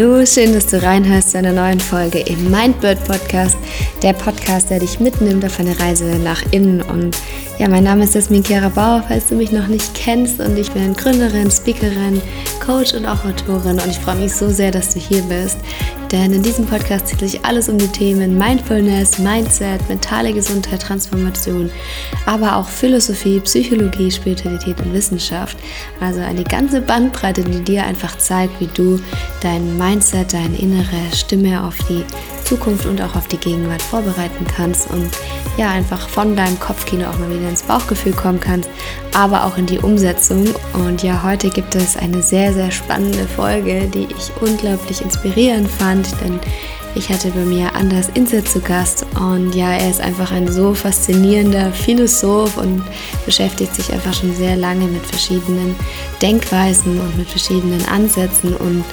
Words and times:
Hallo, 0.00 0.24
schön, 0.26 0.52
dass 0.52 0.66
du 0.68 0.80
reinhörst 0.80 1.32
zu 1.32 1.38
einer 1.38 1.52
neuen 1.52 1.80
Folge 1.80 2.20
im 2.20 2.50
Mindbird 2.50 3.02
Podcast, 3.04 3.56
der 4.02 4.12
Podcast, 4.12 4.70
der 4.70 4.78
dich 4.78 5.00
mitnimmt 5.00 5.44
auf 5.44 5.58
eine 5.58 5.76
Reise 5.80 6.04
nach 6.22 6.40
innen. 6.52 6.82
Und 6.82 7.16
ja, 7.58 7.68
mein 7.68 7.82
Name 7.82 8.04
ist 8.04 8.14
Jasmin 8.14 8.44
Kera 8.44 8.68
Bauer, 8.68 9.04
falls 9.08 9.28
du 9.28 9.34
mich 9.34 9.50
noch 9.50 9.66
nicht 9.66 9.92
kennst. 9.92 10.38
Und 10.38 10.56
ich 10.56 10.70
bin 10.70 10.94
Gründerin, 10.94 11.50
Speakerin, 11.50 12.22
Coach 12.64 12.94
und 12.94 13.04
auch 13.04 13.24
Autorin. 13.24 13.80
Und 13.80 13.88
ich 13.88 13.98
freue 13.98 14.14
mich 14.14 14.32
so 14.32 14.48
sehr, 14.48 14.70
dass 14.70 14.94
du 14.94 15.00
hier 15.00 15.22
bist. 15.22 15.58
Denn 16.12 16.32
in 16.32 16.42
diesem 16.42 16.66
Podcast 16.66 17.10
dreht 17.10 17.30
sich 17.30 17.44
alles 17.44 17.68
um 17.68 17.76
die 17.76 17.88
Themen 17.88 18.38
Mindfulness, 18.38 19.18
Mindset, 19.18 19.86
mentale 19.88 20.32
Gesundheit, 20.32 20.82
Transformation, 20.82 21.68
aber 22.26 22.56
auch 22.56 22.68
Philosophie, 22.68 23.40
Psychologie, 23.40 24.10
Spiritualität 24.10 24.80
und 24.80 24.92
Wissenschaft. 24.92 25.56
Also 26.00 26.20
eine 26.20 26.44
ganze 26.44 26.80
Bandbreite, 26.80 27.42
die 27.42 27.60
dir 27.60 27.84
einfach 27.84 28.16
zeigt, 28.18 28.60
wie 28.60 28.68
du 28.68 29.00
dein 29.42 29.76
Mindset, 29.76 30.32
deine 30.32 30.56
innere 30.58 31.14
Stimme 31.14 31.64
auf 31.64 31.76
die 31.88 32.04
Zukunft 32.48 32.86
und 32.86 33.02
auch 33.02 33.14
auf 33.14 33.28
die 33.28 33.36
Gegenwart 33.36 33.82
vorbereiten 33.82 34.46
kannst 34.46 34.90
und 34.90 35.10
ja, 35.58 35.70
einfach 35.70 36.08
von 36.08 36.34
deinem 36.34 36.58
Kopfkino 36.58 37.06
auch 37.08 37.18
mal 37.18 37.30
wieder 37.30 37.48
ins 37.48 37.62
Bauchgefühl 37.62 38.12
kommen 38.12 38.40
kannst, 38.40 38.70
aber 39.14 39.44
auch 39.44 39.58
in 39.58 39.66
die 39.66 39.78
Umsetzung. 39.78 40.46
Und 40.72 41.02
ja, 41.02 41.22
heute 41.22 41.50
gibt 41.50 41.74
es 41.74 41.96
eine 41.96 42.22
sehr, 42.22 42.54
sehr 42.54 42.70
spannende 42.70 43.26
Folge, 43.26 43.86
die 43.92 44.04
ich 44.04 44.30
unglaublich 44.40 45.02
inspirierend 45.02 45.68
fand, 45.70 46.08
denn 46.22 46.40
ich 46.94 47.08
hatte 47.08 47.30
bei 47.30 47.44
mir 47.44 47.74
Anders 47.74 48.10
Inse 48.14 48.42
zu 48.44 48.60
Gast 48.60 49.06
und 49.18 49.54
ja, 49.54 49.72
er 49.72 49.90
ist 49.90 50.00
einfach 50.00 50.32
ein 50.32 50.50
so 50.50 50.74
faszinierender 50.74 51.72
Philosoph 51.72 52.56
und 52.56 52.82
beschäftigt 53.24 53.74
sich 53.74 53.92
einfach 53.92 54.14
schon 54.14 54.34
sehr 54.34 54.56
lange 54.56 54.86
mit 54.86 55.04
verschiedenen 55.06 55.76
Denkweisen 56.20 57.00
und 57.00 57.16
mit 57.16 57.28
verschiedenen 57.28 57.84
Ansätzen 57.86 58.54
und 58.56 58.84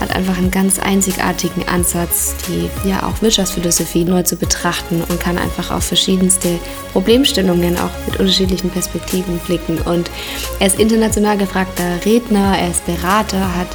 hat 0.00 0.14
einfach 0.16 0.36
einen 0.36 0.50
ganz 0.50 0.78
einzigartigen 0.80 1.66
Ansatz, 1.68 2.34
die 2.48 2.68
ja 2.88 3.06
auch 3.06 3.22
Wirtschaftsphilosophie 3.22 4.04
neu 4.04 4.22
zu 4.22 4.36
betrachten 4.36 5.02
und 5.08 5.20
kann 5.20 5.38
einfach 5.38 5.70
auf 5.70 5.84
verschiedenste 5.84 6.58
Problemstellungen 6.92 7.78
auch 7.78 7.90
mit 8.06 8.18
unterschiedlichen 8.18 8.70
Perspektiven 8.70 9.38
blicken. 9.46 9.78
Und 9.78 10.10
er 10.58 10.66
ist 10.66 10.80
international 10.80 11.38
gefragter 11.38 12.04
Redner, 12.04 12.58
er 12.58 12.70
ist 12.70 12.84
Berater, 12.84 13.54
hat 13.54 13.68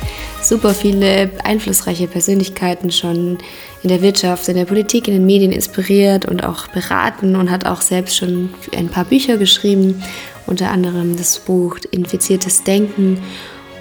super 0.48 0.74
viele 0.74 1.30
einflussreiche 1.44 2.08
Persönlichkeiten 2.08 2.92
schon 2.92 3.38
in 3.84 3.90
der 3.90 4.02
Wirtschaft, 4.02 4.48
in 4.48 4.56
der 4.56 4.66
Politik, 4.66 5.08
in 5.08 5.14
den 5.14 5.26
Medien 5.26 5.52
inspiriert 5.52 6.26
und 6.26 6.44
auch 6.44 6.68
beraten 6.68 7.36
und 7.36 7.52
hat 7.52 7.66
auch 7.66 7.82
selbst 7.82 8.18
schon 8.18 8.50
ein 8.76 8.88
paar 8.88 9.06
Bücher 9.06 9.38
geschrieben, 9.38 10.02
unter 10.46 10.72
anderem 10.72 11.18
das 11.18 11.40
Buch 11.40 11.78
Infiziertes 11.92 12.64
Denken. 12.64 13.22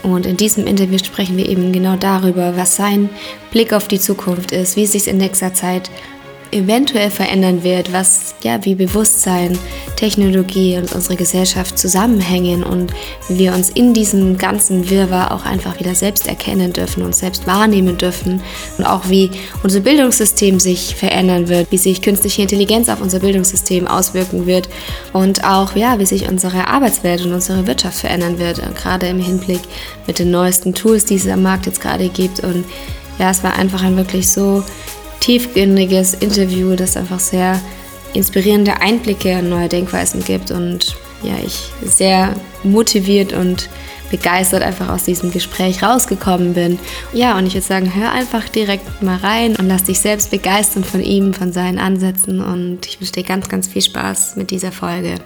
Und 0.03 0.27
in 0.27 0.37
diesem 0.37 0.67
Interview 0.67 0.99
sprechen 0.99 1.37
wir 1.37 1.49
eben 1.49 1.73
genau 1.73 1.97
darüber, 1.97 2.57
was 2.57 2.77
sein 2.77 3.09
Blick 3.51 3.73
auf 3.73 3.89
die 3.89 4.01
Zukunft 4.01 4.53
ist, 4.53 4.77
wie 4.77 4.87
sich 4.87 5.09
in 5.09 5.19
nächster 5.19 5.55
Zeit 5.55 5.91
eventuell 6.51 7.11
verändern 7.11 7.63
wird, 7.63 7.93
was 7.93 8.35
ja 8.43 8.65
wie 8.65 8.75
Bewusstsein, 8.75 9.59
Technologie 9.97 10.77
und 10.77 10.93
unsere 10.95 11.17
Gesellschaft 11.17 11.79
zusammenhängen 11.79 12.63
und 12.63 12.93
wie 13.29 13.39
wir 13.39 13.55
uns 13.55 13.71
in 13.71 13.95
diesem 13.95 14.39
ganzen 14.39 14.91
Wirrwarr 14.91 15.33
auch 15.33 15.45
einfach 15.45 15.79
wieder 15.81 15.95
selbst 15.95 16.27
erkennen 16.27 16.73
dürfen 16.73 17.03
und 17.03 17.15
selbst 17.15 17.47
wahrnehmen 17.47 17.97
dürfen 17.97 18.43
und 18.79 18.85
auch 18.85 19.09
wie 19.09 19.31
unser 19.63 19.81
Bildungssystem 19.81 20.61
sich 20.61 20.95
verändern 20.95 21.49
wird, 21.49 21.73
wie 21.73 21.79
sich 21.79 22.03
künstliche 22.03 22.43
Intelligenz 22.43 22.89
auf 22.89 23.01
unser 23.01 23.21
Bildungssystem 23.21 23.87
auswirken 23.87 24.47
wird 24.47 24.69
und 25.13 25.45
auch 25.45 25.75
ja, 25.77 25.99
wie 25.99 26.07
sich 26.07 26.29
unsere 26.29 26.69
Arbeitswelt 26.69 27.25
und 27.25 27.33
unsere 27.33 27.67
Wirtschaft 27.67 27.99
verändern 27.99 28.39
wird, 28.39 28.61
gerade 28.77 29.09
im 29.09 29.21
Hinblick 29.21 29.61
mit 30.07 30.19
den 30.19 30.31
neuesten 30.31 30.75
Tools, 30.75 31.05
die 31.05 31.17
es 31.17 31.29
am 31.29 31.43
Markt 31.43 31.67
jetzt 31.67 31.81
gerade 31.81 32.09
gibt. 32.09 32.41
Und 32.41 32.65
ja, 33.19 33.31
es 33.31 33.43
war 33.43 33.55
einfach 33.55 33.83
ein 33.83 33.97
wirklich 33.97 34.29
so 34.29 34.63
tiefgründiges 35.21 36.15
Interview, 36.15 36.77
das 36.77 36.97
einfach 36.97 37.21
sehr 37.21 37.61
inspirierende 38.15 38.81
Einblicke 38.81 39.31
in 39.31 39.49
neue 39.49 39.69
Denkweisen 39.69 40.25
gibt 40.25 40.51
und 40.51 40.97
ja, 41.23 41.35
ich 41.45 41.71
sehr 41.85 42.35
motiviert 42.63 43.33
und 43.33 43.69
begeistert 44.11 44.63
einfach 44.63 44.89
aus 44.89 45.05
diesem 45.05 45.31
Gespräch 45.31 45.83
rausgekommen 45.83 46.55
bin. 46.55 46.79
Ja, 47.13 47.37
und 47.37 47.47
ich 47.47 47.55
würde 47.55 47.67
sagen, 47.67 47.95
hör 47.95 48.13
einfach 48.13 48.49
direkt 48.49 49.03
mal 49.03 49.17
rein 49.17 49.57
und 49.57 49.67
lass 49.69 49.85
dich 49.85 49.99
selbst 49.99 50.31
begeistern 50.31 50.85
von 50.85 51.03
ihm, 51.03 51.35
von 51.35 51.53
seinen 51.53 51.79
Ansätzen 51.79 52.41
und 52.41 52.87
ich 52.87 53.01
wünsche 53.01 53.13
dir 53.13 53.25
ganz, 53.25 53.49
ganz 53.49 53.67
viel 53.67 53.83
Spaß 53.83 54.37
mit 54.37 54.51
dieser 54.51 54.73
Folge. 54.73 55.17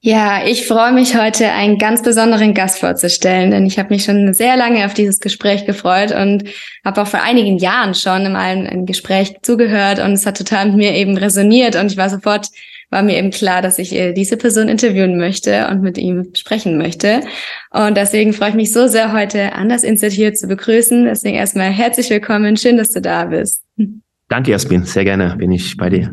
Ja, 0.00 0.46
ich 0.46 0.64
freue 0.66 0.92
mich 0.92 1.16
heute 1.16 1.50
einen 1.50 1.76
ganz 1.76 2.02
besonderen 2.02 2.54
Gast 2.54 2.78
vorzustellen, 2.78 3.50
denn 3.50 3.66
ich 3.66 3.80
habe 3.80 3.88
mich 3.92 4.04
schon 4.04 4.32
sehr 4.32 4.56
lange 4.56 4.86
auf 4.86 4.94
dieses 4.94 5.18
Gespräch 5.18 5.66
gefreut 5.66 6.12
und 6.12 6.44
habe 6.84 7.02
auch 7.02 7.08
vor 7.08 7.22
einigen 7.22 7.58
Jahren 7.58 7.94
schon 7.94 8.24
in 8.24 8.36
einem 8.36 8.86
Gespräch 8.86 9.34
zugehört 9.42 9.98
und 9.98 10.12
es 10.12 10.24
hat 10.24 10.36
total 10.36 10.66
mit 10.66 10.76
mir 10.76 10.94
eben 10.94 11.16
resoniert 11.16 11.74
und 11.74 11.90
ich 11.90 11.96
war 11.96 12.10
sofort, 12.10 12.46
war 12.90 13.02
mir 13.02 13.18
eben 13.18 13.32
klar, 13.32 13.60
dass 13.60 13.80
ich 13.80 13.92
äh, 13.92 14.12
diese 14.12 14.36
Person 14.36 14.68
interviewen 14.68 15.18
möchte 15.18 15.66
und 15.66 15.82
mit 15.82 15.98
ihm 15.98 16.28
sprechen 16.34 16.78
möchte. 16.78 17.22
Und 17.70 17.96
deswegen 17.96 18.32
freue 18.32 18.50
ich 18.50 18.54
mich 18.54 18.72
so 18.72 18.86
sehr, 18.86 19.12
heute 19.12 19.52
Anders 19.52 19.82
Inset 19.82 20.12
hier 20.12 20.32
zu 20.32 20.46
begrüßen. 20.46 21.06
Deswegen 21.06 21.36
erstmal 21.36 21.70
herzlich 21.70 22.08
willkommen. 22.08 22.56
Schön, 22.56 22.76
dass 22.76 22.92
du 22.92 23.00
da 23.00 23.24
bist. 23.24 23.64
Danke, 24.28 24.52
Jasmin. 24.52 24.84
Sehr 24.84 25.04
gerne 25.04 25.34
bin 25.36 25.50
ich 25.50 25.76
bei 25.76 25.90
dir. 25.90 26.12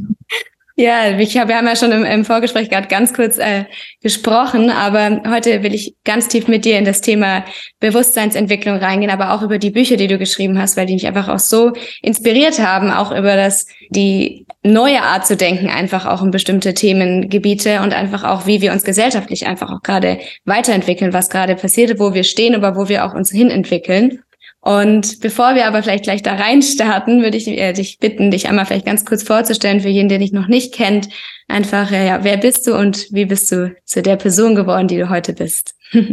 Ja, 0.77 1.17
ich 1.17 1.37
hab, 1.37 1.47
wir 1.47 1.55
haben 1.55 1.67
ja 1.67 1.75
schon 1.77 1.93
im, 1.93 2.03
im 2.03 2.25
Vorgespräch 2.25 2.69
gerade 2.69 2.89
ganz 2.89 3.13
kurz 3.13 3.37
äh, 3.37 3.63
gesprochen, 4.01 4.69
aber 4.69 5.21
heute 5.25 5.63
will 5.63 5.73
ich 5.73 5.95
ganz 6.03 6.27
tief 6.27 6.49
mit 6.49 6.65
dir 6.65 6.77
in 6.77 6.83
das 6.83 6.99
Thema 6.99 7.45
Bewusstseinsentwicklung 7.79 8.75
reingehen, 8.75 9.09
aber 9.09 9.31
auch 9.31 9.41
über 9.41 9.57
die 9.57 9.69
Bücher, 9.69 9.95
die 9.95 10.07
du 10.07 10.17
geschrieben 10.17 10.59
hast, 10.59 10.75
weil 10.75 10.85
die 10.85 10.95
mich 10.95 11.07
einfach 11.07 11.29
auch 11.29 11.39
so 11.39 11.71
inspiriert 12.01 12.59
haben, 12.59 12.91
auch 12.91 13.11
über 13.11 13.37
das 13.37 13.67
die 13.89 14.45
neue 14.63 15.01
Art 15.01 15.25
zu 15.25 15.37
denken, 15.37 15.69
einfach 15.69 16.05
auch 16.05 16.21
um 16.21 16.31
bestimmte 16.31 16.73
Themengebiete 16.73 17.79
und 17.79 17.93
einfach 17.93 18.25
auch, 18.25 18.45
wie 18.45 18.59
wir 18.59 18.73
uns 18.73 18.83
gesellschaftlich 18.83 19.47
einfach 19.47 19.71
auch 19.71 19.81
gerade 19.81 20.19
weiterentwickeln, 20.43 21.13
was 21.13 21.29
gerade 21.29 21.55
passiert, 21.55 21.99
wo 21.99 22.13
wir 22.13 22.25
stehen, 22.25 22.53
aber 22.53 22.75
wo 22.75 22.89
wir 22.89 23.05
auch 23.05 23.13
uns 23.13 23.31
hinentwickeln. 23.31 24.23
Und 24.65 25.19
bevor 25.21 25.53
wir 25.53 25.67
aber 25.67 25.83
vielleicht 25.83 26.05
gleich 26.05 26.23
da 26.23 26.33
reinstarten, 26.33 27.21
würde 27.21 27.37
ich 27.37 27.47
äh, 27.47 27.71
dich 27.71 27.99
bitten, 27.99 28.31
dich 28.31 28.49
einmal 28.49 28.65
vielleicht 28.65 28.87
ganz 28.87 29.05
kurz 29.05 29.21
vorzustellen 29.21 29.79
für 29.79 29.89
jeden, 29.89 30.09
der 30.09 30.17
dich 30.17 30.31
noch 30.31 30.47
nicht 30.47 30.73
kennt. 30.73 31.07
Einfach, 31.47 31.91
äh, 31.91 32.07
ja, 32.07 32.23
wer 32.23 32.37
bist 32.37 32.65
du 32.65 32.75
und 32.75 33.05
wie 33.11 33.25
bist 33.25 33.51
du 33.51 33.75
zu 33.85 34.01
der 34.01 34.15
Person 34.15 34.55
geworden, 34.55 34.87
die 34.87 34.97
du 34.97 35.09
heute 35.09 35.33
bist? 35.33 35.75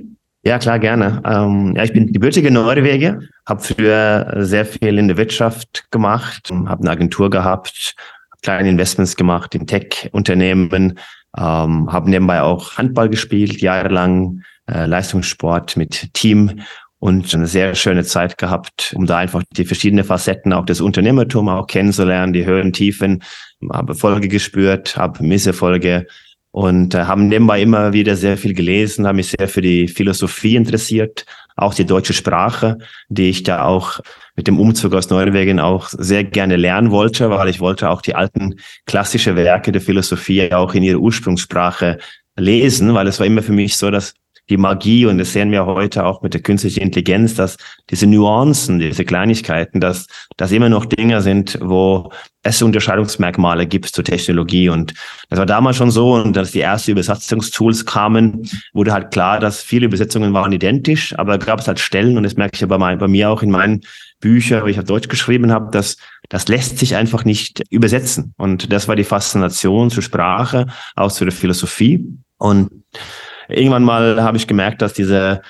Ja, 0.45 0.59
klar, 0.59 0.81
gerne. 0.81 1.23
Ähm, 1.25 1.75
ja, 1.77 1.85
ich 1.85 1.93
bin 1.93 2.13
gebürtige 2.13 2.51
Norweger, 2.51 3.21
habe 3.47 3.63
früher 3.63 4.35
sehr 4.39 4.67
viel 4.67 4.99
in 4.99 5.07
der 5.07 5.17
Wirtschaft 5.17 5.85
gemacht, 5.93 6.51
habe 6.51 6.81
eine 6.81 6.91
Agentur 6.91 7.31
gehabt, 7.31 7.95
kleine 8.43 8.69
Investments 8.69 9.15
gemacht 9.15 9.55
in 9.55 9.69
Tech-Unternehmen, 9.69 10.99
ähm, 11.39 11.93
habe 11.93 12.11
nebenbei 12.11 12.43
auch 12.43 12.77
Handball 12.77 13.09
gespielt, 13.09 13.61
jahrelang 13.61 14.43
äh, 14.69 14.85
Leistungssport 14.87 15.77
mit 15.77 16.13
Team 16.13 16.61
und 17.03 17.35
eine 17.35 17.49
sehr 17.49 17.75
schöne 17.75 18.05
Zeit 18.05 18.39
gehabt, 18.39 18.93
um 18.97 19.07
da 19.07 19.19
einfach 19.19 19.43
die 19.57 19.65
verschiedenen 19.65 20.05
Facetten 20.05 20.53
auch 20.53 20.65
des 20.65 20.81
Unternehmertums 20.81 21.51
auch 21.51 21.67
kennenzulernen, 21.67 22.33
die 22.33 22.47
Höhen, 22.47 22.73
Tiefen, 22.73 23.25
habe 23.73 23.97
Folge 23.97 24.29
gespürt, 24.29 24.97
habe 24.97 25.25
Misserfolge 25.25 26.07
und 26.53 26.95
äh, 26.95 27.07
haben 27.07 27.27
nebenbei 27.27 27.61
immer 27.61 27.93
wieder 27.93 28.15
sehr 28.15 28.37
viel 28.37 28.55
gelesen, 28.55 29.05
habe 29.05 29.17
mich 29.17 29.35
sehr 29.37 29.49
für 29.49 29.63
die 29.63 29.89
Philosophie 29.89 30.55
interessiert, 30.55 31.27
auch 31.57 31.75
die 31.75 31.87
deutsche 31.87 32.13
Sprache, 32.13 32.79
die 33.09 33.31
ich 33.31 33.43
da 33.43 33.65
auch 33.65 33.99
mit 34.37 34.47
dem 34.47 34.61
Umzug 34.61 34.95
aus 34.95 35.11
Norwegen 35.11 35.59
auch 35.59 35.89
sehr 35.89 36.23
gerne 36.23 36.55
lernen 36.55 36.93
wollte, 36.93 37.31
weil 37.31 37.49
ich 37.49 37.59
wollte 37.59 37.91
auch 37.91 38.01
die 38.01 38.15
alten 38.15 38.61
klassische 38.87 39.35
Werke 39.35 39.73
der 39.73 39.83
Philosophie 39.83 40.53
auch 40.53 40.73
in 40.75 40.85
ihrer 40.85 41.01
Ursprungssprache 41.01 41.99
lesen, 42.37 42.95
weil 42.95 43.09
es 43.09 43.19
war 43.19 43.27
immer 43.27 43.43
für 43.43 43.53
mich 43.53 43.77
so, 43.77 43.91
dass 43.91 44.15
die 44.51 44.57
Magie, 44.57 45.07
und 45.07 45.19
das 45.19 45.33
sehen 45.33 45.51
wir 45.51 45.67
heute 45.67 46.05
auch 46.05 46.23
mit 46.23 46.35
der 46.35 46.43
künstlichen 46.43 46.81
Intelligenz, 46.81 47.35
dass 47.35 47.57
diese 47.91 48.07
Nuancen, 48.07 48.81
diese 48.81 49.05
Kleinigkeiten, 49.05 49.81
dass 49.81 50.07
das 50.37 50.53
immer 50.53 50.69
noch 50.69 50.85
Dinge 50.85 51.23
sind, 51.23 51.59
wo 51.63 52.11
es 52.43 52.61
Unterscheidungsmerkmale 52.61 53.67
gibt 53.67 53.87
zur 53.87 54.05
Technologie. 54.05 54.69
Und 54.69 54.95
das 55.31 55.39
war 55.39 55.47
damals 55.47 55.77
schon 55.77 55.91
so. 55.91 56.15
Und 56.15 56.37
als 56.37 56.51
die 56.51 56.61
ersten 56.61 56.91
Übersetzungstools 56.91 57.87
kamen, 57.87 58.49
wurde 58.73 58.93
halt 58.93 59.13
klar, 59.13 59.39
dass 59.39 59.63
viele 59.63 59.87
Übersetzungen 59.87 60.35
waren 60.35 60.53
identisch, 60.53 61.17
aber 61.19 61.39
gab 61.39 61.61
es 61.61 61.69
halt 61.69 61.79
Stellen, 61.79 62.17
und 62.17 62.25
das 62.25 62.37
merke 62.37 62.55
ich 62.55 62.61
ja 62.61 62.67
bei, 62.67 62.79
mein, 62.79 62.99
bei 62.99 63.09
mir 63.09 63.31
auch 63.31 63.43
in 63.43 63.51
meinen 63.51 63.83
Büchern, 64.21 64.63
wo 64.63 64.67
ich 64.67 64.79
auf 64.79 64.85
Deutsch 64.85 65.09
geschrieben 65.09 65.53
habe, 65.53 65.71
dass 65.71 65.97
das 66.29 66.49
lässt 66.49 66.79
sich 66.79 66.97
einfach 66.97 67.25
nicht 67.25 67.63
übersetzen. 67.71 68.35
Und 68.37 68.73
das 68.73 68.89
war 68.89 68.97
die 68.97 69.05
Faszination 69.05 69.91
zur 69.91 70.03
Sprache, 70.03 70.67
auch 70.97 71.13
zu 71.13 71.25
der 71.25 71.33
Philosophie. 71.33 72.07
Und 72.39 72.71
irgendwann 73.55 73.85
mal 73.85 74.23
habe 74.23 74.37
ich 74.37 74.47
gemerkt, 74.47 74.83
dass 74.83 74.93
diese 74.93 75.43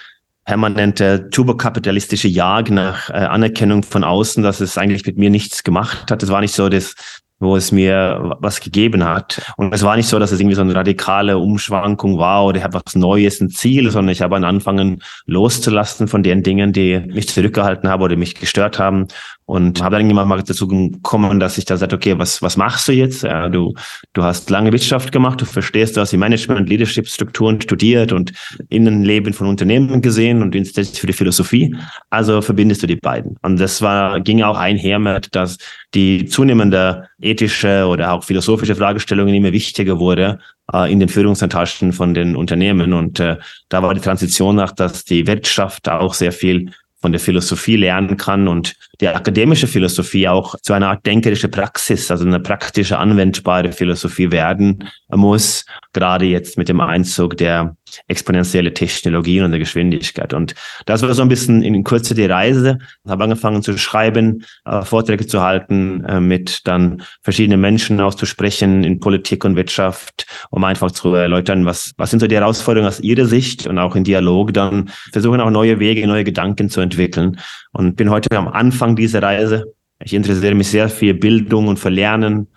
permanente 0.45 1.31
turbokapitalistische 1.31 2.29
Jag 2.29 2.71
nach 2.71 3.11
äh, 3.11 3.13
Anerkennung 3.13 3.85
von 3.85 4.03
außen, 4.03 4.43
dass 4.43 4.61
es 4.61 4.77
eigentlich 4.77 5.07
mit 5.07 5.17
mir 5.17 5.31
nichts 5.31 5.63
gemacht 5.63 6.11
hat. 6.11 6.23
Es 6.23 6.31
war 6.31 6.41
nicht 6.41 6.55
so 6.55 6.69
das 6.69 6.95
wo 7.43 7.57
es 7.57 7.73
mir 7.73 8.37
was 8.39 8.61
gegeben 8.61 9.05
hat. 9.05 9.43
Und 9.57 9.75
es 9.75 9.83
war 9.83 9.97
nicht 9.97 10.09
so, 10.09 10.19
dass 10.19 10.31
es 10.31 10.39
irgendwie 10.39 10.55
so 10.55 10.63
eine 10.63 10.75
radikale 10.75 11.39
Umschwankung 11.39 12.17
war 12.19 12.47
oder 12.47 12.59
ich 12.59 12.65
habe 12.65 12.81
was 12.85 12.95
Neues, 12.95 13.41
ein 13.41 13.51
Ziel, 13.51 13.91
sondern 13.91 14.13
ich 14.13 14.23
habe 14.23 14.37
angefangen 14.37 15.03
loszulassen 15.27 16.07
von 16.07 16.23
den 16.23 16.45
Dingen, 16.45 16.73
die 16.73 17.01
mich 17.01 17.29
zurückgehalten 17.29 17.89
haben 17.89 18.03
oder 18.03 18.17
mich 18.17 18.37
gestört 18.37 18.79
haben 18.79 19.09
und 19.45 19.83
habe 19.83 19.97
dann 19.97 20.07
irgendwann 20.07 20.29
mal 20.29 20.43
dazu 20.43 20.69
gekommen, 20.69 21.41
dass 21.41 21.59
ich 21.59 21.65
da 21.65 21.77
sagte, 21.77 21.97
okay, 21.97 22.19
was, 22.19 22.43
was 22.43 22.57
machst 22.57 22.89
du 22.89 22.93
jetzt? 22.93 23.23
Ja, 23.23 23.49
du, 23.49 23.75
du 24.13 24.23
hast 24.23 24.49
lange 24.51 24.73
Wirtschaft 24.73 25.13
gemacht, 25.13 25.41
du 25.41 25.45
verstehst, 25.45 25.97
du 25.97 26.01
hast 26.01 26.13
die 26.13 26.17
Management, 26.17 26.69
Leadership 26.69 27.09
Strukturen 27.09 27.61
studiert 27.61 28.13
und 28.13 28.33
Innenleben 28.69 29.33
von 29.33 29.49
Unternehmen 29.49 30.01
gesehen 30.01 30.43
und 30.43 30.55
interessierst 30.55 30.99
für 30.99 31.07
die 31.07 31.13
Philosophie. 31.13 31.75
Also 32.11 32.41
verbindest 32.41 32.83
du 32.83 32.87
die 32.87 32.97
beiden. 32.97 33.37
Und 33.43 33.59
das 33.59 33.83
war, 33.83 34.21
ging 34.21 34.43
auch 34.43 34.57
einher 34.57 34.99
mit, 34.99 35.35
dass 35.35 35.59
die 35.95 36.27
zunehmende 36.27 37.09
ethische 37.21 37.87
oder 37.87 38.13
auch 38.13 38.25
philosophische 38.25 38.75
Fragestellungen 38.75 39.35
immer 39.35 39.53
wichtiger 39.53 39.99
wurde 39.99 40.39
äh, 40.73 40.91
in 40.91 41.01
den 41.01 41.09
Führungsetagen 41.09 41.93
von 41.93 42.15
den 42.15 42.37
Unternehmen. 42.37 42.93
Und 42.93 43.21
äh, 43.21 43.37
da 43.69 43.83
war 43.83 43.95
die 43.95 44.01
Transition 44.01 44.57
nach, 44.57 44.73
dass 44.73 45.05
die 45.05 45.27
Wirtschaft 45.27 45.89
auch 45.89 46.15
sehr 46.15 46.33
viel 46.33 46.71
von 47.03 47.13
der 47.13 47.21
Philosophie 47.21 47.77
lernen 47.77 48.17
kann 48.17 48.49
und 48.49 48.75
die 49.01 49.09
akademische 49.09 49.67
Philosophie 49.67 50.29
auch 50.29 50.55
zu 50.63 50.73
einer 50.73 50.89
Art 50.89 51.05
denkerische 51.05 51.49
Praxis, 51.49 52.11
also 52.11 52.25
eine 52.25 52.41
praktische 52.41 52.97
anwendbare 52.97 53.73
Philosophie 53.73 54.31
werden 54.31 54.89
muss, 55.11 55.67
gerade 55.93 56.25
jetzt 56.27 56.57
mit 56.57 56.69
dem 56.69 56.81
Einzug 56.81 57.37
der 57.37 57.77
exponentielle 58.09 58.75
Technologien 58.75 59.45
und 59.45 59.51
der 59.51 59.61
Geschwindigkeit. 59.61 60.35
Und 60.35 60.55
das 60.87 61.03
war 61.03 61.13
so 61.15 61.23
ein 61.23 61.29
bisschen 61.29 61.63
in 61.63 61.85
Kürze 61.85 62.15
die 62.15 62.25
Reise. 62.25 62.79
Habe 63.07 63.25
angefangen 63.25 63.63
zu 63.63 63.77
schreiben, 63.79 64.45
äh, 64.65 64.83
Vorträge 64.83 65.27
zu 65.27 65.43
halten, 65.43 66.05
äh, 66.05 66.21
mit 66.21 66.67
dann 66.67 67.03
verschiedenen 67.23 67.61
Menschen 67.61 68.01
auszusprechen 68.01 68.85
in 68.85 69.01
Politik 69.01 69.45
und 69.45 69.57
Wirtschaft, 69.57 70.27
um 70.51 70.65
einfach 70.65 70.91
zu 70.91 71.15
erläutern, 71.15 71.65
was, 71.67 71.93
was 71.97 72.11
sind 72.11 72.21
so 72.21 72.27
die 72.27 72.37
Herausforderungen 72.37 72.89
aus 72.89 73.01
ihrer 73.01 73.27
Sicht 73.27 73.67
und 73.67 73.79
auch 73.79 73.97
in 73.97 74.05
Dialog 74.05 74.53
dann 74.53 74.91
versuchen 75.13 75.41
auch 75.41 75.51
neue 75.51 75.79
Wege, 75.79 76.07
neue 76.07 76.25
Gedanken 76.25 76.71
zu 76.71 76.81
entwickeln. 76.81 77.39
Und 77.73 77.97
bin 77.97 78.11
heute 78.11 78.37
am 78.37 78.49
Anfang 78.49 78.97
dieser 78.97 79.23
Reise. 79.23 79.75
Ich 80.05 80.15
interessiere 80.15 80.55
mich 80.55 80.69
sehr 80.69 80.89
für 80.89 81.15
Bildung 81.15 81.69
und 81.69 81.79
für 81.79 81.89
Lernen, 81.89 82.49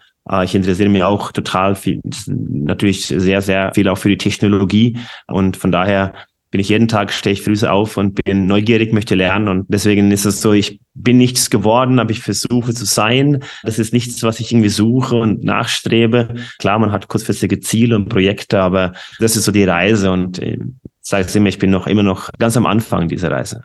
ich 0.44 0.56
interessiere 0.56 0.90
mich 0.90 1.04
auch 1.04 1.32
total 1.32 1.76
viel, 1.76 2.02
natürlich 2.28 3.06
sehr, 3.08 3.42
sehr 3.42 3.74
viel 3.74 3.88
auch 3.90 3.98
für 3.98 4.10
die 4.10 4.18
Technologie. 4.18 4.98
Und 5.28 5.56
von 5.56 5.72
daher 5.72 6.14
bin 6.50 6.62
ich 6.62 6.70
jeden 6.70 6.88
Tag, 6.88 7.12
stehe 7.12 7.34
ich 7.34 7.42
früh 7.42 7.68
auf 7.68 7.98
und 7.98 8.24
bin 8.24 8.48
neugierig, 8.48 8.94
möchte 8.94 9.14
lernen. 9.14 9.50
Und 9.50 9.66
deswegen 9.68 10.10
ist 10.12 10.26
es 10.26 10.42
so, 10.42 10.54
ich 10.54 10.80
bin 10.94 11.18
nichts 11.18 11.50
geworden, 11.50 12.00
aber 12.00 12.12
ich 12.12 12.22
versuche 12.22 12.74
zu 12.74 12.86
sein. 12.86 13.44
Das 13.64 13.78
ist 13.78 13.94
nichts, 13.94 14.24
was 14.24 14.40
ich 14.40 14.52
irgendwie 14.52 14.70
suche 14.70 15.16
und 15.16 15.44
nachstrebe. 15.44 16.36
Klar, 16.58 16.80
man 16.80 16.92
hat 16.92 17.08
kurzfristige 17.08 17.60
Ziele 17.60 17.96
und 17.96 18.10
Projekte, 18.10 18.62
aber 18.62 18.94
das 19.20 19.36
ist 19.36 19.44
so 19.44 19.52
die 19.52 19.66
Reise. 19.66 20.12
Und 20.12 20.40
ich 20.40 20.58
sage 21.02 21.26
es 21.26 21.36
immer, 21.36 21.50
ich 21.50 21.60
bin 21.60 21.72
noch 21.72 21.88
immer 21.88 22.04
noch 22.04 22.30
ganz 22.40 22.56
am 22.56 22.66
Anfang 22.66 23.10
dieser 23.10 23.32
Reise. 23.32 23.64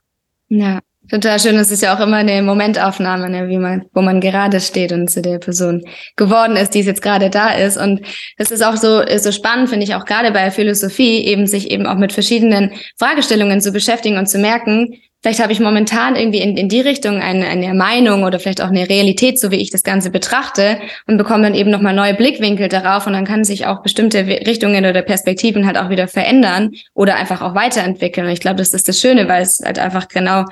Ja, 0.48 0.80
Total 1.10 1.40
schön. 1.40 1.56
Es 1.56 1.72
ist 1.72 1.82
ja 1.82 1.96
auch 1.96 2.00
immer 2.00 2.18
eine 2.18 2.40
Momentaufnahme, 2.40 3.28
ne, 3.28 3.48
wie 3.48 3.58
man, 3.58 3.84
wo 3.92 4.00
man 4.00 4.20
gerade 4.20 4.60
steht 4.60 4.92
und 4.92 5.10
zu 5.10 5.20
der 5.20 5.38
Person 5.38 5.82
geworden 6.14 6.56
ist, 6.56 6.74
die 6.74 6.80
es 6.80 6.86
jetzt 6.86 7.02
gerade 7.02 7.30
da 7.30 7.50
ist. 7.50 7.76
Und 7.76 8.02
es 8.36 8.52
ist 8.52 8.64
auch 8.64 8.76
so, 8.76 9.00
ist 9.00 9.24
so 9.24 9.32
spannend, 9.32 9.68
finde 9.68 9.84
ich 9.84 9.96
auch 9.96 10.04
gerade 10.04 10.30
bei 10.30 10.52
Philosophie, 10.52 11.24
eben 11.24 11.48
sich 11.48 11.70
eben 11.72 11.86
auch 11.86 11.96
mit 11.96 12.12
verschiedenen 12.12 12.72
Fragestellungen 12.96 13.60
zu 13.60 13.72
beschäftigen 13.72 14.18
und 14.18 14.26
zu 14.26 14.38
merken, 14.38 15.00
vielleicht 15.22 15.40
habe 15.40 15.52
ich 15.52 15.60
momentan 15.60 16.14
irgendwie 16.16 16.38
in, 16.38 16.56
in 16.56 16.68
die 16.68 16.80
Richtung 16.80 17.20
eine, 17.20 17.46
eine 17.46 17.74
Meinung 17.74 18.22
oder 18.22 18.38
vielleicht 18.38 18.62
auch 18.62 18.68
eine 18.68 18.88
Realität, 18.88 19.38
so 19.38 19.50
wie 19.50 19.56
ich 19.56 19.70
das 19.70 19.82
Ganze 19.82 20.10
betrachte 20.10 20.78
und 21.08 21.18
bekomme 21.18 21.42
dann 21.42 21.54
eben 21.54 21.70
nochmal 21.70 21.94
neue 21.94 22.14
Blickwinkel 22.14 22.68
darauf 22.68 23.08
und 23.08 23.14
dann 23.14 23.26
kann 23.26 23.42
sich 23.42 23.66
auch 23.66 23.82
bestimmte 23.82 24.24
Richtungen 24.26 24.86
oder 24.86 25.02
Perspektiven 25.02 25.66
halt 25.66 25.76
auch 25.76 25.90
wieder 25.90 26.08
verändern 26.08 26.70
oder 26.94 27.16
einfach 27.16 27.42
auch 27.42 27.54
weiterentwickeln. 27.54 28.26
Und 28.26 28.32
ich 28.32 28.40
glaube, 28.40 28.58
das 28.58 28.72
ist 28.72 28.88
das 28.88 28.98
Schöne, 29.00 29.28
weil 29.28 29.42
es 29.42 29.60
halt 29.64 29.78
einfach 29.80 30.08
genau 30.08 30.44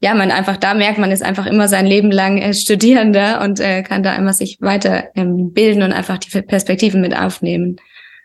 ja, 0.00 0.14
man 0.14 0.30
einfach 0.30 0.56
da 0.56 0.74
merkt, 0.74 0.98
man 0.98 1.10
ist 1.10 1.22
einfach 1.22 1.46
immer 1.46 1.68
sein 1.68 1.86
Leben 1.86 2.10
lang 2.10 2.38
äh, 2.38 2.54
Studierender 2.54 3.42
und 3.44 3.60
äh, 3.60 3.82
kann 3.82 4.02
da 4.02 4.16
immer 4.16 4.32
sich 4.32 4.56
weiter 4.60 5.04
ähm, 5.14 5.52
bilden 5.52 5.82
und 5.82 5.92
einfach 5.92 6.18
die 6.18 6.40
Perspektiven 6.40 7.02
mit 7.02 7.14
aufnehmen. 7.14 7.76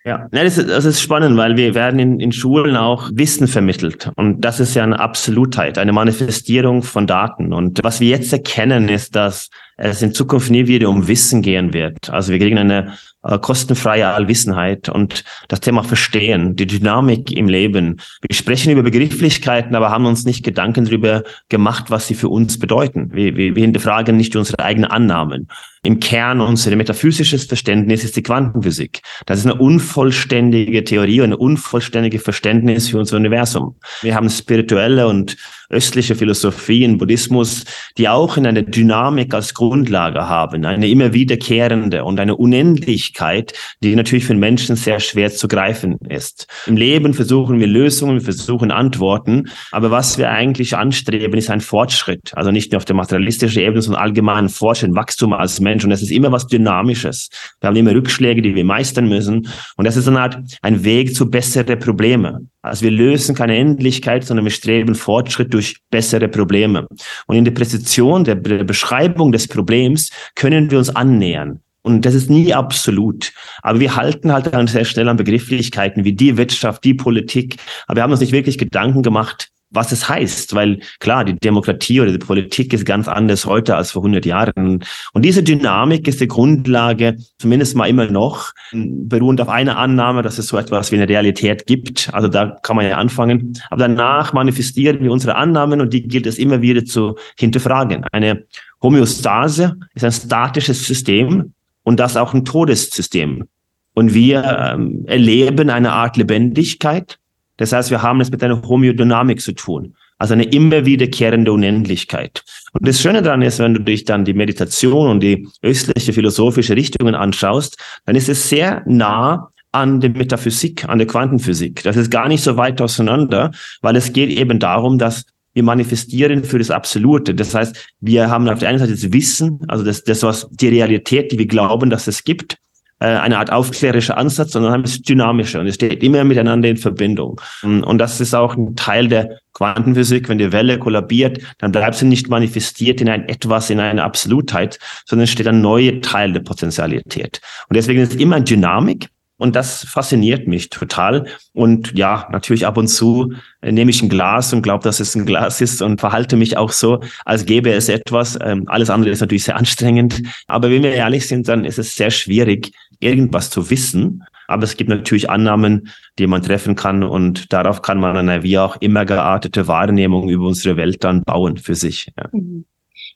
Ja, 0.05 0.27
das 0.31 0.57
ist, 0.57 0.69
das 0.69 0.85
ist 0.85 1.01
spannend, 1.01 1.35
weil 1.35 1.57
wir 1.57 1.73
werden 1.73 1.99
in, 1.99 2.19
in 2.19 2.31
Schulen 2.31 2.77
auch 2.77 3.09
Wissen 3.13 3.47
vermittelt. 3.47 4.11
Und 4.15 4.41
das 4.41 4.59
ist 4.59 4.75
ja 4.75 4.83
eine 4.83 4.99
Absolutheit, 4.99 5.79
eine 5.79 5.93
Manifestierung 5.93 6.83
von 6.83 7.07
Daten. 7.07 7.51
Und 7.51 7.83
was 7.83 7.99
wir 7.99 8.09
jetzt 8.09 8.31
erkennen, 8.31 8.87
ist, 8.87 9.15
dass 9.15 9.49
es 9.77 10.01
in 10.01 10.13
Zukunft 10.13 10.49
nie 10.49 10.67
wieder 10.67 10.89
um 10.89 11.07
Wissen 11.07 11.41
gehen 11.41 11.73
wird. 11.73 12.09
Also 12.09 12.31
wir 12.31 12.39
kriegen 12.39 12.57
eine 12.57 12.93
äh, 13.23 13.39
kostenfreie 13.39 14.07
Allwissenheit 14.07 14.87
und 14.87 15.23
das 15.47 15.59
Thema 15.59 15.83
Verstehen, 15.83 16.55
die 16.55 16.67
Dynamik 16.67 17.31
im 17.31 17.47
Leben. 17.47 17.99
Wir 18.21 18.35
sprechen 18.35 18.71
über 18.71 18.83
Begrifflichkeiten, 18.83 19.75
aber 19.75 19.89
haben 19.89 20.05
uns 20.05 20.25
nicht 20.25 20.43
Gedanken 20.43 20.85
darüber 20.85 21.23
gemacht, 21.49 21.85
was 21.89 22.07
sie 22.07 22.15
für 22.15 22.29
uns 22.29 22.59
bedeuten. 22.59 23.11
Wir, 23.13 23.35
wir, 23.35 23.55
wir 23.55 23.63
hinterfragen 23.63 24.15
nicht 24.15 24.35
unsere 24.35 24.59
eigenen 24.59 24.91
Annahmen. 24.91 25.47
Im 25.83 25.99
Kern 25.99 26.41
unser 26.41 26.75
metaphysisches 26.75 27.45
Verständnis 27.45 28.03
ist 28.03 28.15
die 28.15 28.23
Quantenphysik. 28.23 29.01
Das 29.27 29.39
ist 29.39 29.45
eine 29.45 29.55
unvollständige 29.55 30.83
Theorie, 30.83 31.21
eine 31.21 31.37
unvollständige 31.37 32.17
Verständnis 32.17 32.89
für 32.89 32.97
unser 32.97 33.17
Universum. 33.17 33.75
Wir 34.01 34.15
haben 34.15 34.29
spirituelle 34.29 35.07
und 35.07 35.37
östliche 35.69 36.15
Philosophien, 36.15 36.97
Buddhismus, 36.97 37.65
die 37.97 38.09
auch 38.09 38.37
in 38.37 38.47
einer 38.47 38.63
Dynamik 38.63 39.33
als 39.33 39.53
Grundlage 39.67 40.29
haben, 40.29 40.63
eine 40.63 40.87
immer 40.87 41.13
wiederkehrende 41.13 42.03
und 42.03 42.19
eine 42.19 42.35
Unendlichkeit, 42.35 43.53
die 43.81 43.95
natürlich 43.95 44.25
für 44.25 44.35
Menschen 44.35 44.75
sehr 44.75 44.99
schwer 44.99 45.31
zu 45.31 45.47
greifen 45.47 45.97
ist. 46.07 46.47
Im 46.67 46.77
Leben 46.77 47.13
versuchen 47.15 47.59
wir 47.59 47.67
Lösungen, 47.67 48.15
wir 48.15 48.21
versuchen 48.21 48.69
Antworten, 48.69 49.49
aber 49.71 49.89
was 49.89 50.17
wir 50.19 50.29
eigentlich 50.29 50.77
anstreben, 50.77 51.37
ist 51.37 51.49
ein 51.49 51.61
Fortschritt. 51.61 52.31
Also 52.35 52.51
nicht 52.51 52.71
nur 52.71 52.77
auf 52.77 52.85
der 52.85 52.95
materialistischen 52.95 53.61
Ebene, 53.61 53.81
sondern 53.81 54.03
allgemein 54.03 54.49
Fortschritt, 54.49 54.93
Wachstum 54.93 55.33
als 55.33 55.59
Mensch. 55.59 55.83
Und 55.83 55.91
es 55.91 56.03
ist 56.03 56.11
immer 56.11 56.31
was 56.31 56.45
Dynamisches. 56.45 57.29
Wir 57.59 57.67
haben 57.67 57.75
immer 57.75 57.95
Rückschläge, 57.95 58.41
die 58.41 58.53
wir 58.53 58.65
meistern 58.65 59.09
müssen. 59.09 59.47
Und 59.77 59.85
das 59.87 59.97
ist 59.97 60.07
eine 60.07 60.19
Art, 60.19 60.37
ein 60.61 60.83
Weg 60.83 61.15
zu 61.15 61.29
besseren 61.29 61.79
Problemen. 61.79 62.51
Also 62.65 62.83
wir 62.83 62.91
lösen 62.91 63.35
keine 63.35 63.57
Endlichkeit, 63.57 64.25
sondern 64.25 64.45
wir 64.45 64.51
streben 64.51 64.95
Fortschritt 64.95 65.53
durch 65.53 65.77
bessere 65.91 66.27
Probleme. 66.27 66.87
Und 67.27 67.35
in 67.35 67.45
der 67.45 67.51
Präzision 67.51 68.23
der 68.23 68.35
Beschreibung 68.35 69.31
des 69.31 69.47
Problems 69.47 70.09
können 70.35 70.71
wir 70.71 70.77
uns 70.77 70.95
annähern. 70.95 71.61
Und 71.83 72.03
das 72.03 72.15
ist 72.15 72.31
nie 72.31 72.51
absolut. 72.51 73.31
Aber 73.61 73.79
wir 73.79 73.95
halten 73.95 74.33
halt 74.33 74.51
dann 74.51 74.65
sehr 74.65 74.85
schnell 74.85 75.07
an 75.07 75.17
Begrifflichkeiten 75.17 76.03
wie 76.03 76.13
die 76.13 76.35
Wirtschaft, 76.35 76.83
die 76.83 76.95
Politik. 76.95 77.57
Aber 77.85 77.97
wir 77.97 78.03
haben 78.03 78.11
uns 78.11 78.21
nicht 78.21 78.31
wirklich 78.31 78.57
Gedanken 78.57 79.03
gemacht, 79.03 79.49
was 79.75 79.91
es 79.91 80.07
heißt, 80.09 80.55
weil 80.55 80.79
klar, 80.99 81.25
die 81.25 81.35
Demokratie 81.35 82.01
oder 82.01 82.11
die 82.11 82.17
Politik 82.17 82.73
ist 82.73 82.85
ganz 82.85 83.07
anders 83.07 83.45
heute 83.45 83.75
als 83.75 83.91
vor 83.91 84.01
100 84.01 84.25
Jahren. 84.25 84.83
Und 85.13 85.25
diese 85.25 85.43
Dynamik 85.43 86.07
ist 86.07 86.21
die 86.21 86.27
Grundlage, 86.27 87.17
zumindest 87.37 87.75
mal 87.75 87.87
immer 87.87 88.07
noch, 88.07 88.53
beruhend 88.71 89.41
auf 89.41 89.49
einer 89.49 89.77
Annahme, 89.77 90.21
dass 90.21 90.37
es 90.37 90.47
so 90.47 90.57
etwas 90.57 90.91
wie 90.91 90.95
eine 90.95 91.09
Realität 91.09 91.67
gibt. 91.67 92.09
Also 92.13 92.27
da 92.27 92.57
kann 92.63 92.75
man 92.75 92.87
ja 92.87 92.97
anfangen. 92.97 93.59
Aber 93.69 93.79
danach 93.79 94.33
manifestieren 94.33 95.01
wir 95.01 95.11
unsere 95.11 95.35
Annahmen 95.35 95.81
und 95.81 95.93
die 95.93 96.07
gilt 96.07 96.25
es 96.25 96.37
immer 96.37 96.61
wieder 96.61 96.85
zu 96.85 97.15
hinterfragen. 97.37 98.03
Eine 98.11 98.45
Homöostase 98.81 99.77
ist 99.93 100.03
ein 100.03 100.11
statisches 100.11 100.85
System 100.85 101.53
und 101.83 101.99
das 101.99 102.17
auch 102.17 102.33
ein 102.33 102.45
Todessystem. 102.45 103.45
Und 103.93 104.13
wir 104.13 104.43
ähm, 104.43 105.05
erleben 105.07 105.69
eine 105.69 105.93
Art 105.93 106.17
Lebendigkeit, 106.17 107.17
das 107.57 107.71
heißt, 107.71 107.91
wir 107.91 108.01
haben 108.01 108.21
es 108.21 108.31
mit 108.31 108.43
einer 108.43 108.61
Homöodynamik 108.61 109.41
zu 109.41 109.53
tun. 109.53 109.95
Also 110.17 110.33
eine 110.33 110.43
immer 110.43 110.85
wiederkehrende 110.85 111.51
Unendlichkeit. 111.51 112.43
Und 112.71 112.87
das 112.87 113.01
Schöne 113.01 113.21
daran 113.21 113.41
ist, 113.41 113.59
wenn 113.59 113.73
du 113.73 113.81
dich 113.81 114.05
dann 114.05 114.23
die 114.23 114.33
Meditation 114.33 115.09
und 115.09 115.19
die 115.19 115.47
östliche 115.61 116.13
philosophische 116.13 116.75
Richtungen 116.75 117.15
anschaust, 117.15 117.77
dann 118.05 118.15
ist 118.15 118.29
es 118.29 118.47
sehr 118.47 118.83
nah 118.85 119.51
an 119.73 119.99
der 119.99 120.11
Metaphysik, 120.11 120.87
an 120.87 120.99
der 120.99 121.07
Quantenphysik. 121.07 121.83
Das 121.83 121.97
ist 121.97 122.09
gar 122.09 122.29
nicht 122.29 122.43
so 122.43 122.55
weit 122.55 122.81
auseinander, 122.81 123.51
weil 123.81 123.97
es 123.97 124.13
geht 124.13 124.29
eben 124.29 124.57
darum, 124.57 124.97
dass 124.97 125.25
wir 125.53 125.63
manifestieren 125.63 126.43
für 126.45 126.59
das 126.59 126.71
Absolute. 126.71 127.35
Das 127.35 127.53
heißt, 127.53 127.93
wir 127.99 128.29
haben 128.29 128.47
auf 128.47 128.59
der 128.59 128.69
einen 128.69 128.79
Seite 128.79 128.93
das 128.93 129.11
Wissen, 129.11 129.59
also 129.67 129.83
das, 129.83 130.03
das 130.03 130.23
was 130.23 130.47
die 130.51 130.69
Realität, 130.69 131.31
die 131.31 131.39
wir 131.39 131.47
glauben, 131.47 131.89
dass 131.89 132.07
es 132.07 132.23
gibt 132.23 132.57
äh, 132.99 133.07
eine 133.07 133.37
Art 133.37 133.51
aufklärischer 133.51 134.17
Ansatz, 134.17 134.53
sondern 134.53 134.71
haben 134.71 134.83
es 134.83 135.01
dynamischer 135.01 135.59
und 135.59 135.67
es 135.67 135.75
steht 135.75 136.01
immer 136.01 136.23
miteinander 136.23 136.69
in 136.69 136.77
Verbindung. 136.77 137.41
Und 137.61 137.97
das 137.97 138.21
ist 138.21 138.33
auch 138.33 138.55
ein 138.55 138.75
Teil 138.75 139.07
der 139.07 139.39
Quantenphysik. 139.53 140.29
Wenn 140.29 140.37
die 140.37 140.51
Welle 140.51 140.79
kollabiert, 140.79 141.39
dann 141.57 141.71
bleibt 141.71 141.95
sie 141.95 142.05
nicht 142.05 142.29
manifestiert 142.29 143.01
in 143.01 143.09
ein 143.09 143.27
etwas, 143.27 143.69
in 143.69 143.79
eine 143.79 144.03
Absolutheit, 144.03 144.79
sondern 145.05 145.25
es 145.25 145.31
steht 145.31 145.47
ein 145.47 145.61
neuer 145.61 146.01
Teil 146.01 146.31
der 146.33 146.39
Potentialität. 146.41 147.41
Und 147.67 147.75
deswegen 147.75 148.01
ist 148.01 148.13
es 148.13 148.19
immer 148.19 148.39
Dynamik, 148.39 149.09
Und 149.37 149.55
das 149.57 149.83
fasziniert 149.83 150.47
mich 150.47 150.69
total. 150.69 151.25
Und 151.53 151.97
ja, 151.97 152.27
natürlich 152.31 152.65
ab 152.65 152.77
und 152.77 152.87
zu 152.87 153.33
äh, 153.61 153.71
nehme 153.71 153.91
ich 153.91 154.01
ein 154.01 154.07
Glas 154.07 154.53
und 154.53 154.61
glaube, 154.61 154.83
dass 154.85 155.01
es 155.01 155.13
ein 155.13 155.25
Glas 155.25 155.59
ist 155.59 155.81
und 155.81 155.99
verhalte 155.99 156.37
mich 156.37 156.55
auch 156.55 156.71
so, 156.71 157.01
als 157.25 157.45
gäbe 157.45 157.71
es 157.73 157.89
etwas. 157.89 158.39
Ähm, 158.41 158.63
alles 158.67 158.89
andere 158.89 159.11
ist 159.11 159.19
natürlich 159.19 159.43
sehr 159.43 159.57
anstrengend. 159.57 160.23
Aber 160.47 160.69
wenn 160.69 160.83
wir 160.83 160.93
ehrlich 160.93 161.27
sind, 161.27 161.49
dann 161.49 161.65
ist 161.65 161.79
es 161.79 161.97
sehr 161.97 162.11
schwierig, 162.11 162.71
irgendwas 163.05 163.49
zu 163.49 163.69
wissen. 163.69 164.23
Aber 164.47 164.63
es 164.63 164.77
gibt 164.77 164.89
natürlich 164.89 165.29
Annahmen, 165.29 165.89
die 166.19 166.27
man 166.27 166.41
treffen 166.41 166.75
kann 166.75 167.03
und 167.03 167.51
darauf 167.51 167.81
kann 167.81 167.99
man 167.99 168.17
eine 168.17 168.43
wie 168.43 168.59
auch 168.59 168.75
immer 168.79 169.05
geartete 169.05 169.67
Wahrnehmung 169.67 170.29
über 170.29 170.45
unsere 170.47 170.77
Welt 170.77 171.03
dann 171.03 171.23
bauen 171.23 171.57
für 171.57 171.75
sich. 171.75 172.11
Ja. 172.17 172.29
Mhm. 172.31 172.65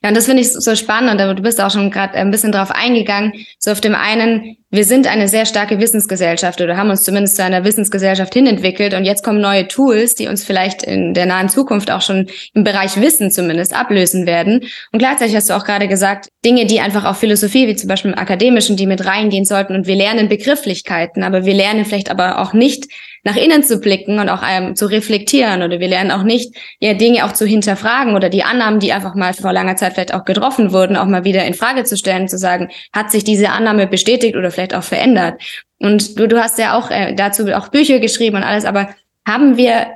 Ja, 0.02 0.08
und 0.08 0.16
das 0.16 0.26
finde 0.26 0.42
ich 0.42 0.52
so 0.52 0.74
spannend 0.76 1.20
und 1.20 1.38
du 1.38 1.42
bist 1.42 1.60
auch 1.60 1.70
schon 1.70 1.90
gerade 1.90 2.14
ein 2.14 2.30
bisschen 2.30 2.52
drauf 2.52 2.70
eingegangen. 2.70 3.32
So 3.58 3.70
auf 3.70 3.80
dem 3.80 3.94
einen, 3.94 4.56
wir 4.72 4.84
sind 4.84 5.08
eine 5.08 5.26
sehr 5.26 5.46
starke 5.46 5.80
Wissensgesellschaft 5.80 6.60
oder 6.60 6.76
haben 6.76 6.90
uns 6.90 7.02
zumindest 7.02 7.36
zu 7.36 7.42
einer 7.42 7.64
Wissensgesellschaft 7.64 8.32
hinentwickelt 8.32 8.94
und 8.94 9.04
jetzt 9.04 9.24
kommen 9.24 9.40
neue 9.40 9.66
Tools, 9.66 10.14
die 10.14 10.28
uns 10.28 10.44
vielleicht 10.44 10.84
in 10.84 11.12
der 11.12 11.26
nahen 11.26 11.48
Zukunft 11.48 11.90
auch 11.90 12.02
schon 12.02 12.28
im 12.54 12.62
Bereich 12.62 13.00
Wissen 13.00 13.32
zumindest 13.32 13.74
ablösen 13.74 14.26
werden. 14.26 14.62
Und 14.92 15.00
gleichzeitig 15.00 15.34
hast 15.34 15.50
du 15.50 15.56
auch 15.56 15.64
gerade 15.64 15.88
gesagt, 15.88 16.28
Dinge, 16.44 16.66
die 16.66 16.80
einfach 16.80 17.04
auch 17.04 17.16
Philosophie, 17.16 17.66
wie 17.66 17.74
zum 17.74 17.88
Beispiel 17.88 18.12
im 18.12 18.18
Akademischen, 18.18 18.76
die 18.76 18.86
mit 18.86 19.04
reingehen 19.04 19.44
sollten 19.44 19.74
und 19.74 19.88
wir 19.88 19.96
lernen 19.96 20.28
Begrifflichkeiten, 20.28 21.24
aber 21.24 21.44
wir 21.44 21.54
lernen 21.54 21.84
vielleicht 21.84 22.10
aber 22.10 22.38
auch 22.38 22.52
nicht 22.52 22.86
nach 23.22 23.36
innen 23.36 23.62
zu 23.62 23.78
blicken 23.78 24.18
und 24.18 24.28
auch 24.28 24.42
ähm, 24.48 24.76
zu 24.76 24.86
reflektieren 24.86 25.62
oder 25.62 25.78
wir 25.78 25.88
lernen 25.88 26.10
auch 26.10 26.22
nicht, 26.22 26.56
ja, 26.78 26.94
Dinge 26.94 27.24
auch 27.24 27.32
zu 27.32 27.44
hinterfragen 27.44 28.14
oder 28.14 28.30
die 28.30 28.44
Annahmen, 28.44 28.80
die 28.80 28.92
einfach 28.92 29.14
mal 29.14 29.34
vor 29.34 29.52
langer 29.52 29.76
Zeit 29.76 29.94
vielleicht 29.94 30.14
auch 30.14 30.24
getroffen 30.24 30.72
wurden, 30.72 30.96
auch 30.96 31.06
mal 31.06 31.24
wieder 31.24 31.44
in 31.44 31.54
Frage 31.54 31.84
zu 31.84 31.96
stellen, 31.96 32.28
zu 32.28 32.38
sagen, 32.38 32.70
hat 32.92 33.10
sich 33.10 33.24
diese 33.24 33.50
Annahme 33.50 33.86
bestätigt 33.86 34.36
oder 34.36 34.50
vielleicht 34.60 34.74
auch 34.74 34.84
verändert? 34.84 35.40
Und 35.78 36.18
du, 36.18 36.28
du 36.28 36.42
hast 36.42 36.58
ja 36.58 36.78
auch 36.78 36.90
äh, 36.90 37.14
dazu 37.14 37.46
auch 37.54 37.68
Bücher 37.68 37.98
geschrieben 37.98 38.36
und 38.36 38.42
alles, 38.42 38.64
aber 38.64 38.90
haben 39.26 39.56
wir 39.56 39.86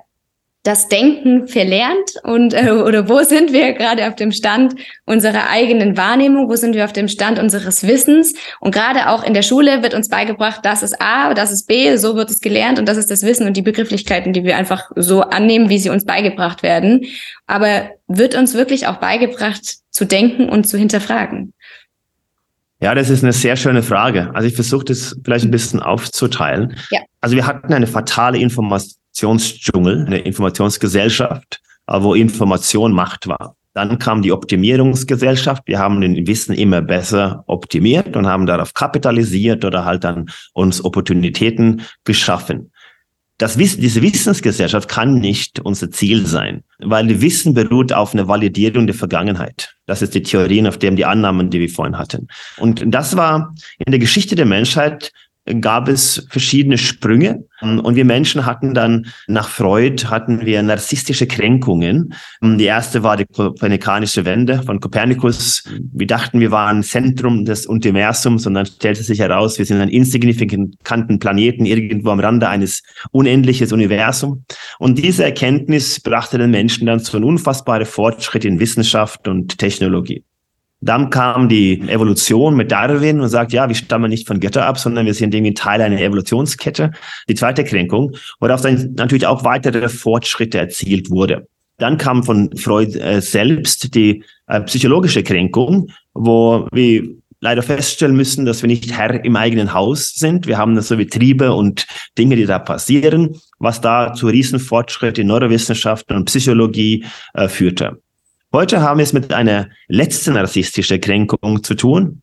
das 0.65 0.89
Denken 0.89 1.47
verlernt 1.47 2.15
und 2.23 2.55
äh, 2.55 2.71
oder 2.71 3.07
wo 3.07 3.23
sind 3.23 3.53
wir 3.53 3.75
gerade 3.75 4.09
auf 4.09 4.17
dem 4.17 4.33
Stand 4.33 4.75
unserer 5.05 5.51
eigenen 5.51 5.99
Wahrnehmung, 5.99 6.49
wo 6.49 6.57
sind 6.57 6.75
wir 6.75 6.87
auf 6.87 6.95
dem 6.95 7.09
Stand 7.09 7.39
unseres 7.39 7.87
Wissens 7.87 8.33
und 8.61 8.75
gerade 8.75 9.11
auch 9.11 9.25
in 9.25 9.35
der 9.35 9.43
Schule 9.43 9.83
wird 9.83 9.93
uns 9.93 10.09
beigebracht, 10.09 10.61
das 10.63 10.83
ist 10.83 11.03
A, 11.03 11.35
das 11.35 11.53
ist 11.53 11.67
B, 11.67 11.95
so 11.99 12.17
wird 12.17 12.31
es 12.31 12.41
gelernt 12.41 12.79
und 12.79 12.89
das 12.89 12.97
ist 12.97 13.11
das 13.11 13.25
Wissen 13.25 13.47
und 13.47 13.59
die 13.59 13.63
Begrifflichkeiten, 13.63 14.33
die 14.33 14.45
wir 14.45 14.57
einfach 14.57 14.91
so 14.97 15.21
annehmen, 15.21 15.69
wie 15.69 15.79
sie 15.79 15.91
uns 15.91 16.07
beigebracht 16.07 16.63
werden, 16.63 17.05
aber 17.47 17.91
wird 18.09 18.35
uns 18.35 18.55
wirklich 18.55 18.87
auch 18.87 18.97
beigebracht 18.97 19.67
zu 19.91 20.07
denken 20.07 20.49
und 20.49 20.65
zu 20.65 20.79
hinterfragen? 20.79 21.53
Ja, 22.85 22.95
das 22.95 23.11
ist 23.11 23.25
eine 23.25 23.33
sehr 23.33 23.57
schöne 23.57 23.83
Frage. 23.83 24.31
Also 24.35 24.47
ich 24.47 24.55
versuche 24.55 24.85
das 24.85 25.17
vielleicht 25.25 25.45
ein 25.45 25.51
bisschen 25.51 25.81
aufzuteilen. 25.81 26.77
Ja. 26.91 27.01
Also 27.21 27.35
wir 27.35 27.47
hatten 27.47 27.73
eine 27.73 27.87
fatale 27.87 28.39
Information 28.39 29.01
Informationsdschungel, 29.15 30.07
eine 30.07 30.19
Informationsgesellschaft, 30.19 31.63
äh, 31.87 32.01
wo 32.01 32.15
Information 32.15 32.93
Macht 32.93 33.29
war. 33.29 33.57
Dann 33.73 33.99
kam 33.99 34.23
die 34.23 34.33
Optimierungsgesellschaft. 34.33 35.63
Wir 35.67 35.79
haben 35.79 36.01
den 36.01 36.27
Wissen 36.27 36.55
immer 36.55 36.81
besser 36.81 37.45
optimiert 37.47 38.17
und 38.17 38.27
haben 38.27 38.47
darauf 38.47 38.75
kapitalisiert 38.75 39.65
oder 39.65 39.85
halt 39.85 40.05
dann 40.05 40.31
uns 40.53 40.85
Opportunitäten 40.85 41.83
geschaffen. 42.05 42.73
Das 43.39 43.59
Wissen, 43.59 43.81
diese 43.81 44.03
Wissensgesellschaft 44.03 44.89
kann 44.89 45.15
nicht 45.15 45.59
unser 45.61 45.91
Ziel 45.91 46.27
sein, 46.27 46.63
weil 46.79 47.21
Wissen 47.21 47.55
beruht 47.55 47.93
auf 47.93 48.15
einer 48.15 48.29
Validierung 48.29 48.87
der 48.87 48.95
Vergangenheit. 48.95 49.74
Das 49.87 50.03
ist 50.03 50.15
die 50.15 50.23
Theorien, 50.23 50.67
auf 50.67 50.79
dem 50.79 50.97
die 50.97 51.05
Annahmen, 51.05 51.51
die 51.51 51.61
wir 51.61 51.69
vorhin 51.69 51.99
hatten. 51.99 52.29
Und 52.57 52.83
das 52.87 53.17
war 53.17 53.55
in 53.85 53.91
der 53.91 53.99
Geschichte 53.99 54.35
der 54.35 54.47
Menschheit 54.47 55.13
gab 55.61 55.89
es 55.89 56.27
verschiedene 56.31 56.79
Sprünge 56.79 57.45
und 57.61 57.97
wir 57.97 58.05
Menschen 58.05 58.47
hatten 58.47 58.75
dann 58.75 59.07
nach 59.27 59.49
Freud 59.49 60.07
hatten 60.07 60.47
wir 60.47 60.63
narzisstische 60.63 61.27
Kränkungen. 61.27 62.15
Die 62.43 62.65
erste 62.65 63.03
war 63.03 63.17
die 63.17 63.27
kopernikanische 63.27 64.25
Wende 64.25 64.63
von 64.63 64.81
Kopernikus. 64.81 65.65
Wir 65.93 66.07
dachten, 66.07 66.41
wir 66.41 66.51
waren 66.51 66.83
Zentrum 66.83 67.45
des 67.45 67.67
Universums 67.67 68.47
und 68.47 68.55
dann 68.55 68.67
stellte 68.67 69.03
sich 69.03 69.19
heraus, 69.19 69.59
wir 69.59 69.67
sind 69.67 69.81
ein 69.81 69.91
insignifikanten 69.91 71.19
Planeten 71.19 71.67
irgendwo 71.67 72.11
am 72.11 72.21
Rande 72.21 72.49
eines 72.49 72.83
unendliches 73.11 73.73
Universums. 73.73 74.43
Und 74.79 74.99
diese 74.99 75.25
Erkenntnis 75.25 76.01
brachte 76.01 76.39
den 76.39 76.51
Menschen 76.51 76.87
dann 76.87 77.01
zu 77.01 77.17
einem 77.17 77.27
unfassbaren 77.27 77.87
Fortschritt 77.87 78.45
in 78.45 78.61
Wissenschaft 78.61 79.29
und 79.29 79.59
Technologie. 79.59 80.25
Dann 80.85 81.09
kam 81.09 81.49
die 81.49 81.81
Evolution 81.89 82.57
mit 82.57 82.71
Darwin 82.71 83.21
und 83.21 83.29
sagt, 83.31 83.55
ja, 83.55 83.69
wir 83.69 83.75
stammen 83.75 84.11
nicht 84.11 84.27
von 84.27 84.39
Götter 84.39 84.67
ab, 84.67 84.79
sondern 84.79 85.07
wir 85.07 85.15
sind 85.15 85.35
irgendwie 85.35 85.55
Teil 85.55 85.81
einer 85.81 85.99
Evolutionskette. 85.99 86.93
Die 87.27 87.35
zweite 87.35 87.65
Kränkung, 87.65 88.13
worauf 88.39 88.61
dann 88.61 88.93
natürlich 88.95 89.27
auch 89.27 89.45
weitere 89.45 89.89
Fortschritte 89.89 90.59
erzielt 90.59 91.11
wurde. 91.11 91.47
Dann 91.79 91.97
kam 91.97 92.23
von 92.23 92.55
Freud 92.57 92.99
äh, 92.99 93.21
selbst 93.21 93.95
die 93.95 94.25
äh, 94.47 94.61
psychologische 94.61 95.23
Kränkung, 95.23 95.91
wo 96.13 96.69
wir 96.71 97.03
leider 97.41 97.63
feststellen 97.63 98.15
müssen, 98.15 98.45
dass 98.45 98.63
wir 98.63 98.69
nicht 98.69 98.91
Herr 98.97 99.25
im 99.25 99.37
eigenen 99.37 99.73
Haus 99.73 100.15
sind. 100.15 100.47
Wir 100.47 100.59
haben 100.59 100.79
so 100.81 100.97
Betriebe 100.99 101.55
und 101.55 101.87
Dinge, 102.19 102.37
die 102.37 102.47
da 102.47 102.59
passieren, 102.59 103.37
was 103.59 103.81
da 103.81 104.13
zu 104.13 104.27
Riesenfortschritt 104.27 105.19
in 105.19 105.29
Neurowissenschaften 105.29 106.15
und 106.15 106.27
Psychologie 106.27 107.05
äh, 107.33 107.49
führte. 107.49 108.04
Heute 108.55 108.83
haben 108.83 108.99
wir 108.99 109.03
es 109.03 109.13
mit 109.13 109.33
einer 109.33 109.69
letzten 109.89 110.37
rassistischen 110.37 111.01
Kränkung 111.01 111.65
zu 111.65 111.75
tun, 111.75 112.23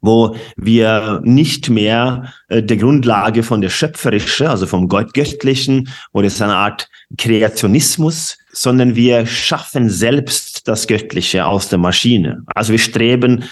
wo 0.00 0.36
wir 0.56 1.20
nicht 1.24 1.70
mehr 1.70 2.32
äh, 2.46 2.62
der 2.62 2.76
Grundlage 2.76 3.42
von 3.42 3.60
der 3.60 3.70
Schöpferische, 3.70 4.48
also 4.48 4.68
vom 4.68 4.86
Göttlichen, 4.86 5.88
oder 6.12 6.28
ist 6.28 6.40
eine 6.40 6.54
Art 6.54 6.88
Kreationismus, 7.18 8.38
sondern 8.52 8.94
wir 8.94 9.26
schaffen 9.26 9.90
selbst 9.90 10.68
das 10.68 10.86
Göttliche 10.86 11.44
aus 11.46 11.68
der 11.68 11.80
Maschine. 11.80 12.44
Also 12.54 12.70
wir 12.70 12.78
streben 12.78 13.42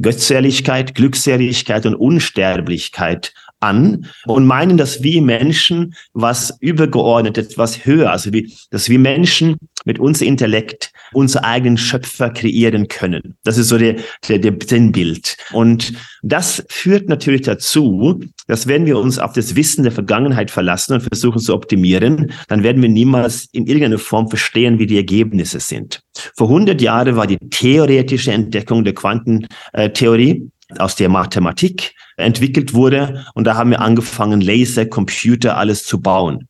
Göttseligkeit, 0.00 0.94
Glückseligkeit 0.94 1.84
und 1.84 1.94
Unsterblichkeit 1.94 3.34
an 3.60 4.06
und 4.24 4.46
meinen, 4.46 4.78
dass 4.78 5.02
wir 5.02 5.20
Menschen 5.20 5.94
was 6.14 6.56
übergeordnet, 6.60 7.36
etwas 7.36 7.84
höher, 7.84 8.10
also 8.10 8.32
wie, 8.32 8.54
dass 8.70 8.88
wir 8.88 8.98
Menschen 8.98 9.56
mit 9.84 9.98
unserem 9.98 10.28
Intellekt 10.28 10.93
unsere 11.14 11.44
eigenen 11.44 11.76
Schöpfer 11.76 12.30
kreieren 12.30 12.88
können. 12.88 13.36
Das 13.44 13.58
ist 13.58 13.68
so 13.68 13.78
der, 13.78 13.96
der, 14.28 14.38
der 14.38 14.54
Sinnbild. 14.64 15.36
Und 15.52 15.92
das 16.22 16.64
führt 16.68 17.08
natürlich 17.08 17.42
dazu, 17.42 18.20
dass 18.46 18.66
wenn 18.66 18.86
wir 18.86 18.98
uns 18.98 19.18
auf 19.18 19.32
das 19.32 19.56
Wissen 19.56 19.82
der 19.84 19.92
Vergangenheit 19.92 20.50
verlassen 20.50 20.94
und 20.94 21.02
versuchen 21.02 21.40
zu 21.40 21.54
optimieren, 21.54 22.32
dann 22.48 22.62
werden 22.62 22.82
wir 22.82 22.88
niemals 22.88 23.48
in 23.52 23.66
irgendeiner 23.66 23.98
Form 23.98 24.28
verstehen, 24.28 24.78
wie 24.78 24.86
die 24.86 24.96
Ergebnisse 24.96 25.60
sind. 25.60 26.00
Vor 26.36 26.48
100 26.48 26.80
Jahren 26.80 27.16
war 27.16 27.26
die 27.26 27.38
theoretische 27.38 28.32
Entdeckung 28.32 28.84
der 28.84 28.94
Quantentheorie 28.94 30.50
aus 30.78 30.96
der 30.96 31.08
Mathematik 31.08 31.94
entwickelt 32.16 32.74
wurde. 32.74 33.24
Und 33.34 33.44
da 33.46 33.56
haben 33.56 33.70
wir 33.70 33.80
angefangen, 33.80 34.40
Laser, 34.40 34.86
Computer, 34.86 35.56
alles 35.56 35.84
zu 35.84 36.00
bauen. 36.00 36.48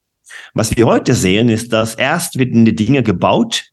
Was 0.54 0.76
wir 0.76 0.87
heute 0.87 1.14
sehen, 1.14 1.49
ist, 1.49 1.73
dass 1.73 1.94
erst 1.94 2.38
werden 2.38 2.64
die 2.64 2.75
Dinge 2.75 3.02
gebaut 3.02 3.64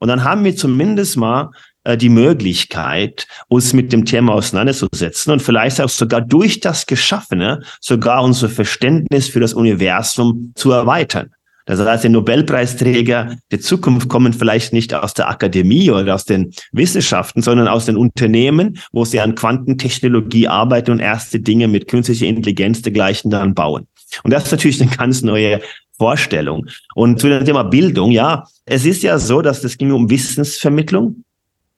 und 0.00 0.08
dann 0.08 0.24
haben 0.24 0.44
wir 0.44 0.56
zumindest 0.56 1.16
mal 1.16 1.50
äh, 1.84 1.96
die 1.96 2.08
Möglichkeit, 2.08 3.26
uns 3.48 3.72
mit 3.72 3.92
dem 3.92 4.04
Thema 4.04 4.34
auseinanderzusetzen 4.34 5.32
und 5.32 5.40
vielleicht 5.40 5.80
auch 5.80 5.88
sogar 5.88 6.20
durch 6.20 6.60
das 6.60 6.86
Geschaffene 6.86 7.62
sogar 7.80 8.24
unser 8.24 8.48
Verständnis 8.48 9.28
für 9.28 9.40
das 9.40 9.54
Universum 9.54 10.52
zu 10.56 10.72
erweitern. 10.72 11.30
Das 11.66 11.78
heißt, 11.78 12.02
die 12.02 12.08
Nobelpreisträger 12.08 13.36
der 13.50 13.60
Zukunft 13.60 14.08
kommen 14.08 14.32
vielleicht 14.32 14.72
nicht 14.72 14.92
aus 14.92 15.14
der 15.14 15.28
Akademie 15.28 15.90
oder 15.90 16.14
aus 16.14 16.24
den 16.24 16.52
Wissenschaften, 16.72 17.42
sondern 17.42 17.68
aus 17.68 17.86
den 17.86 17.96
Unternehmen, 17.96 18.78
wo 18.92 19.04
sie 19.04 19.20
an 19.20 19.36
Quantentechnologie 19.36 20.48
arbeiten 20.48 20.90
und 20.90 21.00
erste 21.00 21.38
Dinge 21.38 21.68
mit 21.68 21.86
künstlicher 21.86 22.26
Intelligenz 22.26 22.82
dergleichen 22.82 23.30
dann 23.30 23.54
bauen. 23.54 23.86
Und 24.24 24.32
das 24.32 24.46
ist 24.46 24.52
natürlich 24.52 24.82
eine 24.82 24.90
ganz 24.90 25.22
neue 25.22 25.60
Vorstellung. 26.00 26.66
Und 26.94 27.20
zu 27.20 27.28
dem 27.28 27.44
Thema 27.44 27.62
Bildung, 27.62 28.10
ja, 28.10 28.44
es 28.64 28.86
ist 28.86 29.02
ja 29.02 29.18
so, 29.18 29.42
dass 29.42 29.60
das 29.60 29.76
ging 29.76 29.92
um 29.92 30.08
Wissensvermittlung. 30.08 31.24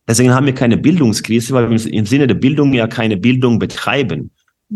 Deswegen 0.07 0.33
haben 0.33 0.47
wir 0.47 0.55
keine 0.55 0.77
Bildungskrise, 0.77 1.53
weil 1.55 1.69
wir 1.69 1.93
im 1.93 2.07
Sinne 2.07 2.29
der 2.29 2.37
Bildung 2.37 2.73
ja 2.73 2.87
keine 2.87 3.17
Bildung 3.17 3.59
betreiben. 3.59 4.31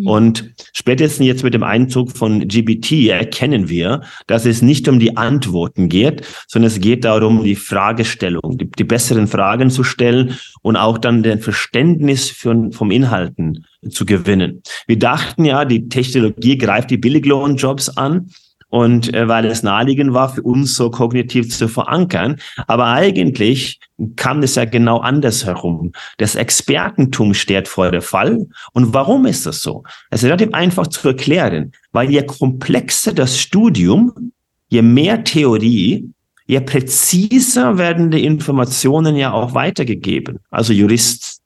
Und 0.04 0.52
spätestens 0.72 1.26
jetzt 1.26 1.44
mit 1.44 1.54
dem 1.54 1.62
Einzug 1.62 2.10
von 2.10 2.46
GBT 2.48 3.08
erkennen 3.08 3.68
wir, 3.68 4.02
dass 4.26 4.44
es 4.44 4.60
nicht 4.60 4.88
um 4.88 4.98
die 4.98 5.16
Antworten 5.16 5.88
geht, 5.88 6.26
sondern 6.48 6.70
es 6.70 6.80
geht 6.80 7.04
darum, 7.04 7.44
die 7.44 7.54
Fragestellung, 7.54 8.58
die, 8.58 8.68
die 8.68 8.84
besseren 8.84 9.26
Fragen 9.26 9.70
zu 9.70 9.84
stellen 9.84 10.36
und 10.60 10.76
auch 10.76 10.98
dann 10.98 11.22
den 11.22 11.38
Verständnis 11.38 12.28
für, 12.28 12.68
vom 12.72 12.90
Inhalten 12.90 13.64
zu 13.88 14.04
gewinnen. 14.04 14.62
Wir 14.86 14.98
dachten 14.98 15.44
ja, 15.44 15.64
die 15.64 15.88
Technologie 15.88 16.58
greift 16.58 16.90
die 16.90 16.98
Billiglohnjobs 16.98 17.96
an. 17.96 18.28
Und 18.68 19.14
äh, 19.14 19.28
weil 19.28 19.46
es 19.46 19.62
naheliegend 19.62 20.12
war, 20.12 20.34
für 20.34 20.42
uns 20.42 20.74
so 20.74 20.90
kognitiv 20.90 21.50
zu 21.50 21.68
verankern. 21.68 22.36
Aber 22.66 22.86
eigentlich 22.86 23.80
kam 24.16 24.42
es 24.42 24.56
ja 24.56 24.64
genau 24.64 24.98
andersherum. 24.98 25.92
Das 26.18 26.34
Expertentum 26.34 27.34
steht 27.34 27.68
vor 27.68 27.90
der 27.90 28.02
Fall. 28.02 28.46
Und 28.72 28.92
warum 28.92 29.26
ist 29.26 29.46
das 29.46 29.62
so? 29.62 29.84
Es 30.10 30.22
ist 30.22 30.26
relativ 30.26 30.52
einfach 30.52 30.88
zu 30.88 31.08
erklären, 31.08 31.72
weil 31.92 32.10
je 32.10 32.24
komplexer 32.24 33.12
das 33.12 33.38
Studium, 33.38 34.32
je 34.68 34.82
mehr 34.82 35.22
Theorie, 35.22 36.10
je 36.46 36.60
präziser 36.60 37.78
werden 37.78 38.10
die 38.10 38.24
Informationen 38.24 39.16
ja 39.16 39.32
auch 39.32 39.54
weitergegeben. 39.54 40.40
Also 40.50 40.72
Jurist, 40.72 41.40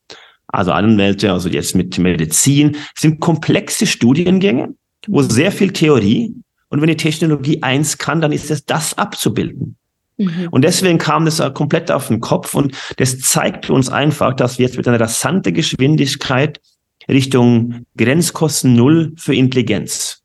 also 0.49 0.73
Anwälte, 0.73 1.33
also 1.33 1.49
jetzt 1.49 1.75
mit 1.75 1.99
Medizin, 1.99 2.77
sind 2.97 3.21
komplexe 3.21 3.87
Studiengänge, 3.87 4.75
wo 5.07 5.23
sehr 5.23 5.53
viel 5.53 5.73
Theorie 5.73 6.35
und 6.71 6.81
wenn 6.81 6.89
die 6.89 6.97
Technologie 6.97 7.63
eins 7.63 7.99
kann, 7.99 8.21
dann 8.21 8.33
ist 8.33 8.51
es 8.51 8.65
das 8.65 8.97
abzubilden. 8.97 9.77
Mhm. 10.17 10.49
Und 10.51 10.63
deswegen 10.63 10.99
kam 10.99 11.25
das 11.25 11.43
komplett 11.55 11.91
auf 11.91 12.09
den 12.09 12.21
Kopf 12.21 12.55
und 12.55 12.75
das 12.97 13.19
zeigt 13.21 13.69
uns 13.71 13.89
einfach, 13.89 14.35
dass 14.35 14.59
wir 14.59 14.67
jetzt 14.67 14.77
mit 14.77 14.89
einer 14.89 15.01
rasanten 15.01 15.53
Geschwindigkeit 15.53 16.61
Richtung 17.09 17.87
Grenzkosten 17.97 18.75
Null 18.75 19.13
für 19.17 19.35
Intelligenz. 19.35 20.23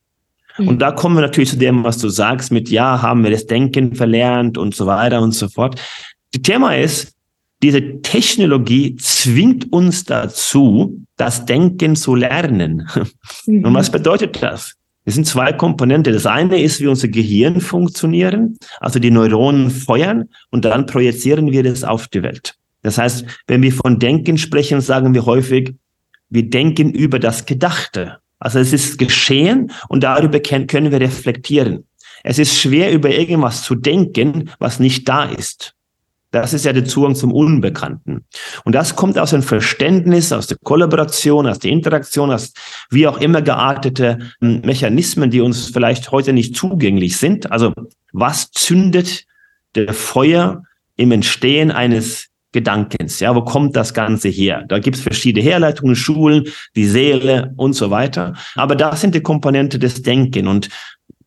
Mhm. 0.57 0.67
Und 0.67 0.79
da 0.79 0.91
kommen 0.91 1.15
wir 1.15 1.21
natürlich 1.21 1.49
zu 1.49 1.57
dem, 1.57 1.83
was 1.83 1.97
du 1.97 2.09
sagst, 2.09 2.51
mit 2.51 2.69
ja, 2.69 3.01
haben 3.01 3.23
wir 3.23 3.31
das 3.31 3.47
Denken 3.47 3.95
verlernt 3.95 4.57
und 4.57 4.75
so 4.75 4.85
weiter 4.85 5.21
und 5.21 5.33
so 5.33 5.49
fort. 5.49 5.81
Das 6.31 6.41
Thema 6.43 6.75
ist, 6.75 7.13
diese 7.63 8.01
Technologie 8.01 8.95
zwingt 8.97 9.71
uns 9.71 10.03
dazu, 10.03 11.01
das 11.17 11.45
Denken 11.45 11.95
zu 11.95 12.15
lernen. 12.15 12.87
Mhm. 13.47 13.65
Und 13.65 13.73
was 13.75 13.91
bedeutet 13.91 14.41
das? 14.41 14.75
Es 15.05 15.13
sind 15.13 15.25
zwei 15.25 15.53
Komponenten. 15.53 16.13
Das 16.13 16.25
eine 16.25 16.61
ist, 16.61 16.81
wie 16.81 16.87
unser 16.87 17.07
Gehirn 17.07 17.61
funktionieren, 17.61 18.57
also 18.79 18.99
die 18.99 19.11
Neuronen 19.11 19.69
feuern 19.69 20.29
und 20.49 20.65
dann 20.65 20.87
projizieren 20.87 21.51
wir 21.51 21.63
das 21.63 21.83
auf 21.83 22.07
die 22.07 22.23
Welt. 22.23 22.55
Das 22.81 22.97
heißt, 22.97 23.25
wenn 23.47 23.61
wir 23.61 23.71
von 23.71 23.99
Denken 23.99 24.37
sprechen, 24.37 24.81
sagen 24.81 25.13
wir 25.13 25.25
häufig, 25.25 25.75
wir 26.29 26.49
denken 26.49 26.91
über 26.91 27.19
das 27.19 27.45
Gedachte. 27.45 28.17
Also 28.39 28.59
es 28.59 28.73
ist 28.73 28.97
geschehen 28.97 29.71
und 29.87 30.03
darüber 30.03 30.39
können 30.39 30.91
wir 30.91 30.99
reflektieren. 30.99 31.85
Es 32.23 32.39
ist 32.39 32.55
schwer, 32.55 32.91
über 32.91 33.09
irgendwas 33.09 33.63
zu 33.63 33.75
denken, 33.75 34.49
was 34.59 34.79
nicht 34.79 35.07
da 35.07 35.25
ist. 35.25 35.75
Das 36.35 36.53
ist 36.53 36.65
ja 36.65 36.73
der 36.73 36.83
Zugang 36.83 37.15
zum 37.15 37.31
Unbekannten. 37.31 38.25
Und 38.65 38.75
das 38.75 38.97
kommt 38.97 39.17
aus 39.17 39.29
dem 39.29 39.41
Verständnis, 39.41 40.33
aus 40.33 40.47
der 40.47 40.57
Kollaboration, 40.61 41.47
aus 41.47 41.59
der 41.59 41.71
Interaktion, 41.71 42.29
aus 42.29 42.51
wie 42.89 43.07
auch 43.07 43.21
immer 43.21 43.41
geartete 43.41 44.19
hm, 44.41 44.59
Mechanismen, 44.65 45.31
die 45.31 45.39
uns 45.39 45.67
vielleicht 45.67 46.11
heute 46.11 46.33
nicht 46.33 46.57
zugänglich 46.57 47.15
sind. 47.15 47.53
Also 47.53 47.71
was 48.11 48.51
zündet 48.51 49.23
der 49.75 49.93
Feuer 49.93 50.63
im 50.97 51.13
Entstehen 51.13 51.71
eines 51.71 52.27
Gedankens. 52.51 53.19
Ja, 53.19 53.35
wo 53.35 53.41
kommt 53.41 53.75
das 53.75 53.93
Ganze 53.93 54.29
her? 54.29 54.63
Da 54.69 54.79
gibt 54.79 54.95
es 54.95 55.03
verschiedene 55.03 55.43
Herleitungen, 55.43 55.95
Schulen, 55.95 56.45
die 56.75 56.85
Seele 56.85 57.53
und 57.57 57.73
so 57.73 57.91
weiter. 57.91 58.33
Aber 58.55 58.77
das 58.77 59.01
sind 59.01 59.13
die 59.13 59.21
Komponente 59.21 59.77
des 59.77 60.01
Denken. 60.03 60.47
Und 60.47 60.69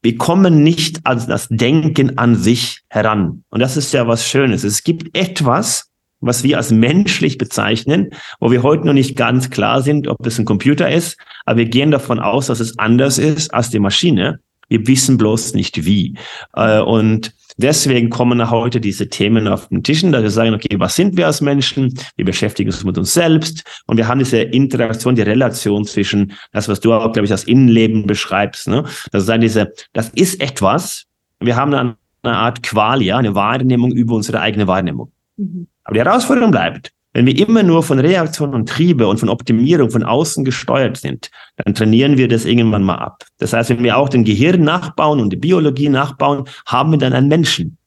wir 0.02 0.16
kommen 0.16 0.62
nicht 0.62 1.00
an 1.04 1.24
das 1.26 1.48
Denken 1.48 2.18
an 2.18 2.36
sich 2.36 2.82
heran. 2.88 3.44
Und 3.50 3.60
das 3.60 3.76
ist 3.76 3.92
ja 3.92 4.06
was 4.06 4.26
Schönes. 4.26 4.64
Es 4.64 4.84
gibt 4.84 5.16
etwas, 5.16 5.90
was 6.20 6.42
wir 6.42 6.56
als 6.56 6.70
menschlich 6.70 7.38
bezeichnen, 7.38 8.10
wo 8.40 8.50
wir 8.50 8.62
heute 8.62 8.86
noch 8.86 8.92
nicht 8.92 9.16
ganz 9.16 9.50
klar 9.50 9.82
sind, 9.82 10.08
ob 10.08 10.24
es 10.26 10.38
ein 10.38 10.44
Computer 10.44 10.90
ist, 10.90 11.16
aber 11.44 11.58
wir 11.58 11.66
gehen 11.66 11.90
davon 11.90 12.18
aus, 12.18 12.46
dass 12.46 12.60
es 12.60 12.78
anders 12.78 13.18
ist 13.18 13.54
als 13.54 13.70
die 13.70 13.78
Maschine. 13.78 14.40
Wir 14.68 14.86
wissen 14.86 15.16
bloß 15.16 15.54
nicht 15.54 15.84
wie. 15.84 16.16
Äh, 16.54 16.80
und 16.80 17.32
deswegen 17.58 18.08
kommen 18.08 18.50
heute 18.50 18.80
diese 18.80 19.08
Themen 19.08 19.46
auf 19.46 19.68
den 19.68 19.82
Tischen, 19.82 20.12
dass 20.12 20.22
wir 20.22 20.30
sagen, 20.30 20.54
okay, 20.54 20.78
was 20.78 20.96
sind 20.96 21.16
wir 21.16 21.26
als 21.26 21.40
Menschen? 21.40 21.94
Wir 22.16 22.24
beschäftigen 22.24 22.70
uns 22.70 22.82
mit 22.84 22.96
uns 22.96 23.12
selbst 23.12 23.64
und 23.86 23.98
wir 23.98 24.08
haben 24.08 24.18
diese 24.18 24.38
Interaktion, 24.38 25.14
die 25.14 25.22
Relation 25.22 25.84
zwischen 25.84 26.32
das, 26.52 26.68
was 26.68 26.80
du 26.80 26.92
auch, 26.92 27.12
glaube 27.12 27.26
ich, 27.26 27.32
als 27.32 27.44
Innenleben 27.44 28.06
beschreibst. 28.06 28.68
Ne? 28.68 28.84
Das 29.12 29.28
ist 29.28 29.42
diese, 29.42 29.72
das 29.92 30.08
ist 30.10 30.40
etwas. 30.40 31.04
Wir 31.40 31.56
haben 31.56 31.74
eine, 31.74 31.96
eine 32.22 32.36
Art 32.36 32.62
Qualia, 32.62 33.18
eine 33.18 33.34
Wahrnehmung 33.34 33.92
über 33.92 34.14
unsere 34.14 34.40
eigene 34.40 34.66
Wahrnehmung. 34.66 35.12
Mhm. 35.36 35.66
Aber 35.84 35.94
die 35.94 36.00
Herausforderung 36.00 36.50
bleibt, 36.50 36.92
wenn 37.14 37.26
wir 37.26 37.38
immer 37.38 37.62
nur 37.62 37.82
von 37.82 37.98
Reaktion 37.98 38.54
und 38.54 38.68
Triebe 38.68 39.06
und 39.08 39.18
von 39.18 39.28
Optimierung 39.28 39.90
von 39.90 40.02
außen 40.02 40.44
gesteuert 40.44 40.98
sind, 40.98 41.30
dann 41.56 41.74
trainieren 41.74 42.18
wir 42.18 42.28
das 42.28 42.44
irgendwann 42.44 42.82
mal 42.82 42.96
ab. 42.96 43.24
Das 43.38 43.52
heißt, 43.52 43.70
wenn 43.70 43.82
wir 43.82 43.96
auch 43.96 44.08
den 44.08 44.24
Gehirn 44.24 44.62
nachbauen 44.62 45.20
und 45.20 45.30
die 45.30 45.36
Biologie 45.36 45.88
nachbauen, 45.88 46.44
haben 46.66 46.90
wir 46.92 46.98
dann 46.98 47.14
einen 47.14 47.28
Menschen 47.28 47.78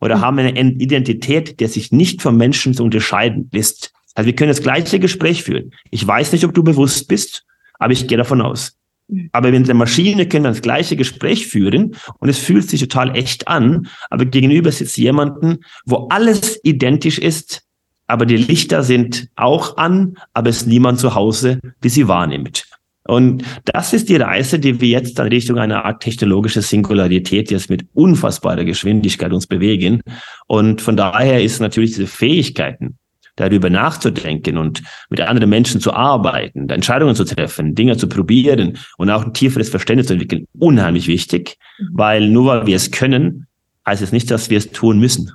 oder 0.00 0.16
mhm. 0.16 0.20
haben 0.20 0.38
eine 0.38 0.72
Identität, 0.72 1.60
der 1.60 1.68
sich 1.68 1.92
nicht 1.92 2.20
vom 2.20 2.36
Menschen 2.36 2.74
zu 2.74 2.84
unterscheiden 2.84 3.48
ist. 3.52 3.92
Also 4.14 4.26
wir 4.26 4.34
können 4.34 4.50
das 4.50 4.62
gleiche 4.62 5.00
Gespräch 5.00 5.44
führen. 5.44 5.72
Ich 5.90 6.06
weiß 6.06 6.32
nicht, 6.32 6.44
ob 6.44 6.54
du 6.54 6.62
bewusst 6.62 7.08
bist, 7.08 7.44
aber 7.78 7.92
ich 7.92 8.06
gehe 8.06 8.18
davon 8.18 8.40
aus. 8.40 8.76
Mhm. 9.08 9.30
Aber 9.32 9.50
mit 9.50 9.66
der 9.66 9.74
Maschine 9.74 10.26
können 10.26 10.44
wir 10.44 10.50
das 10.50 10.62
gleiche 10.62 10.96
Gespräch 10.96 11.46
führen 11.46 11.96
und 12.18 12.28
es 12.28 12.38
fühlt 12.38 12.68
sich 12.68 12.80
total 12.80 13.16
echt 13.16 13.48
an, 13.48 13.88
aber 14.10 14.24
gegenüber 14.24 14.70
sitzt 14.72 14.96
jemanden, 14.98 15.58
wo 15.86 16.08
alles 16.08 16.60
identisch 16.64 17.18
ist, 17.18 17.63
aber 18.06 18.26
die 18.26 18.36
Lichter 18.36 18.82
sind 18.82 19.28
auch 19.36 19.76
an, 19.76 20.16
aber 20.32 20.50
es 20.50 20.58
ist 20.58 20.66
niemand 20.66 20.98
zu 21.00 21.14
Hause, 21.14 21.60
die 21.82 21.88
sie 21.88 22.08
wahrnimmt. 22.08 22.66
Und 23.06 23.44
das 23.66 23.92
ist 23.92 24.08
die 24.08 24.16
Reise, 24.16 24.58
die 24.58 24.80
wir 24.80 24.88
jetzt 24.88 25.18
dann 25.18 25.28
Richtung 25.28 25.58
einer 25.58 25.84
Art 25.84 26.02
technologische 26.02 26.62
Singularität 26.62 27.50
jetzt 27.50 27.68
mit 27.68 27.86
unfassbarer 27.92 28.64
Geschwindigkeit 28.64 29.32
uns 29.32 29.46
bewegen. 29.46 30.00
Und 30.46 30.80
von 30.80 30.96
daher 30.96 31.42
ist 31.42 31.60
natürlich 31.60 31.90
diese 31.90 32.06
Fähigkeiten, 32.06 32.96
darüber 33.36 33.68
nachzudenken 33.68 34.56
und 34.56 34.82
mit 35.10 35.20
anderen 35.20 35.50
Menschen 35.50 35.80
zu 35.80 35.92
arbeiten, 35.92 36.68
Entscheidungen 36.70 37.14
zu 37.14 37.24
treffen, 37.24 37.74
Dinge 37.74 37.96
zu 37.96 38.08
probieren 38.08 38.78
und 38.96 39.10
auch 39.10 39.24
ein 39.24 39.34
tieferes 39.34 39.68
Verständnis 39.68 40.06
zu 40.06 40.14
entwickeln, 40.14 40.46
unheimlich 40.58 41.08
wichtig, 41.08 41.58
mhm. 41.78 41.88
weil 41.92 42.28
nur 42.28 42.46
weil 42.46 42.66
wir 42.66 42.76
es 42.76 42.90
können, 42.90 43.46
heißt 43.86 44.02
es 44.02 44.12
nicht, 44.12 44.30
dass 44.30 44.50
wir 44.50 44.58
es 44.58 44.70
tun 44.70 44.98
müssen. 44.98 45.30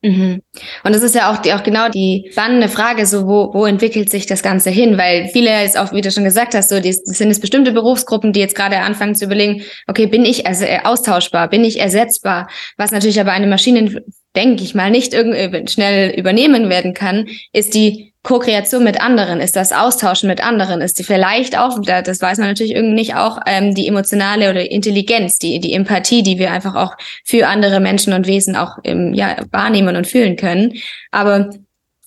Mhm. 0.00 0.42
Und 0.84 0.94
das 0.94 1.02
ist 1.02 1.16
ja 1.16 1.32
auch, 1.32 1.38
die, 1.38 1.52
auch 1.52 1.64
genau 1.64 1.88
die 1.88 2.28
spannende 2.30 2.68
Frage, 2.68 3.04
so 3.04 3.26
wo, 3.26 3.52
wo 3.52 3.66
entwickelt 3.66 4.10
sich 4.10 4.26
das 4.26 4.42
Ganze 4.42 4.70
hin? 4.70 4.96
Weil 4.96 5.28
viele 5.28 5.50
jetzt 5.50 5.76
auch, 5.76 5.92
wie 5.92 6.00
du 6.00 6.10
schon 6.12 6.22
gesagt 6.22 6.54
hast, 6.54 6.68
so 6.68 6.78
die, 6.78 6.92
sind 6.92 7.30
es 7.30 7.40
bestimmte 7.40 7.72
Berufsgruppen, 7.72 8.32
die 8.32 8.40
jetzt 8.40 8.54
gerade 8.54 8.78
anfangen 8.78 9.16
zu 9.16 9.24
überlegen, 9.24 9.62
okay, 9.88 10.06
bin 10.06 10.24
ich 10.24 10.46
also 10.46 10.64
austauschbar, 10.84 11.48
bin 11.48 11.64
ich 11.64 11.80
ersetzbar? 11.80 12.48
Was 12.76 12.92
natürlich 12.92 13.20
aber 13.20 13.32
eine 13.32 13.48
Maschine, 13.48 14.04
denke 14.36 14.62
ich 14.62 14.74
mal, 14.74 14.90
nicht 14.90 15.14
irgendwie 15.14 15.66
schnell 15.68 16.10
übernehmen 16.10 16.70
werden 16.70 16.94
kann, 16.94 17.26
ist 17.52 17.74
die 17.74 18.07
Co-Kreation 18.24 18.84
mit 18.84 19.00
anderen, 19.00 19.40
ist 19.40 19.56
das 19.56 19.72
Austauschen 19.72 20.28
mit 20.28 20.44
anderen, 20.44 20.80
ist 20.80 20.98
die 20.98 21.04
vielleicht 21.04 21.56
auch, 21.56 21.78
das 21.80 22.20
weiß 22.20 22.38
man 22.38 22.48
natürlich 22.48 22.74
irgendwie 22.74 22.94
nicht, 22.94 23.14
auch 23.14 23.38
ähm, 23.46 23.74
die 23.74 23.86
emotionale 23.86 24.50
oder 24.50 24.70
Intelligenz, 24.70 25.38
die, 25.38 25.60
die 25.60 25.72
Empathie, 25.72 26.22
die 26.22 26.38
wir 26.38 26.50
einfach 26.50 26.74
auch 26.74 26.94
für 27.24 27.46
andere 27.46 27.80
Menschen 27.80 28.12
und 28.12 28.26
Wesen 28.26 28.56
auch 28.56 28.78
im, 28.82 29.14
ja, 29.14 29.36
wahrnehmen 29.50 29.96
und 29.96 30.06
fühlen 30.06 30.36
können. 30.36 30.74
Aber 31.10 31.50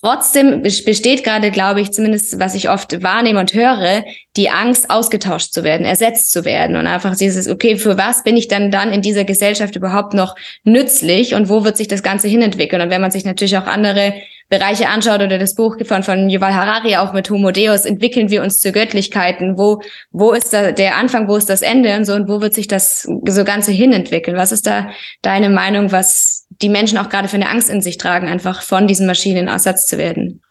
Trotzdem 0.04 0.62
besteht 0.62 1.22
gerade, 1.22 1.52
glaube 1.52 1.80
ich, 1.80 1.92
zumindest 1.92 2.40
was 2.40 2.56
ich 2.56 2.68
oft 2.68 3.04
wahrnehme 3.04 3.38
und 3.38 3.54
höre, 3.54 4.04
die 4.36 4.50
Angst, 4.50 4.90
ausgetauscht 4.90 5.52
zu 5.52 5.62
werden, 5.62 5.86
ersetzt 5.86 6.32
zu 6.32 6.44
werden 6.44 6.74
und 6.74 6.88
einfach 6.88 7.14
dieses, 7.14 7.48
okay, 7.48 7.76
für 7.76 7.96
was 7.96 8.24
bin 8.24 8.36
ich 8.36 8.48
dann 8.48 8.72
dann 8.72 8.92
in 8.92 9.00
dieser 9.00 9.22
Gesellschaft 9.22 9.76
überhaupt 9.76 10.12
noch 10.12 10.34
nützlich 10.64 11.36
und 11.36 11.48
wo 11.48 11.64
wird 11.64 11.76
sich 11.76 11.86
das 11.86 12.02
Ganze 12.02 12.26
hinentwickeln? 12.26 12.82
Und 12.82 12.90
wenn 12.90 13.00
man 13.00 13.12
sich 13.12 13.24
natürlich 13.24 13.56
auch 13.56 13.68
andere 13.68 14.14
Bereiche 14.52 14.90
anschaut 14.90 15.22
oder 15.22 15.38
das 15.38 15.54
Buch 15.54 15.78
von, 15.82 16.02
von 16.02 16.28
Yuval 16.28 16.54
Harari 16.54 16.96
auch 16.96 17.14
mit 17.14 17.30
Homo 17.30 17.52
Deus, 17.52 17.86
entwickeln 17.86 18.28
wir 18.28 18.42
uns 18.42 18.60
zu 18.60 18.70
Göttlichkeiten. 18.70 19.56
Wo, 19.56 19.80
wo 20.10 20.32
ist 20.32 20.52
da 20.52 20.72
der 20.72 20.98
Anfang, 20.98 21.26
wo 21.26 21.36
ist 21.36 21.48
das 21.48 21.62
Ende 21.62 21.96
und 21.96 22.04
so 22.04 22.12
und 22.12 22.28
wo 22.28 22.42
wird 22.42 22.52
sich 22.52 22.68
das 22.68 23.08
so 23.26 23.44
Ganze 23.44 23.72
hinentwickeln? 23.72 24.36
Was 24.36 24.52
ist 24.52 24.66
da 24.66 24.90
deine 25.22 25.48
Meinung, 25.48 25.90
was 25.90 26.46
die 26.60 26.68
Menschen 26.68 26.98
auch 26.98 27.08
gerade 27.08 27.28
für 27.28 27.36
eine 27.36 27.48
Angst 27.48 27.70
in 27.70 27.80
sich 27.80 27.96
tragen, 27.96 28.28
einfach 28.28 28.60
von 28.60 28.86
diesen 28.86 29.06
Maschinen 29.06 29.48
ersetzt 29.48 29.88
zu 29.88 29.96
werden? 29.96 30.42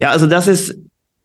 Ja, 0.00 0.10
also 0.12 0.28
das 0.28 0.46
ist, 0.46 0.76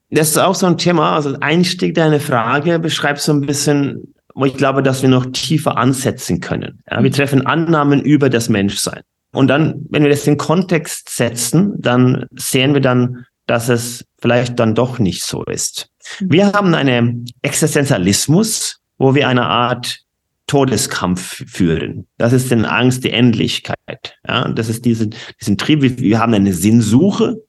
das 0.09 0.29
ist 0.29 0.39
auch 0.39 0.55
so 0.55 0.65
ein 0.65 0.79
Thema. 0.79 1.15
Also 1.15 1.37
Einstieg 1.41 1.93
deine 1.93 2.19
Frage 2.19 2.79
beschreibt 2.79 3.19
so 3.19 3.33
ein 3.33 3.41
bisschen, 3.41 4.15
wo 4.33 4.45
ich 4.45 4.57
glaube, 4.57 4.81
dass 4.81 5.03
wir 5.03 5.09
noch 5.09 5.27
tiefer 5.27 5.77
ansetzen 5.77 6.39
können. 6.39 6.81
Ja, 6.89 7.03
wir 7.03 7.11
treffen 7.11 7.45
Annahmen 7.45 8.01
über 8.01 8.31
das 8.31 8.49
Menschsein. 8.49 9.03
Und 9.33 9.47
dann, 9.47 9.85
wenn 9.89 10.03
wir 10.03 10.09
das 10.09 10.27
in 10.27 10.37
Kontext 10.37 11.09
setzen, 11.09 11.73
dann 11.79 12.25
sehen 12.35 12.73
wir 12.73 12.81
dann, 12.81 13.25
dass 13.47 13.67
es 13.67 14.05
vielleicht 14.21 14.59
dann 14.59 14.75
doch 14.75 14.99
nicht 14.99 15.23
so 15.23 15.43
ist. 15.43 15.89
Wir 16.19 16.53
haben 16.53 16.73
einen 16.75 17.25
Existenzialismus, 17.41 18.79
wo 18.97 19.15
wir 19.15 19.27
eine 19.27 19.45
Art 19.45 20.03
Todeskampf 20.47 21.43
führen. 21.47 22.05
Das 22.17 22.31
ist 22.31 22.51
die 22.51 22.55
Angst, 22.55 23.03
die 23.03 23.11
Endlichkeit. 23.11 24.15
Ja, 24.27 24.47
das 24.49 24.69
ist 24.69 24.85
diese, 24.85 25.09
diesen 25.41 25.57
Trieb. 25.57 25.81
Wir 25.81 26.19
haben 26.19 26.33
eine 26.33 26.53
Sinnsuche. 26.53 27.41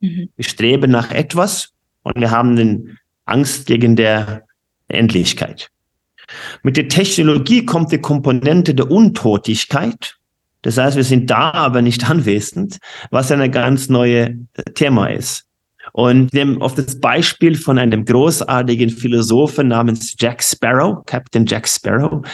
Mhm. 0.00 0.28
Wir 0.36 0.44
streben 0.44 0.90
nach 0.90 1.10
etwas 1.10 1.72
und 2.02 2.20
wir 2.20 2.30
haben 2.30 2.56
den 2.56 2.98
Angst 3.24 3.66
gegen 3.66 3.96
der 3.96 4.44
Endlichkeit. 4.88 5.70
Mit 6.62 6.76
der 6.76 6.88
Technologie 6.88 7.64
kommt 7.64 7.92
die 7.92 8.00
Komponente 8.00 8.74
der 8.74 8.90
Untotigkeit. 8.90 10.16
Das 10.64 10.78
heißt, 10.78 10.96
wir 10.96 11.04
sind 11.04 11.30
da, 11.30 11.52
aber 11.52 11.82
nicht 11.82 12.08
anwesend, 12.10 12.78
was 13.10 13.30
eine 13.30 13.50
ganz 13.50 13.88
neue 13.88 14.38
äh, 14.54 14.62
Thema 14.74 15.06
ist. 15.06 15.44
Und 15.92 16.32
nehmen 16.32 16.62
auf 16.62 16.74
das 16.74 16.98
Beispiel 16.98 17.56
von 17.56 17.78
einem 17.78 18.06
großartigen 18.06 18.88
Philosophen 18.88 19.68
namens 19.68 20.16
Jack 20.18 20.42
Sparrow, 20.42 21.04
Captain 21.04 21.44
Jack 21.44 21.68
Sparrow, 21.68 22.26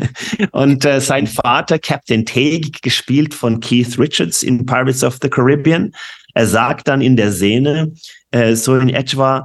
und 0.52 0.84
äh, 0.84 1.00
sein 1.00 1.26
Vater, 1.26 1.78
Captain 1.78 2.26
Teague, 2.26 2.78
gespielt 2.82 3.32
von 3.32 3.60
Keith 3.60 3.98
Richards 3.98 4.42
in 4.42 4.66
Pirates 4.66 5.02
of 5.02 5.18
the 5.22 5.30
Caribbean. 5.30 5.92
Er 6.34 6.46
sagt 6.46 6.86
dann 6.86 7.00
in 7.00 7.16
der 7.16 7.32
Szene 7.32 7.92
äh, 8.30 8.54
so 8.54 8.76
in 8.76 8.90
etwa, 8.90 9.44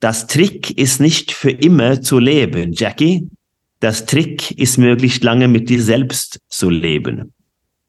das 0.00 0.26
Trick 0.26 0.70
ist 0.78 0.98
nicht 0.98 1.30
für 1.30 1.50
immer 1.50 2.00
zu 2.00 2.18
leben, 2.18 2.72
Jackie. 2.72 3.28
Das 3.80 4.06
Trick 4.06 4.50
ist 4.52 4.78
möglichst 4.78 5.22
lange 5.22 5.46
mit 5.46 5.68
dir 5.68 5.82
selbst 5.82 6.40
zu 6.48 6.70
leben. 6.70 7.34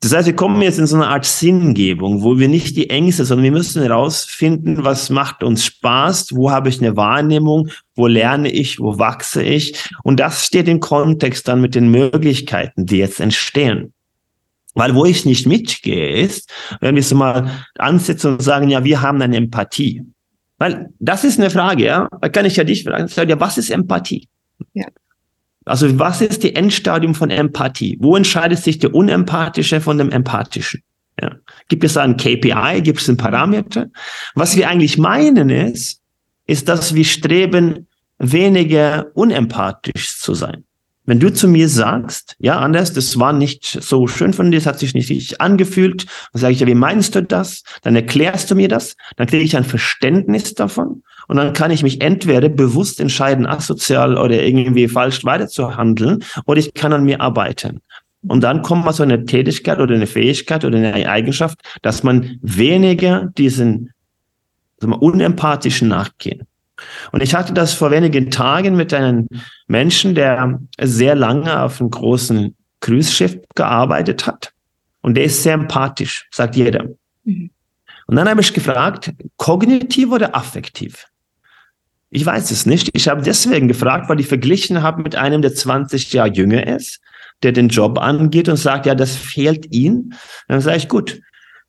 Das 0.04 0.14
heißt, 0.14 0.28
wir 0.28 0.36
kommen 0.36 0.62
jetzt 0.62 0.80
in 0.80 0.86
so 0.86 0.98
eine 0.98 1.08
Art 1.08 1.24
Sinngebung, 1.24 2.24
wo 2.24 2.38
wir 2.38 2.50
nicht 2.50 2.76
die 2.76 2.90
Ängste, 2.90 3.24
sondern 3.24 3.46
wir 3.46 3.54
müssen 3.54 3.82
herausfinden, 3.82 4.84
was 4.84 5.10
macht 5.10 5.44
uns 5.44 5.64
Spaß, 5.64 6.36
wo 6.36 6.52
habe 6.52 6.68
ich 6.68 6.82
eine 6.82 6.98
Wahrnehmung, 6.98 7.70
wo 7.96 8.08
lerne 8.08 8.52
ich, 8.52 8.82
wo 8.82 9.00
wachse 9.00 9.42
ich. 9.42 9.90
Und 10.04 10.20
das 10.20 10.46
steht 10.46 10.68
im 10.68 10.82
Kontext 10.82 11.48
dann 11.48 11.62
mit 11.62 11.74
den 11.74 11.90
Möglichkeiten, 11.90 12.86
die 12.86 12.98
jetzt 12.98 13.22
entstehen. 13.22 13.94
Weil 14.74 14.94
wo 14.94 15.06
ich 15.06 15.24
nicht 15.26 15.48
mitgehe, 15.48 16.18
ist, 16.18 16.52
wenn 16.82 16.96
wir 16.96 17.00
es 17.00 17.14
mal 17.14 17.50
ansetzen 17.78 18.34
und 18.34 18.42
sagen, 18.42 18.70
ja, 18.70 18.84
wir 18.84 19.02
haben 19.02 19.22
eine 19.22 19.38
Empathie. 19.38 20.04
Weil 20.58 20.90
das 21.00 21.24
ist 21.24 21.40
eine 21.40 21.50
Frage, 21.50 21.86
ja. 21.86 22.10
Da 22.20 22.28
kann 22.28 22.46
ich 22.46 22.58
ja 22.58 22.66
dich 22.66 22.84
fragen, 22.84 23.08
ja, 23.30 23.40
was 23.40 23.58
ist 23.58 23.70
Empathie? 23.70 24.28
Ja. 24.74 24.88
Also 25.66 26.00
was 26.00 26.22
ist 26.22 26.44
die 26.44 26.56
Endstadium 26.56 27.16
von 27.16 27.30
Empathie? 27.30 27.98
Wo 28.00 28.16
entscheidet 28.16 28.60
sich 28.60 28.80
der 28.80 28.94
Unempathische 28.94 29.82
von 29.82 29.98
dem 29.98 30.12
Empathischen? 30.12 30.82
Ja. 31.22 31.36
Gibt 31.68 31.84
es 31.84 31.94
da 31.94 32.02
ein 32.02 32.18
KPI? 32.18 32.82
Gibt 32.82 33.00
es 33.02 33.08
einen 33.08 33.18
Parameter? 33.18 33.88
Was 34.36 34.56
wir 34.58 34.68
eigentlich 34.68 34.98
meinen 34.98 35.50
ist, 35.50 36.02
ist, 36.46 36.68
dass 36.68 36.96
wir 36.96 37.06
streben, 37.06 37.88
weniger 38.18 39.08
unempathisch 39.14 40.18
zu 40.18 40.34
sein. 40.34 40.64
Wenn 41.06 41.20
du 41.20 41.34
zu 41.34 41.48
mir 41.48 41.68
sagst, 41.68 42.36
ja, 42.40 42.60
Anders, 42.60 42.94
das 42.94 43.20
war 43.20 43.34
nicht 43.34 43.66
so 43.66 44.08
schön 44.08 44.32
von 44.32 44.52
dir, 44.52 44.58
das 44.58 44.66
hat 44.66 44.80
sich 44.80 44.94
nicht 44.94 45.10
richtig 45.10 45.42
angefühlt, 45.42 46.06
dann 46.32 46.40
sage 46.40 46.54
ich 46.54 46.60
ja, 46.62 46.68
wie 46.68 46.76
meinst 46.76 47.16
du 47.16 47.24
das? 47.24 47.64
Dann 47.82 47.96
erklärst 47.96 48.50
du 48.50 48.56
mir 48.56 48.70
das, 48.70 48.96
dann 49.18 49.28
kriege 49.28 49.44
ich 49.44 49.58
ein 49.58 49.66
Verständnis 49.66 50.54
davon 50.54 51.04
und 51.28 51.36
dann 51.36 51.54
kann 51.54 51.72
ich 51.72 51.84
mich 51.84 52.02
entweder 52.02 52.48
bewusst 52.48 53.02
entscheiden, 53.02 53.46
asozial 53.46 54.18
oder 54.18 54.42
irgendwie 54.42 54.88
falsch 54.88 55.26
weiterzuhandeln 55.26 56.24
oder 56.46 56.60
ich 56.60 56.74
kann 56.74 56.94
an 56.94 57.04
mir 57.04 57.20
arbeiten. 57.20 57.82
Und 58.26 58.42
dann 58.42 58.62
kommt 58.62 58.86
mal 58.86 58.94
so 58.94 59.04
eine 59.04 59.26
Tätigkeit 59.26 59.80
oder 59.80 59.96
eine 59.96 60.08
Fähigkeit 60.08 60.64
oder 60.64 60.78
eine 60.78 61.10
Eigenschaft, 61.10 61.60
dass 61.82 62.04
man 62.04 62.40
weniger 62.42 63.30
diesen 63.38 63.92
sagen 64.80 64.94
wir, 64.94 65.02
unempathischen 65.02 65.88
nachgehen. 65.90 66.48
Und 67.12 67.22
ich 67.24 67.36
hatte 67.36 67.54
das 67.54 67.74
vor 67.74 67.92
wenigen 67.92 68.32
Tagen 68.32 68.76
mit 68.76 68.94
einem 68.94 69.28
Menschen, 69.68 70.16
der 70.16 70.60
sehr 70.82 71.16
lange 71.16 71.62
auf 71.62 71.80
einem 71.80 71.90
großen 71.90 72.56
Cruise-Schiff 72.82 73.38
gearbeitet 73.56 74.28
hat. 74.28 74.52
Und 75.02 75.16
der 75.16 75.26
ist 75.26 75.44
sehr 75.44 75.54
empathisch, 75.54 76.28
sagt 76.32 76.56
jeder. 76.56 76.86
Mhm. 77.24 77.52
Und 78.08 78.16
dann 78.16 78.28
habe 78.28 78.42
ich 78.42 78.54
gefragt, 78.54 79.12
kognitiv 79.38 80.12
oder 80.12 80.36
affektiv? 80.36 81.08
Ich 82.10 82.26
weiß 82.26 82.52
es 82.52 82.66
nicht. 82.66 82.90
Ich 82.94 83.08
habe 83.08 83.24
deswegen 83.24 83.68
gefragt, 83.68 84.10
weil 84.10 84.20
ich 84.20 84.28
verglichen 84.28 84.84
habe 84.84 85.02
mit 85.02 85.16
einem, 85.16 85.42
der 85.42 85.56
20 85.56 86.14
Jahre 86.14 86.30
jünger 86.30 86.68
ist, 86.68 87.00
der 87.42 87.54
den 87.54 87.70
Job 87.70 87.98
angeht 87.98 88.50
und 88.50 88.58
sagt, 88.58 88.86
ja, 88.86 88.96
das 88.96 89.16
fehlt 89.16 89.74
ihm. 89.74 90.14
Dann 90.48 90.62
sage 90.62 90.78
ich, 90.78 90.90
gut, 90.90 91.22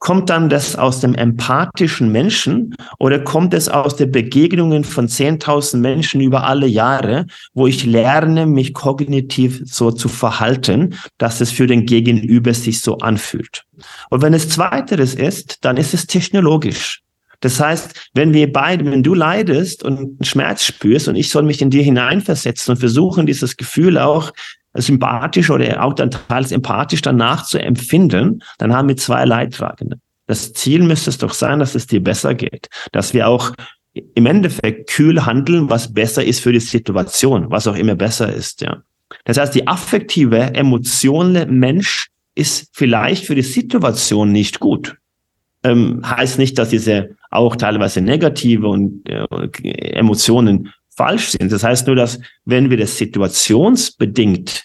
Kommt 0.04 0.28
dann 0.28 0.50
das 0.50 0.76
aus 0.76 1.00
dem 1.00 1.14
empathischen 1.14 2.12
Menschen 2.12 2.74
oder 2.98 3.18
kommt 3.18 3.54
es 3.54 3.70
aus 3.70 3.96
der 3.96 4.04
Begegnungen 4.04 4.84
von 4.84 5.08
10.000 5.08 5.78
Menschen 5.78 6.20
über 6.20 6.44
alle 6.44 6.66
Jahre, 6.66 7.24
wo 7.54 7.66
ich 7.66 7.86
lerne, 7.86 8.44
mich 8.44 8.74
kognitiv 8.74 9.62
so 9.64 9.90
zu 9.90 10.10
verhalten, 10.10 10.94
dass 11.16 11.40
es 11.40 11.50
für 11.50 11.66
den 11.66 11.86
Gegenüber 11.86 12.52
sich 12.52 12.82
so 12.82 12.98
anfühlt? 12.98 13.64
Und 14.10 14.20
wenn 14.20 14.34
es 14.34 14.50
zweiteres 14.50 15.14
ist, 15.14 15.64
dann 15.64 15.78
ist 15.78 15.94
es 15.94 16.06
technologisch. 16.06 17.00
Das 17.40 17.58
heißt, 17.58 18.10
wenn 18.12 18.34
wir 18.34 18.52
beide, 18.52 18.84
wenn 18.84 19.02
du 19.02 19.14
leidest 19.14 19.82
und 19.82 20.18
Schmerz 20.26 20.64
spürst 20.64 21.08
und 21.08 21.16
ich 21.16 21.30
soll 21.30 21.44
mich 21.44 21.62
in 21.62 21.70
dir 21.70 21.82
hineinversetzen 21.82 22.72
und 22.72 22.78
versuchen, 22.78 23.24
dieses 23.24 23.56
Gefühl 23.56 23.96
auch 23.96 24.32
sympathisch 24.74 25.50
oder 25.50 25.82
auch 25.82 25.94
dann 25.94 26.10
teils 26.10 26.52
empathisch 26.52 27.02
danach 27.02 27.44
zu 27.44 27.58
empfinden, 27.58 28.42
dann 28.58 28.72
haben 28.74 28.88
wir 28.88 28.96
zwei 28.96 29.24
Leidtragende. 29.24 29.98
Das 30.26 30.52
Ziel 30.52 30.82
müsste 30.82 31.10
es 31.10 31.18
doch 31.18 31.32
sein, 31.32 31.58
dass 31.58 31.74
es 31.74 31.86
dir 31.86 32.02
besser 32.02 32.34
geht, 32.34 32.68
dass 32.92 33.14
wir 33.14 33.28
auch 33.28 33.52
im 33.92 34.26
Endeffekt 34.26 34.90
kühl 34.90 35.24
handeln, 35.24 35.70
was 35.70 35.92
besser 35.92 36.24
ist 36.24 36.40
für 36.40 36.52
die 36.52 36.60
Situation, 36.60 37.50
was 37.50 37.66
auch 37.66 37.76
immer 37.76 37.94
besser 37.94 38.32
ist, 38.32 38.60
ja. 38.60 38.82
Das 39.24 39.38
heißt, 39.38 39.54
die 39.54 39.68
affektive, 39.68 40.54
emotionale 40.54 41.46
Mensch 41.46 42.08
ist 42.34 42.68
vielleicht 42.72 43.26
für 43.26 43.34
die 43.34 43.42
Situation 43.42 44.32
nicht 44.32 44.58
gut. 44.58 44.96
Ähm, 45.62 46.02
heißt 46.04 46.38
nicht, 46.38 46.58
dass 46.58 46.70
diese 46.70 47.16
auch 47.30 47.56
teilweise 47.56 48.00
negative 48.00 48.66
und 48.66 49.08
äh, 49.08 49.24
Emotionen 49.92 50.72
falsch 50.96 51.30
sind. 51.30 51.52
Das 51.52 51.64
heißt 51.64 51.86
nur, 51.86 51.96
dass 51.96 52.20
wenn 52.44 52.70
wir 52.70 52.76
das 52.76 52.98
situationsbedingt 52.98 54.64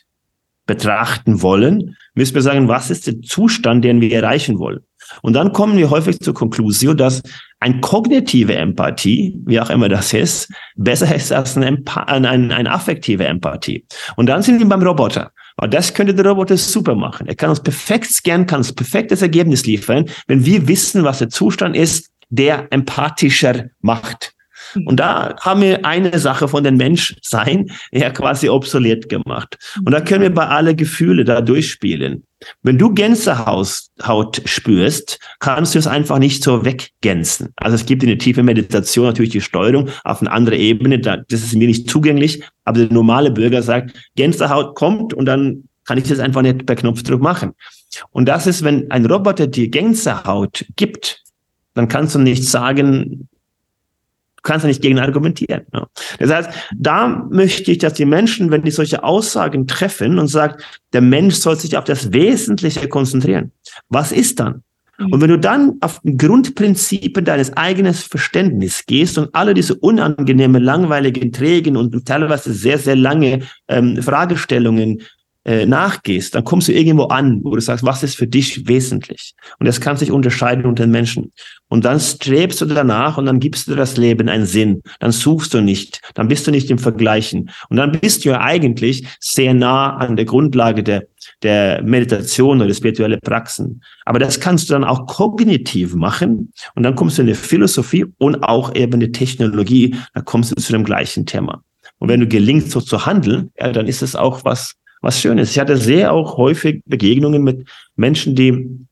betrachten 0.65 1.41
wollen, 1.41 1.95
müssen 2.13 2.35
wir 2.35 2.41
sagen, 2.43 2.67
was 2.67 2.91
ist 2.91 3.07
der 3.07 3.21
Zustand, 3.21 3.83
den 3.83 4.01
wir 4.01 4.13
erreichen 4.13 4.59
wollen. 4.59 4.81
Und 5.23 5.33
dann 5.33 5.51
kommen 5.51 5.77
wir 5.77 5.89
häufig 5.89 6.19
zur 6.19 6.35
Konklusion, 6.35 6.95
dass 6.95 7.23
ein 7.59 7.81
kognitive 7.81 8.55
Empathie, 8.55 9.39
wie 9.45 9.59
auch 9.59 9.71
immer 9.71 9.89
das 9.89 10.13
ist, 10.13 10.51
besser 10.75 11.13
ist 11.15 11.31
als 11.31 11.57
eine, 11.57 11.65
Empa 11.65 12.03
eine, 12.03 12.29
eine 12.29 12.71
affektive 12.71 13.25
Empathie. 13.25 13.85
Und 14.15 14.27
dann 14.27 14.43
sind 14.43 14.59
wir 14.59 14.67
beim 14.67 14.83
Roboter. 14.83 15.31
Aber 15.57 15.67
das 15.67 15.93
könnte 15.93 16.13
der 16.13 16.25
Roboter 16.25 16.55
super 16.55 16.95
machen. 16.95 17.27
Er 17.27 17.35
kann 17.35 17.49
uns 17.49 17.61
perfekt 17.61 18.11
scannen, 18.11 18.45
kann 18.45 18.59
uns 18.59 18.71
perfektes 18.71 19.21
Ergebnis 19.21 19.65
liefern, 19.65 20.05
wenn 20.27 20.45
wir 20.45 20.67
wissen, 20.67 21.03
was 21.03 21.19
der 21.19 21.29
Zustand 21.29 21.75
ist, 21.75 22.11
der 22.29 22.67
empathischer 22.69 23.65
macht. 23.81 24.33
Und 24.86 24.99
da 24.99 25.36
haben 25.39 25.62
wir 25.62 25.86
eine 25.86 26.17
Sache 26.19 26.47
von 26.47 26.63
den 26.63 26.77
Menschsein 26.77 27.71
ja 27.91 28.10
quasi 28.10 28.49
obsolet 28.49 29.10
gemacht. 29.10 29.58
Und 29.86 29.91
da 29.91 30.01
können 30.01 30.21
wir 30.21 30.34
bei 30.34 30.47
alle 30.47 30.75
Gefühle 30.75 31.25
da 31.25 31.41
durchspielen. 31.41 32.23
Wenn 32.63 32.77
du 32.77 32.93
Gänsehaut 32.93 34.41
spürst, 34.45 35.19
kannst 35.39 35.75
du 35.75 35.79
es 35.79 35.88
einfach 35.88 36.19
nicht 36.19 36.43
so 36.43 36.63
weggänzen. 36.63 37.49
Also 37.58 37.75
es 37.75 37.86
gibt 37.86 38.03
in 38.03 38.10
der 38.10 38.17
tiefen 38.17 38.45
Meditation 38.45 39.08
natürlich 39.08 39.32
die 39.32 39.41
Steuerung 39.41 39.89
auf 40.03 40.21
eine 40.21 40.32
andere 40.32 40.55
Ebene. 40.55 40.99
Das 40.99 41.25
ist 41.29 41.55
mir 41.55 41.67
nicht 41.67 41.89
zugänglich. 41.89 42.43
Aber 42.63 42.79
der 42.79 42.93
normale 42.93 43.32
Bürger 43.32 43.62
sagt, 43.62 43.93
Gänsehaut 44.15 44.75
kommt 44.75 45.13
und 45.13 45.25
dann 45.25 45.65
kann 45.86 45.97
ich 45.97 46.08
das 46.08 46.19
einfach 46.19 46.43
nicht 46.43 46.65
per 46.65 46.75
Knopfdruck 46.75 47.21
machen. 47.21 47.53
Und 48.12 48.27
das 48.27 48.47
ist, 48.47 48.63
wenn 48.63 48.89
ein 48.91 49.05
Roboter 49.05 49.47
dir 49.47 49.69
Gänsehaut 49.69 50.65
gibt, 50.75 51.23
dann 51.73 51.88
kannst 51.88 52.15
du 52.15 52.19
nicht 52.19 52.45
sagen, 52.45 53.28
Du 54.41 54.43
kannst 54.43 54.63
ja 54.63 54.69
nicht 54.69 54.82
gegen 54.82 54.99
argumentieren. 54.99 55.63
Ja. 55.73 55.88
Das 56.17 56.32
heißt, 56.32 56.49
da 56.75 57.28
möchte 57.30 57.71
ich, 57.71 57.80
dass 57.80 57.93
die 57.93 58.06
Menschen, 58.06 58.52
wenn 58.52 58.63
die 58.63 58.71
solche 58.71 59.04
Aussagen 59.04 59.67
treffen 59.67 60.17
und 60.17 60.28
sagt, 60.28 60.63
der 60.93 61.02
Mensch 61.02 61.36
soll 61.36 61.58
sich 61.58 61.75
auf 61.78 61.84
das 61.84 62.13
Wesentliche 62.13 62.88
konzentrieren. 62.88 63.52
Was 63.89 64.13
ist 64.13 64.39
dann? 64.39 64.63
Mhm. 64.97 65.12
Und 65.12 65.21
wenn 65.21 65.30
du 65.30 65.39
dann 65.39 65.78
auf 65.82 65.99
die 66.04 66.15
Grundprinzipien 66.15 67.25
deines 67.25 67.56
eigenen 67.58 67.93
Verständnisses 67.93 68.86
gehst 68.86 69.17
und 69.17 69.30
alle 69.34 69.54
diese 69.54 69.75
unangenehmen, 69.75 70.63
langweiligen, 70.63 71.34
trägen 71.34 71.75
und 71.75 72.06
teilweise 72.06 72.54
sehr, 72.54 72.78
sehr 72.78 72.95
lange 72.95 73.41
ähm, 73.67 74.02
Fragestellungen 74.02 75.02
äh, 75.49 75.65
nachgehst, 75.65 76.35
dann 76.35 76.43
kommst 76.43 76.67
du 76.67 76.73
irgendwo 76.73 77.05
an, 77.05 77.39
wo 77.43 77.55
du 77.55 77.59
sagst, 77.59 77.83
was 77.83 78.03
ist 78.03 78.15
für 78.15 78.27
dich 78.27 78.67
wesentlich? 78.67 79.33
Und 79.57 79.65
das 79.65 79.81
kann 79.81 79.97
sich 79.97 80.12
unterscheiden 80.12 80.63
unter 80.63 80.83
den 80.83 80.91
Menschen. 80.91 81.33
Und 81.69 81.85
dann 81.85 81.99
strebst 81.99 82.62
du 82.62 82.65
danach 82.65 83.17
und 83.17 83.25
dann 83.25 83.39
gibst 83.39 83.67
du 83.67 83.73
das 83.73 83.97
Leben 83.97 84.29
einen 84.29 84.45
Sinn. 84.45 84.83
Dann 84.99 85.12
suchst 85.12 85.55
du 85.55 85.62
nicht, 85.62 86.01
dann 86.13 86.27
bist 86.27 86.45
du 86.45 86.51
nicht 86.51 86.69
im 86.69 86.77
Vergleichen. 86.77 87.49
Und 87.69 87.77
dann 87.77 87.93
bist 87.93 88.25
du 88.25 88.29
ja 88.29 88.41
eigentlich 88.41 89.07
sehr 89.19 89.55
nah 89.55 89.97
an 89.97 90.17
der 90.17 90.25
Grundlage 90.25 90.83
der, 90.83 91.07
der 91.41 91.81
Meditation 91.81 92.62
oder 92.62 92.71
spirituelle 92.75 93.17
Praxen. 93.17 93.81
Aber 94.05 94.19
das 94.19 94.39
kannst 94.39 94.69
du 94.69 94.73
dann 94.73 94.83
auch 94.83 95.07
kognitiv 95.07 95.95
machen. 95.95 96.53
Und 96.75 96.83
dann 96.83 96.93
kommst 96.93 97.17
du 97.17 97.23
in 97.23 97.27
die 97.27 97.33
Philosophie 97.33 98.05
und 98.19 98.43
auch 98.43 98.75
eben 98.75 98.99
die 98.99 99.12
Technologie. 99.12 99.95
Dann 100.13 100.25
kommst 100.25 100.51
du 100.51 100.62
zu 100.62 100.73
dem 100.73 100.83
gleichen 100.83 101.25
Thema. 101.25 101.63
Und 101.97 102.07
wenn 102.07 102.19
du 102.19 102.27
gelingst, 102.27 102.71
so 102.71 102.81
zu 102.81 103.05
handeln, 103.05 103.51
ja, 103.59 103.71
dann 103.71 103.88
ist 103.88 104.01
es 104.01 104.15
auch 104.15 104.45
was, 104.45 104.75
was 105.01 105.19
Schönes. 105.19 105.51
Ich 105.51 105.59
hatte 105.59 105.77
sehr 105.77 106.13
auch 106.13 106.38
häufig 106.38 106.81
Begegnungen 106.85 107.43
mit 107.43 107.67
Menschen, 107.95 108.35
die, 108.35 108.85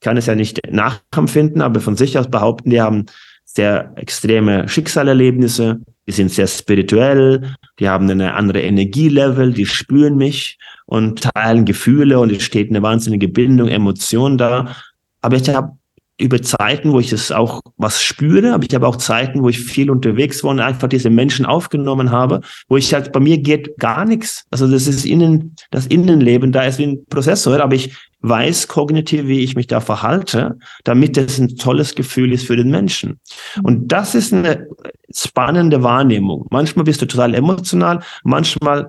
kann 0.00 0.16
es 0.16 0.26
ja 0.26 0.34
nicht 0.34 0.60
nachempfinden, 0.70 1.62
aber 1.62 1.80
von 1.80 1.96
sich 1.96 2.18
aus 2.18 2.28
behaupten, 2.28 2.70
die 2.70 2.80
haben 2.80 3.06
sehr 3.44 3.92
extreme 3.96 4.68
Schicksalerlebnisse, 4.68 5.80
die 6.06 6.12
sind 6.12 6.30
sehr 6.30 6.46
spirituell, 6.46 7.54
die 7.78 7.88
haben 7.88 8.10
eine 8.10 8.34
andere 8.34 8.62
Energielevel, 8.62 9.52
die 9.52 9.66
spüren 9.66 10.16
mich 10.16 10.58
und 10.86 11.22
teilen 11.22 11.64
Gefühle 11.64 12.18
und 12.18 12.32
es 12.32 12.42
steht 12.42 12.70
eine 12.70 12.82
wahnsinnige 12.82 13.28
Bindung, 13.28 13.68
Emotion 13.68 14.38
da. 14.38 14.74
Aber 15.20 15.36
ich 15.36 15.48
habe 15.48 15.76
über 16.18 16.40
Zeiten, 16.42 16.92
wo 16.92 17.00
ich 17.00 17.12
es 17.12 17.32
auch 17.32 17.62
was 17.76 18.02
spüre, 18.02 18.52
aber 18.52 18.64
ich 18.64 18.74
habe 18.74 18.86
auch 18.86 18.96
Zeiten, 18.96 19.42
wo 19.42 19.48
ich 19.48 19.60
viel 19.60 19.90
unterwegs 19.90 20.44
war 20.44 20.50
und 20.50 20.60
einfach 20.60 20.88
diese 20.88 21.10
Menschen 21.10 21.46
aufgenommen 21.46 22.10
habe, 22.10 22.40
wo 22.68 22.76
ich 22.76 22.92
halt, 22.94 23.12
bei 23.12 23.20
mir 23.20 23.38
geht 23.38 23.78
gar 23.78 24.04
nichts. 24.04 24.44
Also 24.50 24.70
das 24.70 24.86
ist 24.86 25.04
innen, 25.04 25.56
das 25.70 25.86
Innenleben, 25.86 26.52
da 26.52 26.62
ist 26.64 26.78
wie 26.78 26.86
ein 26.86 27.04
Prozessor, 27.06 27.60
aber 27.60 27.74
ich 27.74 27.96
weiß 28.20 28.68
kognitiv, 28.68 29.26
wie 29.26 29.40
ich 29.40 29.56
mich 29.56 29.66
da 29.66 29.80
verhalte, 29.80 30.58
damit 30.84 31.16
es 31.16 31.38
ein 31.38 31.56
tolles 31.56 31.94
Gefühl 31.94 32.32
ist 32.32 32.46
für 32.46 32.56
den 32.56 32.70
Menschen. 32.70 33.18
Und 33.62 33.90
das 33.90 34.14
ist 34.14 34.32
eine 34.32 34.68
spannende 35.14 35.82
Wahrnehmung. 35.82 36.46
Manchmal 36.50 36.84
bist 36.84 37.02
du 37.02 37.06
total 37.06 37.34
emotional, 37.34 38.02
manchmal 38.22 38.88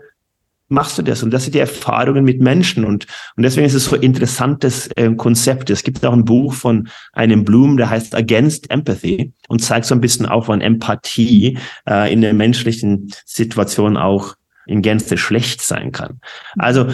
machst 0.74 0.98
du 0.98 1.02
das? 1.02 1.24
Und 1.24 1.32
das 1.32 1.44
sind 1.44 1.56
die 1.56 1.60
Erfahrungen 1.60 2.24
mit 2.24 2.42
Menschen. 2.42 2.84
Und, 2.84 3.08
und 3.36 3.44
deswegen 3.44 3.66
ist 3.66 3.74
es 3.74 3.86
so 3.86 3.96
ein 3.96 4.02
interessantes 4.02 4.88
äh, 4.96 5.14
Konzept. 5.16 5.70
Es 5.70 5.84
gibt 5.84 6.06
auch 6.06 6.14
ein 6.14 6.26
Buch 6.26 6.54
von 6.54 6.90
einem 7.14 7.46
Bloom, 7.46 7.78
der 7.78 7.90
heißt 7.90 8.16
Against 8.16 8.70
Empathy 8.72 9.34
und 9.48 9.60
zeigt 9.60 9.86
so 9.86 9.96
ein 9.96 10.02
bisschen 10.02 10.26
auch, 10.26 10.48
wann 10.48 10.62
Empathie 10.62 11.58
äh, 11.88 12.12
in 12.12 12.22
der 12.22 12.34
menschlichen 12.34 13.14
Situation 13.26 13.98
auch 13.98 14.36
in 14.66 14.82
Gänze 14.82 15.18
schlecht 15.18 15.62
sein 15.62 15.92
kann. 15.92 16.20
Also 16.58 16.88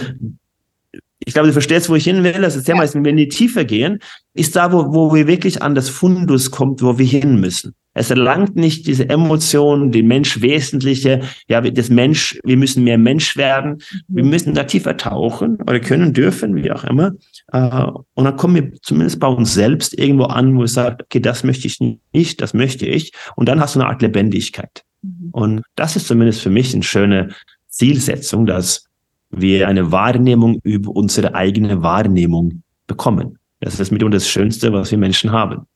ich 1.30 1.36
glaube, 1.36 1.50
du 1.50 1.54
verstehst, 1.54 1.90
wo 1.90 1.96
ich 1.96 2.06
hin 2.06 2.24
will. 2.24 2.42
Das 2.42 2.56
ist 2.56 2.68
ja, 2.68 2.76
ja. 2.76 2.94
wenn 2.96 3.04
wir 3.06 3.12
in 3.12 3.18
die 3.18 3.28
Tiefe 3.28 3.64
gehen, 3.64 4.00
ist 4.34 4.56
da, 4.56 4.72
wo, 4.72 4.92
wo 4.96 5.14
wir 5.14 5.28
wirklich 5.28 5.62
an 5.62 5.76
das 5.76 5.88
Fundus 5.88 6.50
kommt, 6.50 6.82
wo 6.82 6.98
wir 6.98 7.06
hin 7.06 7.40
müssen. 7.40 7.76
Es 7.94 8.10
erlangt 8.10 8.56
nicht 8.56 8.88
diese 8.88 9.08
Emotionen, 9.10 9.92
die 9.92 10.02
Menschwesentliche, 10.02 11.22
ja, 11.48 11.62
das 11.62 11.90
Mensch, 11.90 12.40
wir 12.44 12.58
müssen 12.58 12.84
mehr 12.84 12.98
Mensch 12.98 13.38
werden. 13.38 13.78
Wir 14.08 14.24
mhm. 14.24 14.32
müssen 14.32 14.54
da 14.56 14.64
tiefer 14.64 14.98
tauchen 14.98 15.58
oder 15.62 15.80
können, 15.80 16.14
dürfen, 16.14 16.56
wie 16.56 16.72
auch 16.72 16.84
immer. 16.84 17.12
Äh, 17.52 17.86
und 18.16 18.24
dann 18.24 18.36
kommen 18.36 18.56
wir 18.56 18.72
zumindest 18.82 19.20
bei 19.20 19.28
uns 19.28 19.54
selbst 19.54 20.00
irgendwo 20.00 20.24
an, 20.24 20.58
wo 20.58 20.64
es 20.64 20.74
sagt, 20.74 21.04
okay, 21.04 21.20
das 21.20 21.44
möchte 21.44 21.68
ich 21.68 21.78
nicht, 22.12 22.42
das 22.42 22.56
möchte 22.56 22.88
ich. 22.88 23.14
Und 23.36 23.48
dann 23.48 23.60
hast 23.60 23.76
du 23.76 23.82
eine 23.82 23.90
Art 23.90 24.02
Lebendigkeit. 24.02 24.84
Mhm. 25.04 25.30
Und 25.32 25.62
das 25.76 25.96
ist 25.96 26.08
zumindest 26.08 26.42
für 26.42 26.50
mich 26.50 26.74
eine 26.74 26.82
schöne 26.82 27.30
Zielsetzung, 27.68 28.48
dass 28.48 28.89
wir 29.30 29.68
eine 29.68 29.92
Wahrnehmung 29.92 30.60
über 30.64 30.92
unsere 30.96 31.36
eigene 31.36 31.82
Wahrnehmung 31.84 32.64
bekommen. 32.88 33.38
Das 33.60 33.80
ist 33.80 33.92
mitunter 33.92 34.18
das 34.18 34.30
Schönste, 34.30 34.74
was 34.74 34.92
wir 34.92 34.98
Menschen 34.98 35.32
haben. 35.32 35.68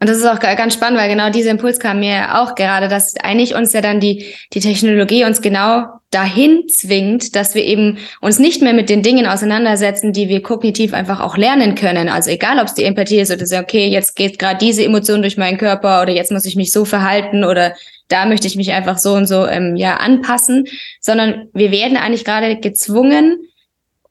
Und 0.00 0.10
das 0.10 0.18
ist 0.18 0.26
auch 0.26 0.38
ganz 0.38 0.74
spannend, 0.74 0.98
weil 0.98 1.08
genau 1.08 1.30
dieser 1.30 1.50
Impuls 1.50 1.78
kam 1.78 2.00
mir 2.00 2.38
auch 2.38 2.54
gerade, 2.56 2.88
dass 2.88 3.16
eigentlich 3.16 3.54
uns 3.54 3.72
ja 3.72 3.80
dann 3.80 4.00
die, 4.00 4.26
die 4.52 4.60
Technologie 4.60 5.24
uns 5.24 5.40
genau 5.40 5.86
dahin 6.10 6.68
zwingt, 6.68 7.34
dass 7.34 7.54
wir 7.54 7.64
eben 7.64 7.98
uns 8.20 8.38
nicht 8.38 8.60
mehr 8.60 8.74
mit 8.74 8.88
den 8.90 9.02
Dingen 9.02 9.26
auseinandersetzen, 9.26 10.12
die 10.12 10.28
wir 10.28 10.42
kognitiv 10.42 10.92
einfach 10.94 11.20
auch 11.20 11.36
lernen 11.36 11.74
können. 11.74 12.08
Also 12.08 12.30
egal, 12.30 12.58
ob 12.58 12.66
es 12.66 12.74
die 12.74 12.84
Empathie 12.84 13.20
ist 13.20 13.32
oder 13.32 13.46
so, 13.46 13.56
okay, 13.56 13.88
jetzt 13.88 14.14
geht 14.14 14.38
gerade 14.38 14.58
diese 14.58 14.84
Emotion 14.84 15.22
durch 15.22 15.36
meinen 15.36 15.58
Körper 15.58 16.02
oder 16.02 16.12
jetzt 16.12 16.30
muss 16.30 16.44
ich 16.44 16.56
mich 16.56 16.70
so 16.70 16.84
verhalten 16.84 17.42
oder 17.42 17.74
da 18.08 18.26
möchte 18.26 18.46
ich 18.46 18.56
mich 18.56 18.72
einfach 18.72 18.98
so 18.98 19.14
und 19.14 19.26
so 19.26 19.46
ähm, 19.46 19.76
ja 19.76 19.96
anpassen, 19.96 20.66
sondern 21.00 21.48
wir 21.52 21.70
werden 21.70 21.96
eigentlich 21.96 22.24
gerade 22.24 22.58
gezwungen, 22.58 23.38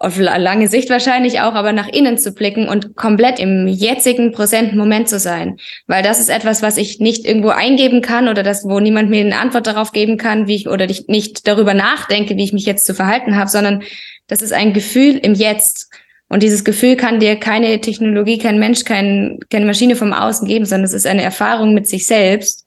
auf 0.03 0.19
lange 0.19 0.67
Sicht 0.67 0.89
wahrscheinlich 0.89 1.39
auch, 1.39 1.53
aber 1.53 1.71
nach 1.71 1.87
innen 1.87 2.17
zu 2.17 2.33
blicken 2.33 2.67
und 2.67 2.97
komplett 2.97 3.39
im 3.39 3.67
jetzigen 3.67 4.33
präsenten 4.33 4.77
Moment 4.77 5.07
zu 5.07 5.17
sein. 5.17 5.57
Weil 5.87 6.03
das 6.03 6.19
ist 6.19 6.29
etwas, 6.29 6.61
was 6.61 6.75
ich 6.75 6.99
nicht 6.99 7.25
irgendwo 7.25 7.49
eingeben 7.49 8.01
kann 8.01 8.27
oder 8.27 8.43
das, 8.43 8.65
wo 8.65 8.81
niemand 8.81 9.09
mir 9.09 9.21
eine 9.21 9.39
Antwort 9.39 9.65
darauf 9.65 9.93
geben 9.93 10.17
kann, 10.17 10.47
wie 10.47 10.55
ich 10.55 10.67
oder 10.67 10.89
ich 10.89 11.07
nicht 11.07 11.47
darüber 11.47 11.73
nachdenke, 11.73 12.35
wie 12.35 12.43
ich 12.43 12.51
mich 12.51 12.65
jetzt 12.65 12.85
zu 12.85 12.93
verhalten 12.93 13.37
habe, 13.37 13.49
sondern 13.49 13.83
das 14.27 14.41
ist 14.41 14.51
ein 14.51 14.73
Gefühl 14.73 15.17
im 15.17 15.35
Jetzt. 15.35 15.89
Und 16.27 16.43
dieses 16.43 16.65
Gefühl 16.65 16.97
kann 16.97 17.21
dir 17.21 17.37
keine 17.37 17.79
Technologie, 17.79 18.39
kein 18.39 18.59
Mensch, 18.59 18.83
kein, 18.83 19.39
keine 19.49 19.65
Maschine 19.65 19.95
vom 19.95 20.11
Außen 20.11 20.47
geben, 20.47 20.65
sondern 20.65 20.85
es 20.85 20.93
ist 20.93 21.07
eine 21.07 21.21
Erfahrung 21.21 21.73
mit 21.73 21.87
sich 21.87 22.07
selbst 22.07 22.62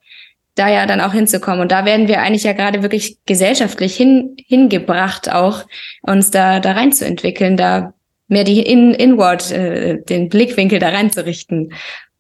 da 0.57 0.69
ja 0.69 0.87
dann 0.87 1.01
auch 1.01 1.12
hinzukommen. 1.12 1.61
Und 1.61 1.71
da 1.71 1.85
werden 1.85 2.09
wir 2.09 2.21
eigentlich 2.21 2.42
ja 2.42 2.53
gerade 2.53 2.83
wirklich 2.83 3.19
gesellschaftlich 3.27 3.95
hin, 3.95 4.37
hingebracht, 4.47 5.31
auch 5.31 5.64
uns 6.03 6.31
da, 6.31 6.59
da 6.59 6.73
reinzuentwickeln, 6.73 7.57
da 7.57 7.95
mehr 8.29 8.45
die 8.45 8.61
in, 8.61 8.92
inward, 8.92 9.53
äh, 9.53 10.03
den 10.03 10.29
Blickwinkel 10.29 10.79
da 10.79 10.88
reinzurichten. 10.88 11.73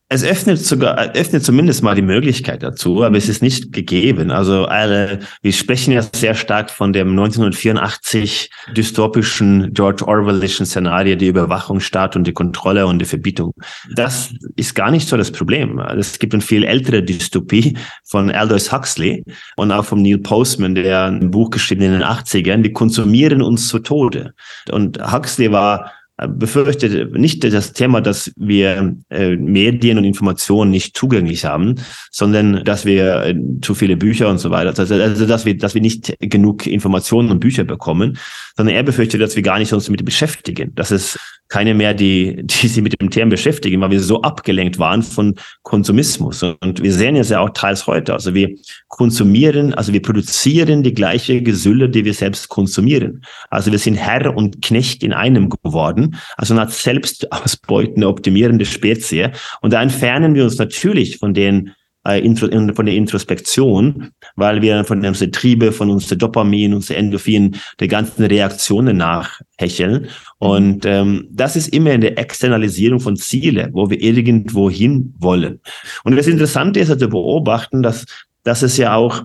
Es 0.08 0.22
öffnet 0.22 0.60
sogar, 0.60 0.96
öffnet 1.16 1.44
zumindest 1.44 1.82
mal 1.82 1.96
die 1.96 2.02
Möglichkeit 2.02 2.62
dazu, 2.62 3.02
aber 3.02 3.16
es 3.16 3.28
ist 3.28 3.42
nicht 3.42 3.72
gegeben. 3.72 4.30
Also 4.30 4.66
alle, 4.66 5.18
wir 5.42 5.52
sprechen 5.52 5.92
ja 5.92 6.02
sehr 6.14 6.36
stark 6.36 6.70
von 6.70 6.92
dem 6.92 7.10
1984 7.10 8.48
dystopischen 8.76 9.74
George 9.74 10.06
Orwellischen 10.06 10.64
Szenario, 10.64 11.16
die 11.16 11.26
Überwachungsstaat 11.26 12.14
und 12.14 12.24
die 12.24 12.32
Kontrolle 12.32 12.86
und 12.86 13.00
die 13.00 13.04
Verbietung. 13.04 13.52
Das 13.96 14.32
ist 14.54 14.76
gar 14.76 14.92
nicht 14.92 15.08
so 15.08 15.16
das 15.16 15.32
Problem. 15.32 15.80
Es 15.80 16.20
gibt 16.20 16.34
eine 16.34 16.42
viel 16.42 16.62
ältere 16.62 17.02
Dystopie 17.02 17.76
von 18.04 18.30
Aldous 18.30 18.70
Huxley 18.70 19.24
und 19.56 19.72
auch 19.72 19.86
von 19.86 20.02
Neil 20.02 20.18
Postman, 20.18 20.76
der 20.76 21.06
ein 21.06 21.32
Buch 21.32 21.50
geschrieben 21.50 21.82
in 21.82 21.90
den 21.90 22.04
80ern, 22.04 22.62
die 22.62 22.72
konsumieren 22.72 23.42
uns 23.42 23.66
zu 23.66 23.80
Tode. 23.80 24.34
Und 24.70 25.00
Huxley 25.12 25.50
war 25.50 25.90
befürchtet 26.16 27.12
nicht 27.12 27.44
das 27.44 27.72
Thema, 27.74 28.00
dass 28.00 28.32
wir 28.36 28.96
äh, 29.10 29.36
Medien 29.36 29.98
und 29.98 30.04
Informationen 30.04 30.70
nicht 30.70 30.96
zugänglich 30.96 31.44
haben, 31.44 31.74
sondern 32.10 32.64
dass 32.64 32.86
wir 32.86 33.22
äh, 33.22 33.34
zu 33.60 33.74
viele 33.74 33.96
Bücher 33.96 34.28
und 34.28 34.38
so 34.38 34.50
weiter, 34.50 34.78
also, 34.78 34.94
also 34.94 35.26
dass 35.26 35.44
wir, 35.44 35.56
dass 35.56 35.74
wir 35.74 35.82
nicht 35.82 36.14
genug 36.20 36.66
Informationen 36.66 37.30
und 37.30 37.40
Bücher 37.40 37.64
bekommen, 37.64 38.18
sondern 38.56 38.74
er 38.74 38.82
befürchtet, 38.82 39.20
dass 39.20 39.36
wir 39.36 39.42
gar 39.42 39.58
nicht 39.58 39.72
uns 39.72 39.86
damit 39.86 40.04
beschäftigen, 40.04 40.74
dass 40.74 40.90
es 40.90 41.18
keine 41.48 41.74
mehr, 41.74 41.94
die, 41.94 42.36
die 42.42 42.68
sich 42.68 42.82
mit 42.82 43.00
dem 43.00 43.10
Thema 43.10 43.30
beschäftigen, 43.30 43.80
weil 43.80 43.90
wir 43.90 44.00
so 44.00 44.22
abgelenkt 44.22 44.78
waren 44.78 45.02
von 45.02 45.34
Konsumismus. 45.62 46.42
Und 46.42 46.82
wir 46.82 46.92
sehen 46.92 47.16
es 47.16 47.30
ja 47.30 47.40
auch 47.40 47.50
teils 47.50 47.86
heute. 47.86 48.12
Also 48.12 48.34
wir 48.34 48.56
konsumieren, 48.88 49.74
also 49.74 49.92
wir 49.92 50.02
produzieren 50.02 50.82
die 50.82 50.94
gleiche 50.94 51.42
Gesülle, 51.42 51.88
die 51.88 52.04
wir 52.04 52.14
selbst 52.14 52.48
konsumieren. 52.48 53.22
Also 53.50 53.70
wir 53.70 53.78
sind 53.78 53.96
Herr 53.96 54.36
und 54.36 54.62
Knecht 54.62 55.02
in 55.02 55.12
einem 55.12 55.48
geworden. 55.50 56.05
Also 56.36 56.54
eine 56.54 56.62
Art 56.62 56.72
selbstausbeutende, 56.72 58.08
optimierende 58.08 58.64
Spezie. 58.64 59.30
Und 59.60 59.72
da 59.72 59.82
entfernen 59.82 60.34
wir 60.34 60.44
uns 60.44 60.58
natürlich 60.58 61.18
von 61.18 61.34
den 61.34 61.72
äh, 62.06 62.34
von 62.36 62.86
der 62.86 62.94
Introspektion, 62.94 64.10
weil 64.36 64.62
wir 64.62 64.84
von 64.84 65.04
unseren 65.04 65.32
Triebe, 65.32 65.72
von 65.72 65.90
unserer 65.90 66.16
Dopamin, 66.16 66.74
unserer 66.74 66.98
Endorphin, 66.98 67.56
der 67.80 67.88
ganzen 67.88 68.24
Reaktionen 68.24 68.96
nachhecheln. 68.96 70.08
Und 70.38 70.86
ähm, 70.86 71.26
das 71.30 71.56
ist 71.56 71.68
immer 71.68 71.92
in 71.92 72.02
der 72.02 72.18
Externalisierung 72.18 73.00
von 73.00 73.16
Ziele, 73.16 73.70
wo 73.72 73.90
wir 73.90 74.00
irgendwo 74.00 74.70
hin 74.70 75.14
wollen. 75.18 75.60
Und 76.04 76.16
das 76.16 76.28
Interessante 76.28 76.80
ist 76.80 76.90
also 76.90 77.08
beobachten, 77.08 77.82
dass, 77.82 78.04
dass 78.44 78.62
es 78.62 78.76
ja 78.76 78.94
auch 78.94 79.24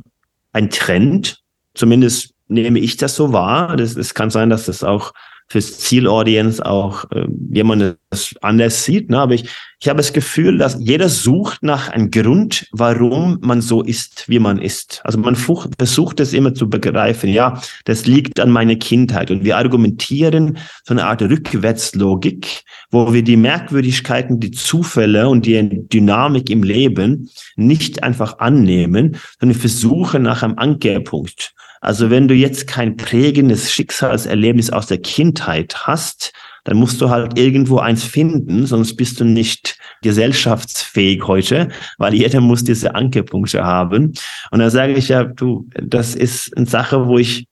ein 0.54 0.70
Trend, 0.70 1.40
zumindest 1.76 2.34
nehme 2.48 2.80
ich 2.80 2.98
das 2.98 3.16
so 3.16 3.32
wahr. 3.32 3.80
Es 3.80 4.14
kann 4.14 4.30
sein, 4.30 4.50
dass 4.50 4.66
das 4.66 4.84
auch 4.84 5.14
fürs 5.52 5.80
Zielaudience 5.80 6.62
auch 6.62 7.04
äh, 7.12 7.28
jemand 7.52 7.98
das 8.10 8.34
anders 8.42 8.86
sieht. 8.86 9.10
Ne? 9.10 9.20
Aber 9.20 9.34
ich, 9.34 9.50
ich 9.80 9.90
habe 9.90 9.98
das 9.98 10.14
Gefühl, 10.14 10.58
dass 10.58 10.78
jeder 10.80 11.10
sucht 11.10 11.62
nach 11.62 11.90
einem 11.90 12.10
Grund, 12.10 12.68
warum 12.72 13.38
man 13.42 13.62
so 13.62 13.82
ist, 13.82 14.30
wie 14.30 14.40
man 14.40 14.60
ist. 14.60 15.02
Also 15.04 15.18
man 15.18 15.36
versucht 15.36 16.20
es 16.22 16.32
immer 16.34 16.54
zu 16.54 16.70
begreifen. 16.70 17.30
Ja, 17.30 17.62
das 17.84 18.06
liegt 18.06 18.40
an 18.40 18.50
meiner 18.50 18.78
Kindheit. 18.78 19.30
Und 19.30 19.44
wir 19.44 19.58
argumentieren 19.58 20.58
so 20.86 20.94
eine 20.94 21.06
Art 21.06 21.22
Rückwärtslogik, 21.22 22.64
wo 22.90 23.12
wir 23.12 23.24
die 23.24 23.38
Merkwürdigkeiten, 23.38 24.40
die 24.40 24.52
Zufälle 24.52 25.28
und 25.28 25.46
die 25.46 25.88
Dynamik 25.90 26.50
im 26.50 26.64
Leben 26.64 27.30
nicht 27.58 28.04
einfach 28.04 28.40
annehmen, 28.40 29.18
sondern 29.40 29.60
versuchen 29.60 30.24
nach 30.24 30.44
einem 30.44 30.58
Ankerpunkt. 30.58 31.54
Also 31.82 32.10
wenn 32.12 32.28
du 32.28 32.36
jetzt 32.36 32.68
kein 32.68 32.96
prägendes 32.96 33.72
Schicksalserlebnis 33.72 34.70
aus 34.70 34.88
der 34.88 35.00
Kindheit 35.00 35.88
hast, 35.88 36.32
dann 36.64 36.78
musst 36.78 37.02
du 37.02 37.10
halt 37.10 37.40
irgendwo 37.40 37.80
eins 37.80 38.04
finden, 38.04 38.68
sonst 38.68 38.96
bist 38.96 39.20
du 39.20 39.26
nicht 39.26 39.78
gesellschaftsfähig 40.04 41.26
heute, 41.26 41.70
weil 41.98 42.14
jeder 42.14 42.40
muss 42.40 42.64
diese 42.64 42.94
Ankerpunkte 42.94 43.64
haben. 43.64 44.14
Und 44.52 44.60
da 44.60 44.70
sage 44.70 44.94
ich 44.94 45.10
ja, 45.10 45.24
du, 45.24 45.68
das 45.74 46.14
ist 46.14 46.56
eine 46.56 46.68
Sache, 46.68 47.08
wo 47.08 47.18
ich 47.18 47.48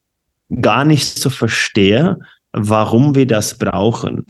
gar 0.60 0.84
nicht 0.84 1.18
so 1.18 1.28
verstehe, 1.28 2.18
warum 2.52 3.14
wir 3.14 3.26
das 3.26 3.58
brauchen. 3.58 4.26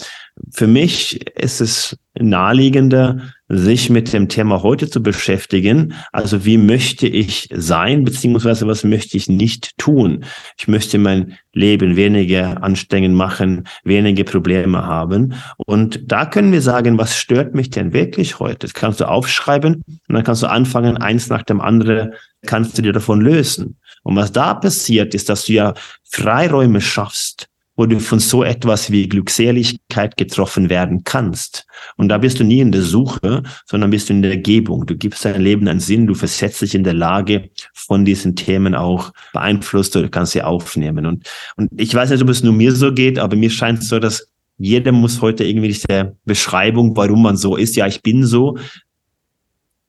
Für 0.50 0.66
mich 0.66 1.26
ist 1.36 1.60
es 1.60 1.96
naheliegender, 2.18 3.20
sich 3.48 3.90
mit 3.90 4.12
dem 4.12 4.28
Thema 4.28 4.62
heute 4.62 4.88
zu 4.88 5.02
beschäftigen. 5.02 5.94
Also 6.12 6.44
wie 6.44 6.56
möchte 6.58 7.06
ich 7.06 7.48
sein, 7.52 8.04
beziehungsweise 8.04 8.66
was 8.66 8.84
möchte 8.84 9.16
ich 9.16 9.28
nicht 9.28 9.76
tun? 9.78 10.24
Ich 10.58 10.68
möchte 10.68 10.98
mein 10.98 11.36
Leben 11.52 11.96
weniger 11.96 12.62
anstrengend 12.62 13.16
machen, 13.16 13.66
weniger 13.84 14.24
Probleme 14.24 14.84
haben. 14.84 15.34
Und 15.66 16.00
da 16.10 16.26
können 16.26 16.52
wir 16.52 16.62
sagen, 16.62 16.98
was 16.98 17.16
stört 17.16 17.54
mich 17.54 17.70
denn 17.70 17.92
wirklich 17.92 18.38
heute? 18.38 18.58
Das 18.58 18.74
kannst 18.74 19.00
du 19.00 19.08
aufschreiben 19.08 19.82
und 19.86 20.14
dann 20.14 20.24
kannst 20.24 20.42
du 20.42 20.46
anfangen, 20.46 20.96
eins 20.96 21.28
nach 21.28 21.42
dem 21.42 21.60
anderen 21.60 22.12
kannst 22.46 22.78
du 22.78 22.82
dir 22.82 22.92
davon 22.92 23.20
lösen. 23.20 23.78
Und 24.02 24.16
was 24.16 24.32
da 24.32 24.54
passiert, 24.54 25.14
ist, 25.14 25.28
dass 25.28 25.46
du 25.46 25.52
ja 25.54 25.74
Freiräume 26.04 26.80
schaffst, 26.80 27.49
wo 27.80 27.86
du 27.86 27.98
von 27.98 28.18
so 28.18 28.44
etwas 28.44 28.90
wie 28.90 29.08
Glückseligkeit 29.08 30.18
getroffen 30.18 30.68
werden 30.68 31.02
kannst. 31.02 31.66
Und 31.96 32.10
da 32.10 32.18
bist 32.18 32.38
du 32.38 32.44
nie 32.44 32.60
in 32.60 32.72
der 32.72 32.82
Suche, 32.82 33.42
sondern 33.64 33.88
bist 33.88 34.10
du 34.10 34.12
in 34.12 34.20
der 34.20 34.36
Gebung. 34.36 34.84
Du 34.84 34.98
gibst 34.98 35.24
dein 35.24 35.40
Leben 35.40 35.66
einen 35.66 35.80
Sinn, 35.80 36.06
du 36.06 36.12
versetzt 36.14 36.60
dich 36.60 36.74
in 36.74 36.84
der 36.84 36.92
Lage, 36.92 37.48
von 37.72 38.04
diesen 38.04 38.36
Themen 38.36 38.74
auch 38.74 39.14
beeinflusst 39.32 39.96
oder 39.96 40.10
kannst 40.10 40.32
sie 40.32 40.42
aufnehmen. 40.42 41.06
Und, 41.06 41.26
und 41.56 41.70
ich 41.80 41.94
weiß 41.94 42.10
nicht, 42.10 42.20
ob 42.20 42.28
es 42.28 42.42
nur 42.42 42.52
mir 42.52 42.76
so 42.76 42.92
geht, 42.92 43.18
aber 43.18 43.34
mir 43.34 43.48
scheint 43.48 43.78
es 43.78 43.88
so, 43.88 43.98
dass 43.98 44.28
jeder 44.58 44.92
muss 44.92 45.22
heute 45.22 45.44
irgendwie 45.44 45.68
diese 45.68 46.18
Beschreibung, 46.26 46.94
warum 46.98 47.22
man 47.22 47.38
so 47.38 47.56
ist. 47.56 47.76
Ja, 47.76 47.86
ich 47.86 48.02
bin 48.02 48.26
so. 48.26 48.58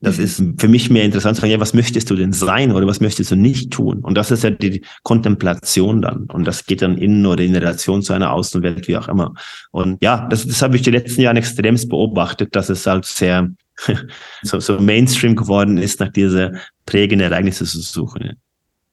Das 0.03 0.17
ist 0.17 0.41
für 0.57 0.67
mich 0.67 0.89
mehr 0.89 1.03
interessant 1.03 1.35
zu 1.35 1.41
sagen, 1.41 1.51
ja, 1.51 1.59
was 1.59 1.75
möchtest 1.75 2.09
du 2.09 2.15
denn 2.15 2.33
sein 2.33 2.71
oder 2.71 2.87
was 2.87 3.01
möchtest 3.01 3.29
du 3.29 3.35
nicht 3.35 3.71
tun? 3.71 3.99
Und 3.99 4.15
das 4.15 4.31
ist 4.31 4.43
ja 4.43 4.49
die 4.49 4.83
Kontemplation 5.03 6.01
dann. 6.01 6.25
Und 6.25 6.45
das 6.45 6.65
geht 6.65 6.81
dann 6.81 6.97
innen 6.97 7.25
oder 7.27 7.43
in 7.43 7.55
Relation 7.55 8.01
zu 8.01 8.13
einer 8.13 8.33
Außenwelt, 8.33 8.87
wie 8.87 8.97
auch 8.97 9.07
immer. 9.07 9.33
Und 9.69 10.03
ja, 10.03 10.27
das, 10.27 10.47
das 10.47 10.63
habe 10.63 10.75
ich 10.75 10.81
die 10.81 10.89
letzten 10.89 11.21
Jahre 11.21 11.37
extremst 11.37 11.87
beobachtet, 11.87 12.55
dass 12.55 12.69
es 12.69 12.87
halt 12.87 13.05
sehr 13.05 13.51
so, 14.41 14.59
so 14.59 14.79
Mainstream 14.79 15.35
geworden 15.35 15.77
ist, 15.77 15.99
nach 15.99 16.11
dieser 16.11 16.53
prägenden 16.87 17.31
Ereignisse 17.31 17.65
zu 17.65 17.79
suchen. 17.79 18.37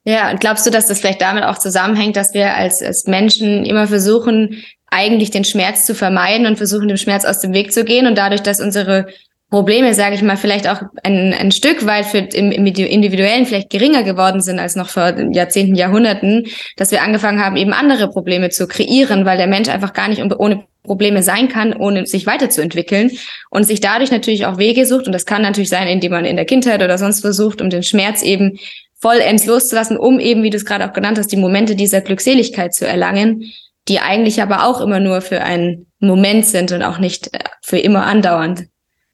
Ja, 0.05 0.29
und 0.29 0.39
glaubst 0.39 0.65
du, 0.65 0.69
dass 0.69 0.87
das 0.87 0.99
vielleicht 0.99 1.21
damit 1.21 1.43
auch 1.43 1.57
zusammenhängt, 1.57 2.15
dass 2.15 2.33
wir 2.33 2.55
als, 2.55 2.81
als 2.81 3.05
Menschen 3.05 3.65
immer 3.65 3.87
versuchen, 3.87 4.63
eigentlich 4.91 5.31
den 5.31 5.43
Schmerz 5.43 5.85
zu 5.85 5.93
vermeiden 5.93 6.47
und 6.47 6.57
versuchen, 6.57 6.87
dem 6.87 6.97
Schmerz 6.97 7.25
aus 7.25 7.39
dem 7.39 7.53
Weg 7.53 7.73
zu 7.73 7.83
gehen 7.83 8.07
und 8.07 8.17
dadurch, 8.17 8.41
dass 8.41 8.59
unsere 8.59 9.07
Probleme, 9.49 9.95
sage 9.95 10.13
ich 10.13 10.21
mal, 10.21 10.37
vielleicht 10.37 10.69
auch 10.69 10.81
ein, 11.03 11.33
ein 11.33 11.51
Stück 11.51 11.85
weit 11.87 12.05
für 12.05 12.19
im, 12.19 12.51
im 12.51 12.65
Individuellen 12.67 13.47
vielleicht 13.47 13.71
geringer 13.71 14.03
geworden 14.03 14.41
sind 14.41 14.59
als 14.59 14.75
noch 14.75 14.89
vor 14.89 15.15
Jahrzehnten, 15.31 15.73
Jahrhunderten, 15.73 16.45
dass 16.77 16.91
wir 16.91 17.01
angefangen 17.01 17.43
haben, 17.43 17.57
eben 17.57 17.73
andere 17.73 18.09
Probleme 18.09 18.51
zu 18.51 18.67
kreieren, 18.67 19.25
weil 19.25 19.37
der 19.37 19.47
Mensch 19.47 19.67
einfach 19.67 19.93
gar 19.93 20.07
nicht 20.07 20.21
ohne 20.21 20.65
Probleme 20.83 21.23
sein 21.23 21.49
kann, 21.49 21.73
ohne 21.73 22.05
sich 22.05 22.27
weiterzuentwickeln 22.27 23.11
und 23.49 23.63
sich 23.63 23.79
dadurch 23.79 24.11
natürlich 24.11 24.45
auch 24.45 24.59
Wege 24.59 24.85
sucht. 24.85 25.07
Und 25.07 25.13
das 25.13 25.25
kann 25.25 25.41
natürlich 25.41 25.69
sein, 25.69 25.87
indem 25.87 26.11
man 26.11 26.25
in 26.25 26.35
der 26.35 26.45
Kindheit 26.45 26.83
oder 26.83 26.99
sonst 26.99 27.21
versucht, 27.21 27.59
um 27.59 27.71
den 27.71 27.83
Schmerz 27.83 28.21
eben 28.21 28.59
vollends 29.01 29.47
loszulassen, 29.47 29.97
um 29.97 30.19
eben, 30.19 30.43
wie 30.43 30.51
du 30.51 30.57
es 30.57 30.65
gerade 30.65 30.87
auch 30.87 30.93
genannt 30.93 31.17
hast, 31.17 31.31
die 31.31 31.37
Momente 31.37 31.75
dieser 31.75 32.01
Glückseligkeit 32.01 32.73
zu 32.75 32.85
erlangen, 32.85 33.51
die 33.87 33.99
eigentlich 33.99 34.43
aber 34.43 34.67
auch 34.67 34.79
immer 34.79 34.99
nur 34.99 35.21
für 35.21 35.41
einen 35.41 35.87
Moment 35.99 36.45
sind 36.45 36.71
und 36.71 36.83
auch 36.83 36.99
nicht 36.99 37.33
äh, 37.33 37.39
für 37.61 37.79
immer 37.79 38.05
andauernd 38.05 38.67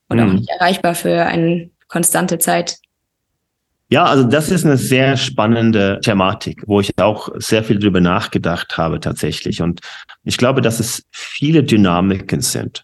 und 0.08 0.18
mhm. 0.18 0.24
auch 0.24 0.34
nicht 0.34 0.50
erreichbar 0.50 0.96
für 0.96 1.26
eine 1.26 1.70
konstante 1.88 2.38
Zeit. 2.38 2.78
Ja, 3.90 4.06
also 4.06 4.24
das 4.24 4.50
ist 4.50 4.66
eine 4.66 4.78
sehr 4.78 5.16
spannende 5.16 6.00
Thematik, 6.02 6.64
wo 6.66 6.80
ich 6.80 6.98
auch 6.98 7.30
sehr 7.36 7.64
viel 7.64 7.78
drüber 7.78 8.02
nachgedacht 8.02 8.78
habe 8.78 9.00
tatsächlich. 9.00 9.62
Und 9.62 9.82
ich 10.24 10.38
glaube, 10.38 10.62
dass 10.62 10.80
es 10.80 11.06
viele 11.12 11.64
Dynamiken 11.64 12.42
sind. 12.42 12.84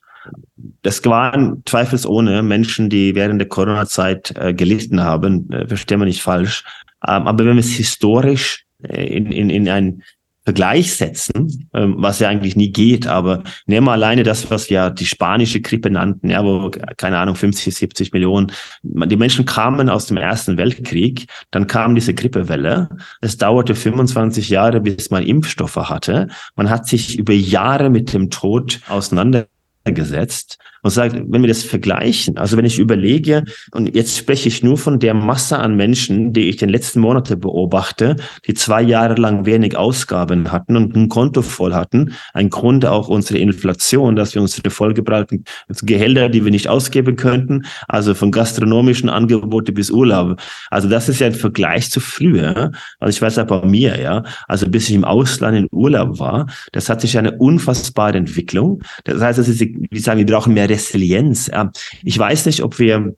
Das 0.84 1.04
waren 1.06 1.64
zweifelsohne 1.66 2.44
Menschen, 2.44 2.90
die 2.90 3.16
während 3.16 3.42
der 3.42 3.48
Corona-Zeit 3.48 4.36
äh, 4.38 4.54
gelitten 4.54 5.02
haben, 5.02 5.52
äh, 5.52 5.68
verstehen 5.68 6.00
wir 6.00 6.06
nicht 6.06 6.22
falsch. 6.22 6.64
Ähm, 7.08 7.28
aber 7.28 7.46
wenn 7.46 7.56
wir 7.56 7.62
es 7.62 7.72
historisch 7.72 8.66
äh, 8.84 9.08
in, 9.08 9.32
in, 9.32 9.50
in 9.50 9.68
ein 9.68 10.04
Vergleich 10.44 10.96
setzen, 10.96 11.70
ähm, 11.74 11.96
was 12.00 12.20
ja 12.20 12.28
eigentlich 12.28 12.56
nie 12.56 12.72
geht, 12.72 13.06
aber 13.06 13.44
nehmen 13.68 13.86
wir 13.86 13.92
alleine 13.92 14.24
das, 14.24 14.50
was 14.50 14.72
wir 14.72 14.90
die 14.90 15.06
spanische 15.06 15.62
Grippe 15.62 15.92
nannten, 15.92 16.32
ja, 16.32 16.44
wo, 16.44 16.72
keine 16.98 17.20
Ahnung, 17.20 17.36
50, 17.36 17.76
70 17.76 18.12
Millionen, 18.12 18.52
die 18.82 19.18
Menschen 19.18 19.46
kamen 19.46 19.88
aus 19.88 20.08
dem 20.08 20.18
Ersten 20.18 20.58
Weltkrieg, 20.58 21.28
dann 21.52 21.68
kam 21.68 21.94
diese 21.94 22.16
Grippewelle, 22.16 22.90
es 23.22 23.38
dauerte 23.38 23.76
25 23.76 24.50
Jahre, 24.50 24.82
bis 24.82 25.12
man 25.12 25.24
Impfstoffe 25.24 25.76
hatte, 25.76 26.28
man 26.56 26.72
hat 26.72 26.88
sich 26.88 27.20
über 27.20 27.34
Jahre 27.34 27.92
mit 27.92 28.12
dem 28.12 28.32
Tod 28.32 28.82
auseinandergesetzt 28.88 30.58
und 30.82 30.92
sagt, 30.92 31.16
wenn 31.16 31.42
wir 31.42 31.48
das 31.48 31.64
vergleichen, 31.64 32.38
also 32.38 32.58
wenn 32.58 32.66
ich 32.66 32.80
überlege, 32.80 33.44
und 33.72 33.94
jetzt 33.96 34.18
spreche 34.18 34.48
ich 34.48 34.64
nur 34.64 34.78
von 34.78 35.00
der 35.00 35.14
Masse 35.14 35.60
an 35.60 35.76
Menschen, 35.76 36.34
die 36.34 36.50
ich 36.50 36.58
den 36.58 36.70
letzten 36.70 37.00
Monate 37.00 37.38
beobachte, 37.38 38.16
die 38.48 38.54
zwei 38.54 38.82
Jahre 38.82 39.16
lang 39.16 39.46
wenig 39.46 39.78
Ausgaben 39.78 40.52
hatten 40.52 40.76
und 40.76 40.96
ein 40.96 41.10
Konto 41.10 41.42
voll 41.42 41.74
hatten, 41.74 42.14
ein 42.34 42.50
Grund 42.50 42.86
auch 42.86 43.08
unsere 43.08 43.40
Inflation, 43.40 44.16
dass 44.16 44.34
wir 44.36 44.42
unsere 44.42 44.70
vollgebrachten 44.70 45.46
Gehälter, 45.84 46.30
die 46.30 46.44
wir 46.44 46.52
nicht 46.52 46.68
ausgeben 46.68 47.16
könnten, 47.16 47.66
also 47.88 48.14
von 48.14 48.32
gastronomischen 48.32 49.10
Angebote 49.10 49.72
bis 49.72 49.92
Urlaub. 49.92 50.40
Also 50.70 50.90
das 50.90 51.10
ist 51.10 51.20
ja 51.20 51.28
ein 51.28 51.34
Vergleich 51.34 51.90
zu 51.92 52.00
früher. 52.00 52.72
Also 53.00 53.18
ich 53.18 53.22
weiß 53.22 53.36
ja 53.36 53.44
bei 53.44 53.66
mir, 53.66 54.00
ja, 54.02 54.24
also 54.48 54.68
bis 54.68 54.90
ich 54.90 54.96
im 54.96 55.06
Ausland 55.06 55.58
in 55.58 55.68
Urlaub 55.72 56.20
war, 56.20 56.48
das 56.72 56.90
hat 56.90 57.02
sich 57.02 57.18
eine 57.18 57.38
unfassbare 57.38 58.18
Entwicklung. 58.18 58.82
Das 59.04 59.22
heißt, 59.22 59.40
das 59.40 59.48
ist, 59.48 59.62
wie 59.62 60.00
sagen, 60.00 60.20
wir 60.20 60.26
brauchen 60.26 60.54
mehr 60.54 60.71
Resilienz. 60.72 61.52
Ich 62.04 62.18
weiß 62.18 62.46
nicht, 62.46 62.64
ob 62.64 62.80
wir 62.80 63.14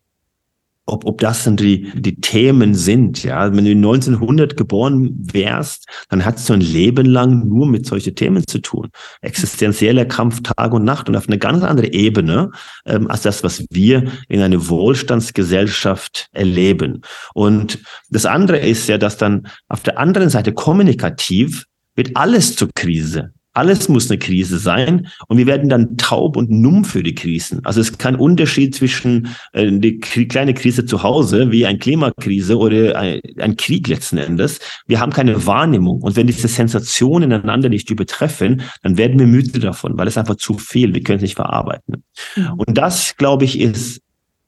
ob, 0.86 1.06
ob 1.06 1.20
das 1.20 1.46
dann 1.46 1.56
die, 1.56 1.92
die 1.96 2.20
Themen 2.20 2.76
sind. 2.76 3.24
Ja, 3.24 3.56
wenn 3.56 3.64
du 3.64 3.72
1900 3.72 4.58
geboren 4.58 5.16
wärst, 5.32 5.88
dann 6.10 6.26
hast 6.26 6.50
du 6.50 6.54
ein 6.54 6.62
Leben 6.62 7.06
lang 7.06 7.48
nur 7.48 7.68
mit 7.68 7.86
solchen 7.86 8.16
Themen 8.16 8.46
zu 8.46 8.60
tun. 8.60 8.90
Existenzieller 9.22 10.06
Kampf 10.06 10.42
Tag 10.44 10.74
und 10.74 10.84
Nacht 10.84 11.08
und 11.08 11.16
auf 11.16 11.28
eine 11.28 11.38
ganz 11.38 11.64
andere 11.64 11.94
Ebene 11.94 12.52
ähm, 12.86 13.10
als 13.10 13.22
das, 13.22 13.44
was 13.44 13.66
wir 13.70 14.12
in 14.28 14.42
einer 14.42 14.68
Wohlstandsgesellschaft 14.68 16.28
erleben. 16.34 17.02
Und 17.34 17.80
das 18.10 18.26
andere 18.26 18.60
ist 18.60 18.88
ja, 18.90 18.98
dass 18.98 19.18
dann 19.18 19.48
auf 19.70 19.84
der 19.84 19.98
anderen 19.98 20.30
Seite 20.30 20.54
kommunikativ 20.54 21.66
wird 21.96 22.12
alles 22.16 22.56
zur 22.56 22.70
Krise. 22.76 23.32
Alles 23.54 23.88
muss 23.88 24.10
eine 24.10 24.18
Krise 24.18 24.58
sein 24.58 25.08
und 25.28 25.38
wir 25.38 25.46
werden 25.46 25.70
dann 25.70 25.96
taub 25.98 26.38
und 26.38 26.50
numm 26.50 26.86
für 26.86 27.04
die 27.04 27.14
Krisen. 27.14 27.64
Also 27.64 27.82
es 27.82 27.92
ist 27.92 28.00
kein 28.00 28.16
Unterschied 28.16 28.74
zwischen 28.74 29.28
äh, 29.52 29.72
die 29.72 30.00
kleine 30.00 30.56
Krise 30.56 30.86
zu 30.86 31.04
Hause 31.04 31.52
wie 31.52 31.66
ein 31.66 31.78
Klimakrise 31.78 32.58
oder 32.58 32.98
ein, 32.98 33.22
ein, 33.38 33.56
Krieg 33.56 33.88
letzten 33.88 34.18
Endes. 34.18 34.60
Wir 34.88 35.00
haben 35.00 35.12
keine 35.12 35.46
Wahrnehmung 35.46 36.02
und 36.02 36.16
wenn 36.16 36.26
diese 36.26 36.48
Sensationen 36.48 37.32
einander 37.32 37.70
nicht 37.70 37.92
übertreffen, 37.92 38.64
dann 38.82 38.98
werden 38.98 39.20
wir 39.20 39.28
müde 39.28 39.60
davon, 39.60 39.98
weil 39.98 40.08
es 40.08 40.18
einfach 40.18 40.36
zu 40.36 40.58
viel, 40.58 40.96
wir 40.96 41.04
können 41.04 41.18
es 41.18 41.24
nicht 41.24 41.36
verarbeiten. 41.36 42.04
Mhm. 42.36 42.54
Und 42.54 42.78
das, 42.78 43.16
glaube 43.18 43.46
ich, 43.46 43.60
ist, 43.60 44.02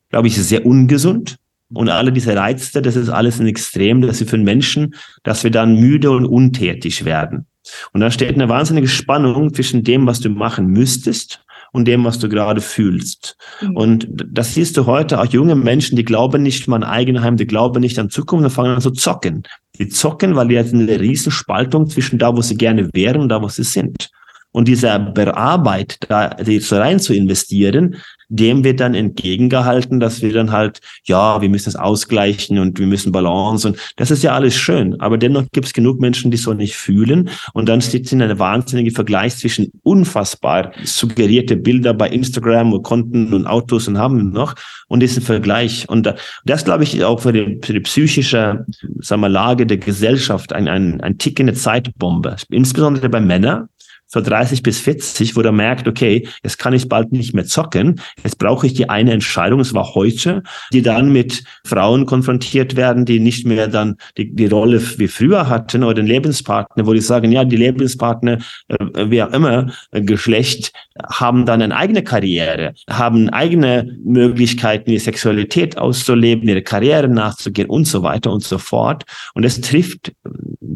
glaube 0.10 0.28
ich, 0.28 0.36
sehr 0.36 0.66
ungesund. 0.66 1.38
Und 1.74 1.90
alle 1.90 2.12
diese 2.12 2.36
Reize, 2.36 2.82
das 2.82 2.96
ist 2.96 3.10
alles 3.10 3.40
ein 3.40 3.48
Extrem, 3.48 4.02
das 4.02 4.22
ist 4.22 4.30
für 4.30 4.38
den 4.38 4.46
Menschen, 4.46 4.96
dass 5.24 5.44
wir 5.44 5.52
dann 5.52 5.80
müde 5.80 6.12
und 6.12 6.26
untätig 6.26 7.06
werden. 7.06 7.48
Und 7.94 8.02
da 8.02 8.12
steht 8.12 8.34
eine 8.34 8.50
wahnsinnige 8.50 8.88
Spannung 8.88 9.54
zwischen 9.54 9.84
dem, 9.84 10.06
was 10.08 10.20
du 10.20 10.30
machen 10.30 10.68
müsstest 10.68 11.42
und 11.72 11.86
dem, 11.86 12.06
was 12.06 12.20
du 12.20 12.30
gerade 12.30 12.62
fühlst. 12.62 13.38
Mhm. 13.62 13.76
Und 13.76 14.08
das 14.10 14.54
siehst 14.54 14.78
du 14.78 14.86
heute 14.86 15.20
auch 15.20 15.26
junge 15.26 15.56
Menschen, 15.56 15.96
die 15.96 16.06
glauben 16.06 16.42
nicht 16.42 16.70
an 16.70 16.84
Eigenheim, 16.84 17.36
die 17.36 17.48
glauben 17.48 17.82
nicht 17.82 18.00
an 18.00 18.10
Zukunft, 18.10 18.46
die 18.46 18.54
fangen 18.54 18.76
an 18.76 18.82
zu 18.82 18.92
zocken. 18.92 19.44
Die 19.78 19.90
zocken, 19.90 20.36
weil 20.36 20.48
die 20.48 20.56
jetzt 20.56 20.74
eine 20.74 21.00
riesen 21.00 21.32
Spaltung 21.32 21.88
zwischen 21.88 22.18
da, 22.18 22.36
wo 22.36 22.42
sie 22.42 22.56
gerne 22.56 22.90
wären 22.94 23.22
und 23.22 23.30
da, 23.30 23.42
wo 23.42 23.50
sie 23.50 23.64
sind. 23.64 24.10
Und 24.52 24.70
diese 24.70 24.98
Bearbeit, 25.14 25.98
da 26.08 26.38
jetzt 26.46 26.72
rein 26.72 27.02
zu 27.02 27.14
investieren, 27.14 27.98
dem 28.30 28.64
wird 28.64 28.80
dann 28.80 28.96
entgegengehalten, 28.96 30.00
dass 30.00 30.22
wir 30.22 30.34
dann 30.34 30.52
halt, 30.52 30.80
ja, 31.04 31.42
wir 31.42 31.50
müssen 31.50 31.70
es 31.70 31.76
ausgleichen 31.76 32.60
und 32.60 32.80
wir 32.80 32.88
müssen 32.88 33.12
Balance 33.12 33.68
und 33.68 33.78
das 33.96 34.12
ist 34.12 34.24
ja 34.24 34.34
alles 34.34 34.56
schön. 34.56 35.00
Aber 35.00 35.18
dennoch 35.18 35.46
gibt 35.52 35.68
es 35.68 35.74
genug 35.74 36.00
Menschen, 36.00 36.32
die 36.32 36.38
so 36.38 36.54
nicht 36.54 36.76
fühlen 36.76 37.30
und 37.54 37.70
dann 37.70 37.82
steht 37.82 38.12
in 38.12 38.22
einer 38.22 38.40
wahnsinnige 38.40 38.92
Vergleich 38.92 39.38
zwischen 39.38 39.72
unfassbar 39.84 40.72
suggerierte 40.84 41.56
Bilder 41.56 41.94
bei 41.94 42.10
Instagram 42.10 42.74
und 42.74 42.84
Konten 42.84 43.34
und 43.34 43.48
Autos 43.48 43.88
und 43.88 43.98
haben 43.98 44.32
noch 44.32 44.56
und 44.88 45.02
diesen 45.02 45.22
Vergleich. 45.22 45.88
Und 45.90 46.14
das, 46.46 46.66
glaube 46.66 46.84
ich, 46.84 47.04
auch 47.04 47.20
für 47.22 47.34
die, 47.34 47.60
für 47.64 47.74
die 47.74 47.80
psychische 47.82 48.66
sagen 49.00 49.22
wir, 49.22 49.30
Lage 49.30 49.66
der 49.66 49.78
Gesellschaft 49.78 50.54
ein, 50.54 50.68
ein, 50.68 51.02
ein 51.02 51.18
tickende 51.18 51.54
Zeitbombe, 51.54 52.36
insbesondere 52.50 53.10
bei 53.10 53.20
Männern 53.20 53.70
so 54.08 54.22
30 54.22 54.64
bis 54.64 54.80
40, 54.80 55.36
wo 55.36 55.42
er 55.42 55.52
merkt, 55.52 55.88
okay, 55.88 56.28
jetzt 56.44 56.58
kann 56.58 56.74
ich 56.74 56.88
bald 56.88 57.12
nicht 57.12 57.34
mehr 57.34 57.46
zocken, 57.46 58.00
jetzt 58.24 58.38
brauche 58.38 58.68
ich 58.68 58.74
die 58.74 58.90
eine 58.90 59.12
Entscheidung, 59.12 59.60
es 59.60 59.74
war 59.74 59.96
heute, 59.96 60.44
die 60.72 60.82
dann 60.82 61.12
mit 61.12 61.44
Frauen 61.66 62.06
konfrontiert 62.06 62.76
werden, 62.76 63.06
die 63.06 63.20
nicht 63.20 63.46
mehr 63.46 63.68
dann 63.68 63.96
die, 64.18 64.34
die 64.34 64.48
Rolle 64.48 64.82
wie 64.98 65.08
früher 65.08 65.50
hatten 65.50 65.84
oder 65.84 65.96
den 65.96 66.06
Lebenspartner, 66.06 66.86
wo 66.86 66.94
die 66.94 67.02
sagen, 67.02 67.32
ja, 67.32 67.44
die 67.44 67.58
Lebenspartner, 67.58 68.40
äh, 68.68 69.10
wie 69.10 69.24
auch 69.24 69.32
immer, 69.32 69.72
äh, 69.92 70.02
Geschlecht, 70.02 70.72
haben 71.10 71.46
dann 71.46 71.62
eine 71.62 71.76
eigene 71.76 72.04
Karriere, 72.04 72.74
haben 72.90 73.30
eigene 73.30 73.98
Möglichkeiten, 74.04 74.92
die 74.92 75.00
Sexualität 75.00 75.78
auszuleben, 75.78 76.48
ihre 76.48 76.62
Karriere 76.62 77.08
nachzugehen 77.08 77.70
und 77.70 77.86
so 77.86 78.04
weiter 78.04 78.32
und 78.32 78.44
so 78.44 78.58
fort. 78.58 79.04
Und 79.34 79.44
es 79.44 79.60
trifft, 79.62 80.14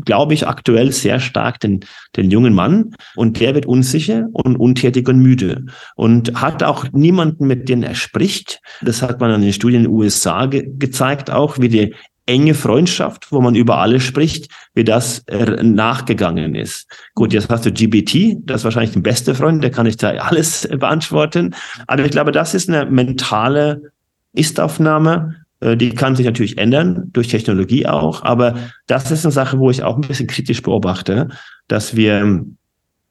glaube 0.03 0.33
ich, 0.33 0.47
aktuell 0.47 0.91
sehr 0.91 1.19
stark 1.19 1.59
den, 1.59 1.81
den 2.15 2.31
jungen 2.31 2.53
Mann 2.53 2.95
und 3.19 3.37
der 3.41 3.53
wird 3.53 3.65
unsicher 3.65 4.27
und 4.31 4.55
untätig 4.55 5.09
und 5.09 5.19
müde 5.19 5.65
und 5.97 6.41
hat 6.41 6.63
auch 6.63 6.85
niemanden, 6.93 7.47
mit 7.47 7.67
dem 7.67 7.83
er 7.83 7.93
spricht. 7.93 8.61
Das 8.81 9.01
hat 9.01 9.19
man 9.19 9.31
an 9.31 9.41
den 9.41 9.51
Studien 9.51 9.83
in 9.83 9.91
den 9.91 9.93
USA 9.93 10.45
ge 10.45 10.71
gezeigt 10.77 11.29
auch, 11.29 11.59
wie 11.59 11.67
die 11.67 11.95
enge 12.25 12.53
Freundschaft, 12.53 13.29
wo 13.31 13.41
man 13.41 13.55
über 13.55 13.79
alles 13.79 14.03
spricht, 14.03 14.49
wie 14.73 14.85
das 14.85 15.19
äh, 15.27 15.61
nachgegangen 15.61 16.55
ist. 16.55 16.87
Gut, 17.13 17.33
jetzt 17.33 17.49
hast 17.49 17.65
du 17.65 17.73
GBT, 17.73 18.37
das 18.45 18.61
ist 18.61 18.63
wahrscheinlich 18.63 18.93
der 18.93 19.01
beste 19.01 19.35
Freund, 19.35 19.61
der 19.61 19.71
kann 19.71 19.85
ich 19.85 19.97
da 19.97 20.11
alles 20.11 20.69
beantworten. 20.79 21.53
Aber 21.87 22.05
ich 22.05 22.11
glaube, 22.11 22.31
das 22.31 22.53
ist 22.53 22.69
eine 22.69 22.89
mentale 22.89 23.91
Ist-Aufnahme, 24.31 25.35
äh, 25.59 25.75
die 25.75 25.89
kann 25.89 26.15
sich 26.15 26.25
natürlich 26.25 26.57
ändern, 26.57 27.09
durch 27.11 27.27
Technologie 27.27 27.85
auch, 27.85 28.23
aber 28.23 28.55
das 28.87 29.11
ist 29.11 29.25
eine 29.25 29.33
Sache, 29.33 29.59
wo 29.59 29.69
ich 29.69 29.83
auch 29.83 29.95
ein 29.95 30.07
bisschen 30.07 30.27
kritisch 30.27 30.61
beobachte, 30.61 31.27
dass 31.67 31.97
wir 31.97 32.45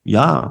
ja 0.04 0.50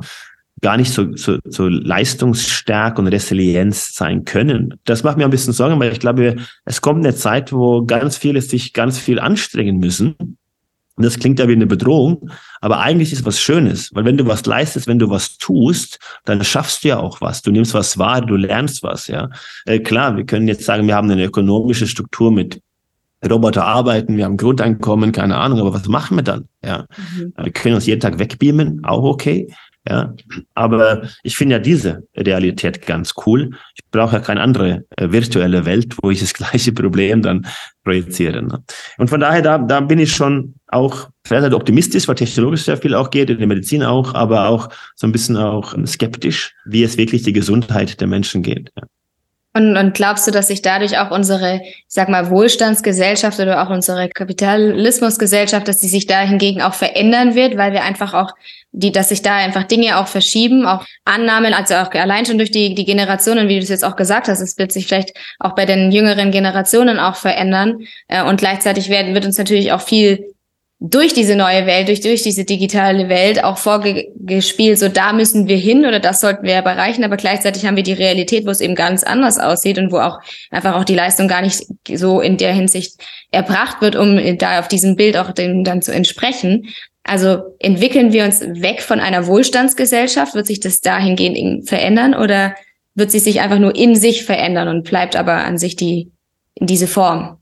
gar 0.62 0.78
nicht 0.78 0.91
so, 0.91 1.16
so, 1.16 1.38
so 1.45 1.68
leistungsstark 1.68 2.98
und 2.98 3.08
Resilienz 3.08 3.93
sein 3.93 4.26
können. 4.26 4.74
Das 4.86 5.04
macht 5.04 5.18
mir 5.18 5.26
ein 5.26 5.30
bisschen 5.30 5.54
Sorgen, 5.54 5.80
weil 5.80 5.91
ich 5.91 6.00
glaube, 6.00 6.38
es 6.66 6.82
kommt 6.82 7.06
eine 7.06 7.16
Zeit, 7.16 7.54
wo 7.54 7.86
ganz 7.86 8.18
viele 8.18 8.41
sich 8.41 8.74
ganz 8.74 8.98
viel 8.98 9.20
anstrengen 9.20 9.78
müssen. 9.78 10.16
Und 10.98 11.06
das 11.06 11.20
klingt 11.20 11.38
ja 11.38 11.48
wie 11.48 11.54
eine 11.54 11.68
Bedrohung, 11.68 12.32
aber 12.60 12.80
eigentlich 12.80 13.12
ist 13.12 13.20
es 13.20 13.26
was 13.26 13.39
Schönes, 13.39 13.91
weil 13.93 14.04
wenn 14.04 14.18
du 14.18 14.26
was 14.26 14.43
leistest, 14.48 14.88
wenn 14.88 14.98
du 14.98 15.12
was 15.12 15.38
tust, 15.38 16.00
dann 16.26 16.43
schaffst 16.43 16.84
du 16.84 16.88
ja 16.88 16.98
auch 16.98 17.22
was. 17.22 17.43
Du 17.43 17.52
nimmst 17.52 17.76
was 17.76 18.00
wahr, 18.00 18.22
du 18.22 18.36
lernst 18.36 18.82
was, 18.82 19.06
ja. 19.06 19.30
Äh, 19.66 19.80
klar, 19.80 20.18
wir 20.18 20.26
können 20.26 20.48
jetzt 20.48 20.64
sagen, 20.66 20.88
wir 20.88 20.95
haben 20.95 21.12
eine 21.12 21.24
ökonomische 21.24 21.86
Struktur 21.86 22.32
mit 22.32 22.62
Roboter 23.26 23.65
arbeiten, 23.65 24.18
wir 24.18 24.26
haben 24.26 24.38
Grundeinkommen, 24.38 25.11
keine 25.11 25.38
Ahnung, 25.38 25.59
aber 25.59 25.74
was 25.74 25.88
machen 25.88 26.18
wir 26.18 26.24
dann? 26.24 26.47
Ja, 26.63 26.86
mhm. 27.15 27.34
wir 27.36 27.51
können 27.51 27.76
uns 27.76 27.86
jeden 27.86 28.01
Tag 28.01 28.20
wegbeamen, 28.20 28.84
auch 28.86 29.03
okay. 29.03 29.47
Ja, 29.89 30.13
aber 30.53 31.07
ich 31.24 31.38
finde 31.38 31.55
ja 31.55 31.59
diese 31.59 32.05
Realität 32.15 32.86
ganz 32.86 33.13
cool. 33.26 33.51
Ich 33.74 33.82
brauche 33.89 34.18
ja 34.18 34.20
keine 34.20 34.41
andere 34.41 34.84
äh, 34.97 35.11
virtuelle 35.11 35.63
Welt, 35.63 35.95
wo 36.01 36.11
ich 36.11 36.20
das 36.20 36.34
gleiche 36.34 36.74
Problem 36.74 37.22
dann 37.22 37.45
projiziere. 37.86 38.43
Ne? 38.43 38.63
Und 38.97 39.09
von 39.09 39.22
daher, 39.22 39.41
da, 39.41 39.57
da 39.57 39.80
bin 39.80 39.99
ich 39.99 40.11
schon 40.11 40.55
auch 40.68 41.09
sehr 41.26 41.53
optimistisch, 41.53 42.07
weil 42.07 42.15
technologisch 42.15 42.65
sehr 42.65 42.78
viel 42.78 42.95
auch 42.95 43.11
geht, 43.11 43.30
in 43.30 43.38
der 43.38 43.47
Medizin 43.47 43.82
auch, 43.82 44.13
aber 44.13 44.49
auch 44.49 44.68
so 44.95 45.07
ein 45.07 45.13
bisschen 45.13 45.38
auch 45.38 45.74
skeptisch, 45.86 46.53
wie 46.65 46.84
es 46.84 46.97
wirklich 46.97 47.24
die 47.24 47.34
Gesundheit 47.34 48.01
der 48.01 48.07
Menschen 48.07 48.41
geht. 48.41 48.72
Ja. 48.76 48.84
Und, 49.58 49.76
und 49.76 49.95
glaubst 49.95 50.28
du, 50.28 50.32
dass 50.32 50.49
sich 50.49 50.62
dadurch 50.62 50.99
auch 50.99 51.10
unsere, 51.10 51.62
ich 51.64 51.86
sag 51.88 52.10
mal, 52.10 52.30
Wohlstandsgesellschaft 52.30 53.39
oder 53.39 53.64
auch 53.64 53.72
unsere 53.72 54.08
Kapitalismusgesellschaft, 54.08 55.68
dass 55.68 55.80
die 55.80 55.88
sich 55.88 56.05
da 56.05 56.20
hingegen 56.20 56.62
auch 56.62 56.76
verändern 56.76 57.34
wird, 57.34 57.58
weil 57.58 57.74
wir 57.74 57.84
einfach 57.84 58.14
auch 58.14 58.34
die, 58.72 58.91
dass 58.91 59.10
sich 59.10 59.24
da 59.24 59.36
einfach 59.36 59.64
Dinge 59.64 59.97
auch 59.97 60.05
verschieben, 60.05 60.68
auch 60.68 60.86
Annahmen, 61.05 61.55
also 61.55 61.74
auch 61.76 61.91
allein 61.93 62.28
schon 62.28 62.38
durch 62.38 62.51
die, 62.51 62.76
die 62.76 62.86
Generationen, 62.86 63.49
wie 63.49 63.55
du 63.55 63.64
es 63.64 63.70
jetzt 63.70 63.84
auch 63.84 63.95
gesagt 63.95 64.28
hast, 64.28 64.41
es 64.41 64.60
wird 64.60 64.72
sich 64.72 64.86
vielleicht 64.86 65.14
auch 65.39 65.55
bei 65.55 65.66
den 65.66 65.91
jüngeren 65.91 66.30
Generationen 66.30 66.99
auch 66.99 67.16
verändern. 67.16 67.80
Äh, 68.08 68.24
und 68.24 68.38
gleichzeitig 68.38 68.89
werden, 68.89 69.16
wird 69.16 69.26
uns 69.26 69.39
natürlich 69.39 69.72
auch 69.72 69.82
viel 69.82 70.36
durch 70.80 71.14
diese 71.14 71.36
neue 71.36 71.66
Welt, 71.66 71.88
durch, 71.88 72.02
durch 72.02 72.22
diese 72.22 72.46
digitale 72.46 73.10
Welt 73.10 73.44
auch 73.44 73.58
vorgespielt, 73.58 74.78
so 74.78 74.90
da 74.90 75.12
müssen 75.12 75.48
wir 75.48 75.58
hin 75.58 75.86
oder 75.86 76.00
das 76.00 76.20
sollten 76.20 76.46
wir 76.46 76.54
erreichen, 76.54 77.04
aber 77.04 77.18
gleichzeitig 77.18 77.66
haben 77.66 77.76
wir 77.76 77.84
die 77.84 77.94
Realität, 77.94 78.46
wo 78.46 78.52
es 78.52 78.62
eben 78.62 78.76
ganz 78.76 79.04
anders 79.04 79.40
aussieht 79.40 79.80
und 79.80 79.92
wo 79.92 79.98
auch 79.98 80.20
einfach 80.52 80.76
auch 80.76 80.84
die 80.84 80.94
Leistung 80.94 81.28
gar 81.28 81.42
nicht 81.42 81.66
so 81.92 82.22
in 82.22 82.38
der 82.38 82.54
Hinsicht 82.54 83.02
erbracht 83.32 83.82
wird, 83.82 83.96
um 83.96 84.38
da 84.38 84.60
auf 84.60 84.68
diesem 84.68 84.96
Bild 84.96 85.18
auch 85.18 85.32
dem 85.32 85.64
dann 85.64 85.82
zu 85.82 85.92
entsprechen. 85.92 86.68
Also 87.04 87.56
entwickeln 87.58 88.14
wir 88.14 88.26
uns 88.26 88.42
weg 88.42 88.84
von 88.84 89.00
einer 89.00 89.26
Wohlstandsgesellschaft, 89.26 90.36
wird 90.36 90.46
sich 90.46 90.60
das 90.60 90.82
dahingehend 90.82 91.68
verändern 91.68 92.14
oder 92.14 92.54
wird 92.94 93.12
sie 93.12 93.20
sich 93.20 93.42
einfach 93.42 93.60
nur 93.60 93.76
in 93.76 93.96
sich 93.96 94.26
verändern 94.26 94.68
und 94.68 94.84
bleibt 94.84 95.16
aber 95.16 95.44
an 95.46 95.58
sich 95.58 95.76
die 95.76 96.12
in 96.54 96.68
diese 96.68 96.88
Form? 96.88 97.38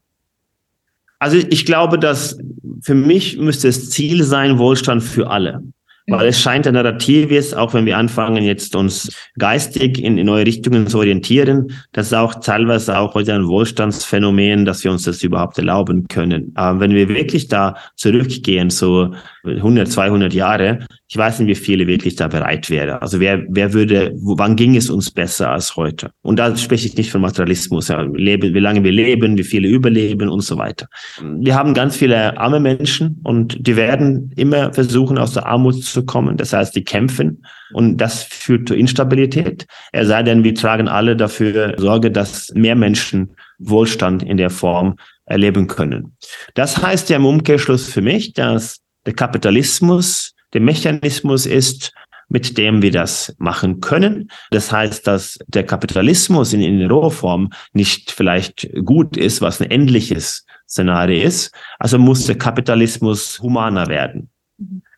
Also 1.25 1.37
ich 1.37 1.65
glaube, 1.65 1.97
dass 1.97 2.37
für 2.81 2.93
mich 2.93 3.37
müsste 3.37 3.65
das 3.65 3.89
Ziel 3.89 4.21
sein, 4.23 4.59
Wohlstand 4.59 5.01
für 5.01 5.27
alle. 5.27 5.63
Weil 6.07 6.27
es 6.27 6.39
scheint 6.39 6.67
ein 6.67 6.75
Narrativ 6.75 7.31
ist, 7.31 7.57
auch 7.57 7.73
wenn 7.73 7.87
wir 7.87 7.97
anfangen, 7.97 8.43
jetzt 8.43 8.75
uns 8.75 9.11
geistig 9.39 9.97
in, 9.97 10.19
in 10.19 10.27
neue 10.27 10.45
Richtungen 10.45 10.85
zu 10.85 10.99
orientieren, 10.99 11.71
das 11.93 12.07
ist 12.07 12.13
auch 12.13 12.35
teilweise 12.35 12.99
auch 12.99 13.15
heute 13.15 13.33
ein 13.33 13.47
Wohlstandsphänomen, 13.47 14.65
dass 14.65 14.83
wir 14.83 14.91
uns 14.91 15.05
das 15.05 15.23
überhaupt 15.23 15.57
erlauben 15.57 16.07
können. 16.07 16.51
Aber 16.53 16.79
wenn 16.79 16.93
wir 16.93 17.09
wirklich 17.09 17.47
da 17.47 17.75
zurückgehen, 17.95 18.69
so 18.69 19.15
100, 19.45 19.87
200 19.87 20.31
Jahre, 20.31 20.85
ich 21.15 21.17
weiß 21.17 21.39
nicht, 21.39 21.47
wie 21.47 21.55
viele 21.55 21.87
wirklich 21.87 22.17
da 22.17 22.27
bereit 22.27 22.69
wäre. 22.69 23.01
Also 23.01 23.21
wer, 23.21 23.45
wer 23.47 23.71
würde, 23.71 24.11
wann 24.15 24.57
ging 24.57 24.75
es 24.75 24.89
uns 24.89 25.09
besser 25.09 25.49
als 25.49 25.77
heute? 25.77 26.11
Und 26.23 26.39
da 26.39 26.53
spreche 26.57 26.87
ich 26.87 26.97
nicht 26.97 27.09
von 27.09 27.21
Materialismus, 27.21 27.87
ja, 27.87 28.01
lebe, 28.01 28.53
wie 28.53 28.59
lange 28.59 28.83
wir 28.83 28.91
leben, 28.91 29.37
wie 29.37 29.45
viele 29.45 29.69
überleben 29.69 30.27
und 30.27 30.41
so 30.41 30.57
weiter. 30.57 30.87
Wir 31.21 31.55
haben 31.55 31.73
ganz 31.73 31.95
viele 31.95 32.37
arme 32.37 32.59
Menschen 32.59 33.21
und 33.23 33.65
die 33.65 33.77
werden 33.77 34.33
immer 34.35 34.73
versuchen, 34.73 35.17
aus 35.17 35.31
der 35.31 35.45
Armut 35.45 35.85
zu 35.85 36.03
kommen. 36.03 36.35
Das 36.35 36.51
heißt, 36.51 36.75
die 36.75 36.83
kämpfen 36.83 37.45
und 37.71 37.95
das 37.95 38.23
führt 38.23 38.67
zu 38.67 38.75
Instabilität. 38.75 39.67
Er 39.93 40.05
sei 40.05 40.21
denn, 40.21 40.43
wir 40.43 40.53
tragen 40.53 40.89
alle 40.89 41.15
dafür 41.15 41.75
Sorge, 41.77 42.11
dass 42.11 42.51
mehr 42.55 42.75
Menschen 42.75 43.37
Wohlstand 43.57 44.21
in 44.21 44.35
der 44.35 44.49
Form 44.49 44.97
erleben 45.23 45.67
können. 45.67 46.17
Das 46.55 46.83
heißt 46.83 47.09
ja 47.09 47.15
im 47.15 47.25
Umkehrschluss 47.25 47.87
für 47.87 48.01
mich, 48.01 48.33
dass 48.33 48.81
der 49.05 49.13
Kapitalismus 49.13 50.34
der 50.55 50.61
Mechanismus 50.61 51.45
ist, 51.45 51.91
mit 52.29 52.57
dem 52.57 52.81
wir 52.81 52.91
das 52.91 53.35
machen 53.37 53.81
können. 53.81 54.31
Das 54.49 54.71
heißt, 54.71 55.05
dass 55.05 55.37
der 55.47 55.65
Kapitalismus 55.65 56.53
in, 56.53 56.61
in 56.61 56.89
Rohform 56.89 57.51
nicht 57.73 58.09
vielleicht 58.09 58.69
gut 58.83 59.17
ist, 59.17 59.41
was 59.41 59.61
ein 59.61 59.69
endliches 59.69 60.45
Szenario 60.67 61.21
ist. 61.21 61.53
Also 61.77 61.99
muss 61.99 62.25
der 62.25 62.37
Kapitalismus 62.37 63.39
humaner 63.41 63.87
werden. 63.87 64.29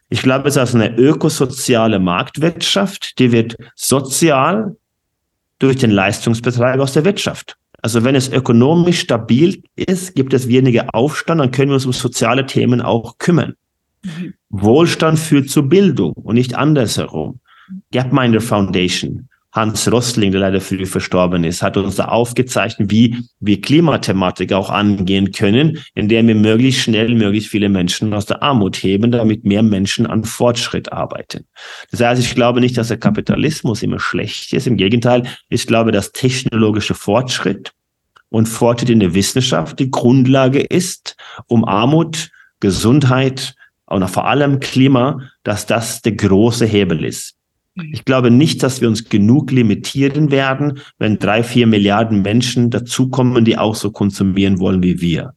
Ich 0.10 0.22
glaube, 0.22 0.48
es 0.48 0.56
ist 0.56 0.60
also 0.60 0.78
eine 0.78 0.96
ökosoziale 0.96 2.00
Marktwirtschaft, 2.00 3.20
die 3.20 3.32
wird 3.32 3.58
sozial 3.76 4.78
durch 5.60 5.78
den 5.78 5.92
Leistungsbetrag 5.92 6.80
aus 6.80 6.94
der 6.94 7.04
Wirtschaft. 7.04 7.58
Also 7.82 8.04
wenn 8.04 8.16
es 8.16 8.32
ökonomisch 8.32 9.02
stabil 9.02 9.64
ist, 9.76 10.14
gibt 10.14 10.34
es 10.34 10.48
weniger 10.48 10.94
Aufstand, 10.94 11.42
dann 11.42 11.52
können 11.52 11.72
wir 11.72 11.76
uns 11.76 11.86
um 11.86 11.94
soziale 11.94 12.46
Themen 12.46 12.80
auch 12.80 13.18
kümmern. 13.18 13.56
Wohlstand 14.50 15.20
führt 15.20 15.50
zur 15.50 15.64
Bildung 15.64 16.14
und 16.14 16.36
nicht 16.36 16.56
andersherum. 16.56 17.40
Gapminder 17.92 18.42
Foundation, 18.42 19.28
Hans 19.58 19.92
Rostling, 19.92 20.32
der 20.32 20.42
leider 20.42 20.62
früh 20.62 20.86
verstorben 20.86 21.44
ist, 21.44 21.64
hat 21.64 21.78
uns 21.78 21.96
da 21.96 22.06
aufgezeichnet, 22.10 22.92
wie 22.92 23.18
wir 23.40 23.60
Klimathematik 23.60 24.54
auch 24.54 24.70
angehen 24.70 25.32
können, 25.32 25.80
indem 25.96 26.28
wir 26.28 26.36
möglichst 26.36 26.82
schnell 26.82 27.14
möglichst 27.16 27.50
viele 27.50 27.68
Menschen 27.68 28.14
aus 28.14 28.28
der 28.28 28.44
Armut 28.44 28.78
heben, 28.78 29.12
damit 29.12 29.46
mehr 29.46 29.64
Menschen 29.64 30.06
an 30.06 30.26
Fortschritt 30.26 30.92
arbeiten. 30.92 31.46
Das 31.92 32.02
heißt, 32.02 32.22
ich 32.22 32.36
glaube 32.36 32.60
nicht, 32.60 32.78
dass 32.78 32.90
der 32.90 33.00
Kapitalismus 33.00 33.82
immer 33.82 34.00
schlecht 34.00 34.54
ist. 34.54 34.68
Im 34.68 34.78
Gegenteil, 34.78 35.24
ich 35.50 35.66
glaube, 35.66 35.92
dass 35.92 36.12
technologischer 36.12 36.96
Fortschritt 36.96 37.72
und 38.30 38.48
Fortschritt 38.48 38.90
in 38.92 39.00
der 39.00 39.16
Wissenschaft 39.16 39.80
die 39.80 39.90
Grundlage 39.90 40.60
ist, 40.62 41.16
um 41.48 41.66
Armut, 41.66 42.30
Gesundheit, 42.60 43.56
und 43.88 44.08
vor 44.10 44.28
allem 44.28 44.60
Klima, 44.60 45.22
dass 45.44 45.66
das 45.66 46.02
der 46.02 46.14
große 46.14 46.66
Hebel 46.66 47.04
ist. 47.04 47.36
Mhm. 47.76 47.92
Ich 47.94 48.06
glaube 48.06 48.32
nicht, 48.32 48.64
dass 48.64 48.82
wir 48.82 48.88
uns 48.88 49.10
genug 49.10 49.52
limitieren 49.52 50.32
werden, 50.32 50.80
wenn 51.00 51.20
drei, 51.20 51.44
vier 51.44 51.68
Milliarden 51.68 52.22
Menschen 52.22 52.70
dazukommen, 52.70 53.46
die 53.46 53.58
auch 53.58 53.76
so 53.76 53.92
konsumieren 53.92 54.60
wollen 54.60 54.84
wie 54.84 55.02
wir. 55.02 55.34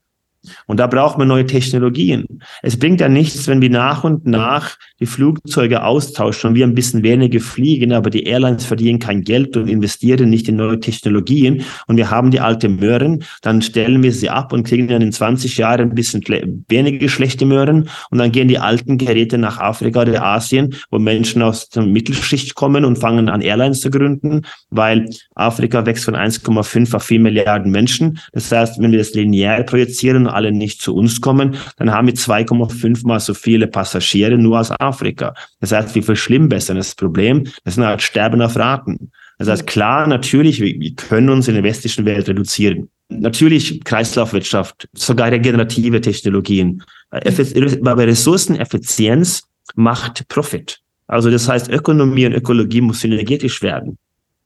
Und 0.66 0.80
da 0.80 0.86
braucht 0.86 1.18
man 1.18 1.28
neue 1.28 1.47
Technologien. 1.47 2.26
Es 2.62 2.78
bringt 2.78 3.01
ja 3.01 3.09
nichts, 3.09 3.47
wenn 3.47 3.61
wir 3.61 3.70
nach 3.70 4.05
und 4.05 4.26
nach 4.26 4.76
die 4.99 5.07
Flugzeuge 5.07 5.82
austauschen 5.82 6.51
und 6.51 6.57
wir 6.57 6.66
ein 6.66 6.74
bisschen 6.74 7.03
weniger 7.03 7.41
fliegen, 7.41 7.93
aber 7.93 8.11
die 8.11 8.24
Airlines 8.24 8.64
verdienen 8.64 8.99
kein 8.99 9.22
Geld 9.22 9.57
und 9.57 9.68
investieren 9.68 10.30
nicht 10.30 10.49
in 10.49 10.57
neue 10.57 10.80
Technologien 10.80 11.62
und 11.86 11.97
wir 11.97 12.11
haben 12.11 12.30
die 12.30 12.41
alte 12.41 12.68
Möhren, 12.68 13.24
dann 13.43 13.61
stellen 13.61 14.03
wir 14.03 14.12
sie 14.12 14.30
ab 14.30 14.53
und 14.53 14.66
kriegen 14.66 14.88
dann 14.88 15.03
in 15.03 15.12
20 15.12 15.57
Jahren 15.59 15.91
ein 15.91 15.95
bisschen 15.95 16.22
weniger 16.68 17.09
schlechte 17.09 17.45
Möhren 17.45 17.88
und 18.11 18.18
dann 18.18 18.32
gehen 18.32 18.49
die 18.49 18.59
alten 18.59 18.99
Geräte 18.99 19.38
nach 19.38 19.59
Afrika 19.59 20.03
oder 20.03 20.22
Asien, 20.22 20.74
wo 20.91 20.99
Menschen 20.99 21.43
aus 21.43 21.68
der 21.68 21.82
Mittelschicht 21.82 22.55
kommen 22.55 22.84
und 22.84 22.97
fangen 22.97 23.28
an 23.28 23.41
Airlines 23.43 23.80
zu 23.80 23.91
gründen, 23.91 24.43
weil 24.70 25.09
Afrika 25.34 25.84
wächst 25.84 26.05
von 26.05 26.14
1,5 26.14 26.95
auf 26.95 27.03
4 27.03 27.20
Milliarden 27.20 27.70
Menschen. 27.70 28.18
Das 28.32 28.51
heißt, 28.51 28.80
wenn 28.80 28.93
wir 28.93 28.99
das 28.99 29.14
linear 29.14 29.62
projizieren 29.62 30.30
alle 30.35 30.53
nicht 30.53 30.83
zu 30.83 30.95
uns 30.95 31.20
kommen, 31.20 31.57
dann 31.76 31.91
haben 31.91 32.07
wir 32.07 32.14
2,5 32.14 33.07
mal 33.07 33.20
so 33.20 33.35
viele 33.35 33.66
Passagiere 33.66 34.39
nur 34.39 34.61
aus 34.61 34.70
Afrika. 34.70 35.35
Das 35.61 35.72
heißt, 35.72 35.95
wir 35.95 36.03
verschlimmbessern 36.03 36.76
das 36.76 36.95
Problem. 36.95 37.45
Das 37.64 37.74
sind 37.74 37.85
halt 37.85 38.03
Sterben 38.03 38.41
auf 38.43 38.57
Raten. 38.57 39.11
Das 39.39 39.49
heißt, 39.49 39.66
klar, 39.66 40.07
natürlich, 40.07 40.61
wir 40.61 40.95
können 40.95 41.31
uns 41.31 41.49
in 41.49 41.55
der 41.55 41.62
westlichen 41.62 42.05
Welt 42.05 42.28
reduzieren. 42.28 42.91
Natürlich 43.09 43.83
Kreislaufwirtschaft, 43.83 44.89
sogar 44.93 45.33
regenerative 45.33 46.01
Technologien. 46.01 46.83
Aber 47.11 48.07
Ressourceneffizienz 48.07 49.43
macht 49.74 50.28
Profit. 50.28 50.81
Also 51.07 51.31
das 51.31 51.49
heißt, 51.49 51.70
Ökonomie 51.70 52.26
und 52.26 52.35
Ökologie 52.35 52.81
muss 52.83 53.01
synergetisch 53.01 53.62
werden. 53.62 53.99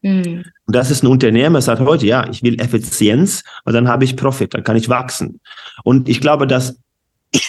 Mhm. 0.04 0.44
Und 0.66 0.76
das 0.76 0.90
ist 0.90 1.02
ein 1.02 1.06
Unternehmer, 1.06 1.62
sagt 1.62 1.80
heute, 1.80 2.06
ja, 2.06 2.28
ich 2.28 2.42
will 2.42 2.60
Effizienz 2.60 3.42
und 3.64 3.72
dann 3.72 3.88
habe 3.88 4.04
ich 4.04 4.16
Profit, 4.16 4.52
dann 4.52 4.62
kann 4.62 4.76
ich 4.76 4.90
wachsen. 4.90 5.40
Und 5.82 6.10
ich 6.10 6.20
glaube, 6.20 6.46
dass 6.46 6.78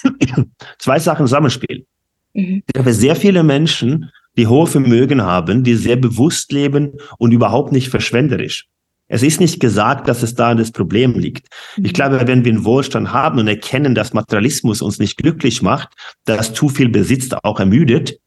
zwei 0.80 1.00
Sachen 1.00 1.28
zusammenspielen. 1.28 1.86
Mhm. 2.34 2.64
Ich 2.72 2.80
habe 2.80 2.94
sehr 2.94 3.18
viele 3.18 3.44
Menschen, 3.44 4.10
die 4.38 4.48
hohe 4.48 4.68
Vermögen 4.68 5.22
haben, 5.22 5.66
die 5.66 5.76
sehr 5.76 5.98
bewusst 5.98 6.54
leben 6.54 6.94
und 7.18 7.34
überhaupt 7.34 7.74
nicht 7.74 7.90
verschwenderisch. 7.90 8.68
Es 9.08 9.22
ist 9.22 9.42
nicht 9.42 9.60
gesagt, 9.60 10.08
dass 10.08 10.24
es 10.24 10.34
da 10.34 10.56
das 10.56 10.72
Problem 10.72 11.14
liegt. 11.14 11.48
Ich 11.76 11.84
mhm. 11.84 11.94
glaube, 11.94 12.28
wenn 12.28 12.46
wir 12.46 12.54
einen 12.54 12.64
Wohlstand 12.64 13.12
haben 13.12 13.38
und 13.38 13.50
erkennen, 13.50 13.96
dass 13.96 14.14
Materialismus 14.14 14.82
uns 14.82 14.98
nicht 14.98 15.18
glücklich 15.18 15.62
macht, 15.62 15.90
dass 16.24 16.54
zu 16.54 16.70
viel 16.70 16.88
Besitz 16.88 17.30
auch 17.44 17.60
ermüdet, 17.60 18.18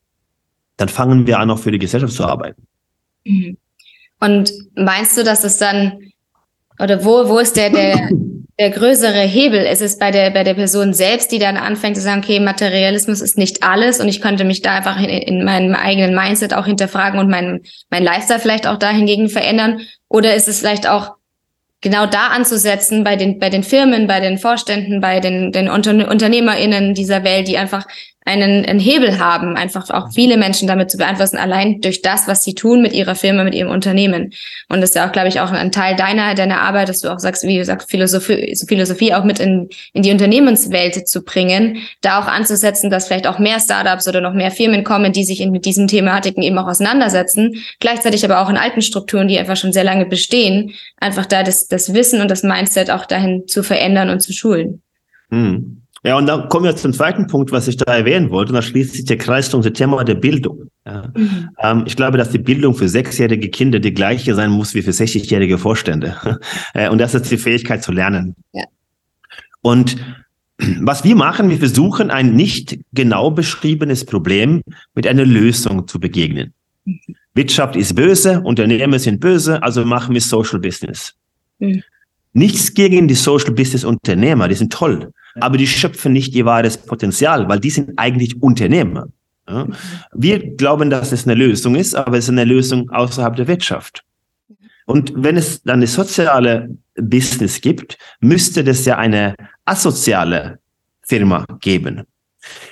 dann 0.76 0.91
fangen 0.91 1.26
wir 1.26 1.39
an, 1.39 1.51
auch 1.51 1.59
für 1.59 1.72
die 1.72 1.79
Gesellschaft 1.79 2.12
zu 2.12 2.26
arbeiten. 2.26 2.66
Mhm. 3.24 3.57
Und 4.20 4.52
meinst 4.74 5.16
du, 5.16 5.24
dass 5.24 5.44
es 5.44 5.58
dann, 5.58 5.98
oder 6.78 7.04
wo, 7.04 7.28
wo 7.28 7.38
ist 7.38 7.56
der, 7.56 7.70
der, 7.70 8.08
der 8.58 8.70
größere 8.70 9.20
Hebel? 9.20 9.60
Ist 9.60 9.82
es 9.82 9.98
bei 9.98 10.10
der, 10.10 10.30
bei 10.30 10.44
der 10.44 10.54
Person 10.54 10.92
selbst, 10.92 11.30
die 11.30 11.38
dann 11.38 11.56
anfängt 11.56 11.96
zu 11.96 12.02
sagen, 12.02 12.22
okay, 12.22 12.40
Materialismus 12.40 13.20
ist 13.20 13.38
nicht 13.38 13.62
alles 13.62 14.00
und 14.00 14.08
ich 14.08 14.20
könnte 14.20 14.44
mich 14.44 14.62
da 14.62 14.74
einfach 14.74 14.98
in, 15.00 15.08
in 15.08 15.44
meinem 15.44 15.74
eigenen 15.74 16.14
Mindset 16.14 16.54
auch 16.54 16.66
hinterfragen 16.66 17.20
und 17.20 17.30
mein, 17.30 17.62
mein 17.90 18.02
Lifestyle 18.02 18.40
vielleicht 18.40 18.66
auch 18.66 18.78
dahingegen 18.78 19.28
verändern? 19.28 19.80
Oder 20.08 20.34
ist 20.34 20.48
es 20.48 20.60
vielleicht 20.60 20.88
auch 20.88 21.18
genau 21.80 22.06
da 22.06 22.28
anzusetzen 22.28 23.04
bei 23.04 23.16
den, 23.16 23.38
bei 23.38 23.50
den 23.50 23.62
Firmen, 23.62 24.06
bei 24.06 24.20
den 24.20 24.38
Vorständen, 24.38 25.00
bei 25.00 25.20
den, 25.20 25.52
den 25.52 25.68
Unter 25.68 25.92
UnternehmerInnen 25.92 26.94
dieser 26.94 27.24
Welt, 27.24 27.48
die 27.48 27.58
einfach 27.58 27.86
einen, 28.29 28.66
einen 28.66 28.79
Hebel 28.79 29.18
haben, 29.18 29.57
einfach 29.57 29.89
auch 29.89 30.12
viele 30.12 30.37
Menschen 30.37 30.68
damit 30.68 30.91
zu 30.91 30.99
beeinflussen, 30.99 31.39
allein 31.39 31.81
durch 31.81 32.03
das, 32.03 32.29
was 32.29 32.45
sie 32.45 32.55
tun 32.55 32.83
mit 32.83 32.93
ihrer 32.93 33.14
Firma, 33.14 33.43
mit 33.43 33.55
ihrem 33.55 33.70
Unternehmen. 33.70 34.35
Und 34.68 34.83
das 34.83 34.91
ist 34.91 34.97
ja 34.97 35.09
auch, 35.09 35.12
glaube 35.12 35.29
ich, 35.29 35.41
auch 35.41 35.51
ein 35.51 35.72
Teil 35.72 35.97
deiner, 35.97 36.35
deiner 36.35 36.61
Arbeit, 36.61 36.91
dass 36.91 37.01
du 37.01 37.11
auch 37.11 37.18
sagst, 37.18 37.45
wie 37.45 37.57
du 37.57 37.64
sagst, 37.64 37.91
Philosophie, 37.91 38.55
Philosophie 38.68 39.14
auch 39.14 39.24
mit 39.24 39.41
in, 39.41 39.70
in 39.95 40.03
die 40.03 40.11
Unternehmenswelt 40.11 41.09
zu 41.09 41.22
bringen, 41.24 41.79
da 42.03 42.20
auch 42.20 42.26
anzusetzen, 42.26 42.91
dass 42.91 43.07
vielleicht 43.07 43.26
auch 43.26 43.39
mehr 43.39 43.61
Startups 43.61 44.07
oder 44.07 44.20
noch 44.20 44.35
mehr 44.35 44.51
Firmen 44.51 44.85
kommen, 44.85 45.12
die 45.12 45.24
sich 45.24 45.41
in, 45.41 45.51
mit 45.51 45.64
diesen 45.64 45.89
Thematiken 45.89 46.43
eben 46.43 46.59
auch 46.59 46.68
auseinandersetzen. 46.68 47.64
Gleichzeitig 47.81 48.26
aber 48.26 48.43
auch 48.43 48.51
in 48.51 48.59
alten 48.59 48.83
Strukturen, 48.83 49.29
die 49.29 49.39
einfach 49.39 49.57
schon 49.57 49.72
sehr 49.72 49.85
lange 49.85 50.05
bestehen, 50.05 50.74
einfach 51.01 51.24
da 51.24 51.43
das, 51.43 51.66
das 51.66 51.95
Wissen 51.95 52.20
und 52.20 52.31
das 52.31 52.43
Mindset 52.43 52.91
auch 52.91 53.07
dahin 53.07 53.47
zu 53.47 53.62
verändern 53.62 54.11
und 54.11 54.20
zu 54.20 54.35
schulen. 54.35 54.83
Hm. 55.31 55.83
Ja, 56.05 56.16
und 56.16 56.26
dann 56.26 56.49
kommen 56.49 56.64
wir 56.64 56.76
zum 56.76 56.92
zweiten 56.92 57.26
Punkt, 57.26 57.51
was 57.51 57.66
ich 57.66 57.76
da 57.76 57.92
erwähnen 57.92 58.30
wollte. 58.30 58.53
Und 58.53 58.55
da 58.55 58.62
schließt 58.62 58.94
sich 58.94 59.05
der 59.05 59.18
Kreis 59.18 59.51
zum 59.51 59.62
Thema 59.62 60.05
der 60.05 60.14
Bildung. 60.14 60.70
Ja. 60.86 61.11
Mhm. 61.14 61.49
Ähm, 61.59 61.84
ich 61.86 61.96
glaube, 61.96 62.18
dass 62.18 62.30
die 62.30 62.38
Bildung 62.38 62.74
für 62.74 62.88
sechsjährige 62.88 63.49
Kinder 63.49 63.80
die 63.80 63.92
gleiche 63.92 64.34
sein 64.34 64.51
muss 64.51 64.74
wie 64.74 64.82
für 64.82 64.92
60-jährige 64.92 65.59
Vorstände. 65.59 66.16
Äh, 66.74 66.88
und 66.88 66.99
das 66.99 67.14
ist 67.14 67.30
die 67.30 67.38
Fähigkeit 67.38 67.82
zu 67.82 67.92
lernen. 67.92 68.34
Ja. 68.53 68.64
Und 69.62 69.96
was 70.59 71.05
wir 71.05 71.16
machen, 71.16 71.51
wir 71.51 71.59
versuchen 71.59 72.11
ein 72.11 72.34
nicht 72.34 72.78
genau 72.92 73.30
beschriebenes 73.30 74.05
Problem 74.05 74.62
mit 74.94 75.07
einer 75.07 75.24
Lösung 75.24 75.86
zu 75.86 75.99
begegnen. 75.99 76.53
Mhm. 76.84 76.99
Wirtschaft 77.34 77.76
ist 77.76 77.94
böse, 77.94 78.40
Unternehmen 78.40 78.99
sind 78.99 79.20
böse, 79.20 79.62
also 79.62 79.84
machen 79.84 80.14
wir 80.14 80.20
Social 80.20 80.59
Business. 80.59 81.14
Mhm. 81.59 81.82
Nichts 82.33 82.74
gegen 82.74 83.09
die 83.09 83.14
Social 83.14 83.53
Business 83.53 83.85
Unternehmer, 83.85 84.49
die 84.49 84.55
sind 84.55 84.72
toll 84.72 85.12
aber 85.41 85.57
die 85.57 85.66
schöpfen 85.66 86.12
nicht 86.12 86.35
ihr 86.35 86.45
wahres 86.45 86.76
Potenzial, 86.76 87.49
weil 87.49 87.61
die 87.61 87.70
sind 87.70 87.93
eigentlich 87.97 88.43
Unternehmer. 88.43 89.09
Ja? 89.49 89.66
Wir 90.12 90.57
glauben, 90.57 90.91
dass 90.91 91.12
es 91.12 91.24
eine 91.24 91.35
Lösung 91.35 91.74
ist, 91.74 91.95
aber 91.95 92.18
es 92.18 92.24
ist 92.24 92.31
eine 92.31 92.45
Lösung 92.45 92.91
außerhalb 92.91 93.37
der 93.37 93.49
Wirtschaft. 93.49 94.05
Und 94.87 95.12
wenn 95.16 95.37
es 95.37 95.62
dann 95.62 95.76
eine 95.76 95.87
soziale 95.87 96.76
Business 96.97 97.61
gibt, 97.61 97.99
müsste 98.20 98.62
es 98.62 98.85
ja 98.85 98.97
eine 98.97 99.35
asoziale 99.64 100.59
Firma 101.03 101.45
geben. 101.61 102.05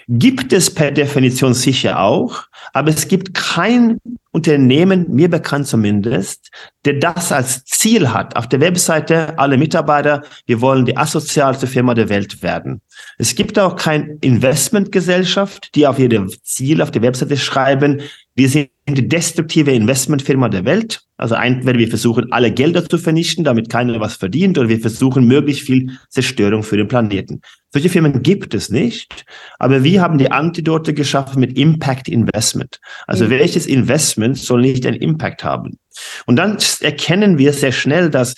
Gibt 0.09 0.53
es 0.53 0.73
per 0.73 0.93
Definition 0.93 1.55
sicher 1.55 2.01
auch, 2.01 2.45
aber 2.73 2.91
es 2.91 3.09
gibt 3.09 3.35
kein 3.35 3.99
Unternehmen, 4.31 5.07
mir 5.09 5.31
bekannt 5.31 5.67
zumindest, 5.67 6.51
der 6.85 6.95
das 6.95 7.33
als 7.33 7.65
Ziel 7.65 8.13
hat. 8.13 8.37
Auf 8.37 8.49
der 8.49 8.61
Webseite 8.61 9.39
alle 9.39 9.57
Mitarbeiter, 9.57 10.23
wir 10.47 10.61
wollen 10.61 10.85
die 10.85 10.97
asozialste 10.97 11.67
Firma 11.67 11.95
der 11.95 12.11
Welt 12.11 12.43
werden. 12.43 12.83
Es 13.19 13.35
gibt 13.35 13.59
auch 13.59 13.77
keine 13.77 14.19
Investmentgesellschaft, 14.21 15.75
die 15.75 15.87
auf 15.87 15.99
ihr 15.99 16.29
Ziel 16.43 16.83
auf 16.83 16.91
der 16.91 17.03
Webseite 17.03 17.37
schreiben, 17.37 18.03
wir 18.37 18.51
sind 18.51 18.71
die 18.87 19.09
destruktive 19.09 19.73
Investmentfirma 19.73 20.49
der 20.51 20.65
Welt. 20.65 21.01
Also 21.17 21.35
entweder 21.35 21.79
wir 21.79 21.89
versuchen, 21.89 22.31
alle 22.33 22.53
Gelder 22.53 22.87
zu 22.87 22.99
vernichten, 22.99 23.43
damit 23.43 23.71
keiner 23.71 23.99
was 23.99 24.17
verdient, 24.17 24.59
oder 24.59 24.69
wir 24.69 24.79
versuchen, 24.79 25.27
möglichst 25.27 25.63
viel 25.63 25.99
Zerstörung 26.11 26.63
für 26.63 26.77
den 26.77 26.87
Planeten. 26.87 27.41
Solche 27.71 27.89
Firmen 27.89 28.23
gibt 28.23 28.53
es 28.53 28.69
nicht, 28.69 29.25
aber 29.59 29.83
wir 29.83 30.03
haben 30.03 30.19
die 30.19 30.31
Antidote 30.31 30.93
geschaffen 30.93 31.41
mit 31.41 31.59
Impact 31.59 32.09
Investment. 32.09 32.79
Also 33.07 33.25
mhm. 33.25 33.31
welches 33.31 33.67
Investment 33.67 34.37
soll 34.37 34.61
nicht 34.61 34.87
einen 34.87 35.01
Impact 35.01 35.43
haben? 35.43 35.79
Und 36.27 36.37
dann 36.37 36.59
erkennen 36.81 37.39
wir 37.39 37.55
sehr 37.55 37.73
schnell, 37.73 38.11
dass 38.11 38.35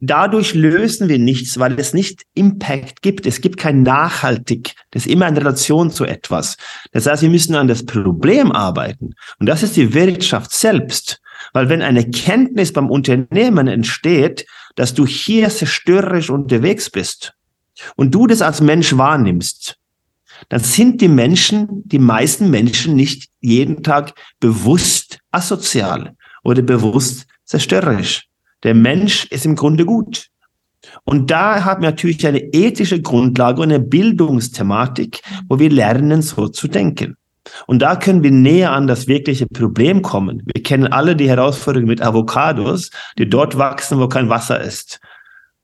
Dadurch 0.00 0.54
lösen 0.54 1.08
wir 1.08 1.18
nichts, 1.18 1.58
weil 1.58 1.78
es 1.78 1.92
nicht 1.92 2.22
Impact 2.34 3.02
gibt. 3.02 3.26
Es 3.26 3.42
gibt 3.42 3.58
kein 3.58 3.82
Nachhaltig. 3.82 4.72
Das 4.90 5.04
ist 5.04 5.12
immer 5.12 5.28
in 5.28 5.36
Relation 5.36 5.90
zu 5.90 6.06
etwas. 6.06 6.56
Das 6.92 7.06
heißt, 7.06 7.22
wir 7.22 7.28
müssen 7.28 7.54
an 7.54 7.68
das 7.68 7.84
Problem 7.84 8.50
arbeiten. 8.50 9.12
Und 9.38 9.46
das 9.46 9.62
ist 9.62 9.76
die 9.76 9.92
Wirtschaft 9.92 10.52
selbst. 10.52 11.20
Weil 11.52 11.68
wenn 11.68 11.82
eine 11.82 12.08
Kenntnis 12.08 12.72
beim 12.72 12.90
Unternehmen 12.90 13.66
entsteht, 13.66 14.46
dass 14.74 14.94
du 14.94 15.06
hier 15.06 15.50
zerstörerisch 15.50 16.30
unterwegs 16.30 16.88
bist 16.88 17.34
und 17.96 18.14
du 18.14 18.26
das 18.26 18.40
als 18.40 18.62
Mensch 18.62 18.96
wahrnimmst, 18.96 19.76
dann 20.48 20.60
sind 20.60 21.02
die 21.02 21.08
Menschen, 21.08 21.82
die 21.84 21.98
meisten 21.98 22.48
Menschen 22.48 22.94
nicht 22.94 23.28
jeden 23.40 23.82
Tag 23.82 24.14
bewusst 24.38 25.18
asozial 25.30 26.16
oder 26.42 26.62
bewusst 26.62 27.26
zerstörerisch. 27.44 28.29
Der 28.62 28.74
Mensch 28.74 29.26
ist 29.26 29.46
im 29.46 29.56
Grunde 29.56 29.84
gut. 29.84 30.28
Und 31.04 31.30
da 31.30 31.64
haben 31.64 31.82
wir 31.82 31.90
natürlich 31.90 32.26
eine 32.26 32.40
ethische 32.40 33.00
Grundlage 33.00 33.60
und 33.60 33.70
eine 33.70 33.80
Bildungsthematik, 33.80 35.22
wo 35.48 35.58
wir 35.58 35.70
lernen, 35.70 36.22
so 36.22 36.48
zu 36.48 36.68
denken. 36.68 37.16
Und 37.66 37.80
da 37.80 37.96
können 37.96 38.22
wir 38.22 38.30
näher 38.30 38.72
an 38.72 38.86
das 38.86 39.08
wirkliche 39.08 39.46
Problem 39.46 40.02
kommen. 40.02 40.42
Wir 40.44 40.62
kennen 40.62 40.92
alle 40.92 41.16
die 41.16 41.28
Herausforderung 41.28 41.88
mit 41.88 42.02
Avocados, 42.02 42.90
die 43.18 43.28
dort 43.28 43.56
wachsen, 43.58 43.98
wo 43.98 44.08
kein 44.08 44.28
Wasser 44.28 44.60
ist. 44.60 45.00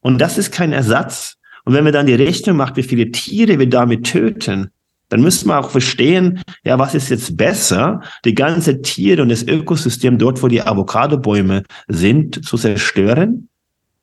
Und 0.01 0.19
das 0.21 0.39
ist 0.39 0.53
kein 0.53 0.73
Ersatz. 0.73 1.37
Und 1.65 1.75
wenn 1.75 1.85
wir 1.85 1.93
dann 1.93 2.07
die 2.07 2.15
Rechnung 2.15 2.57
machen, 2.57 2.77
wie 2.77 2.83
viele 2.83 3.11
Tiere 3.11 3.59
wir 3.59 3.69
damit 3.69 4.07
töten, 4.07 4.71
dann 5.09 5.23
müssen 5.23 5.49
wir 5.49 5.59
auch 5.59 5.71
verstehen, 5.71 6.43
ja, 6.65 6.79
was 6.79 6.95
ist 6.95 7.11
jetzt 7.11 7.37
besser, 7.37 8.01
die 8.25 8.35
ganze 8.35 8.83
Tiere 8.83 9.23
und 9.23 9.29
das 9.29 9.43
Ökosystem 9.43 10.19
dort, 10.19 10.43
wo 10.43 10.49
die 10.49 10.63
Avocadobäume 10.63 11.63
sind, 11.89 12.45
zu 12.45 12.57
zerstören 12.57 13.49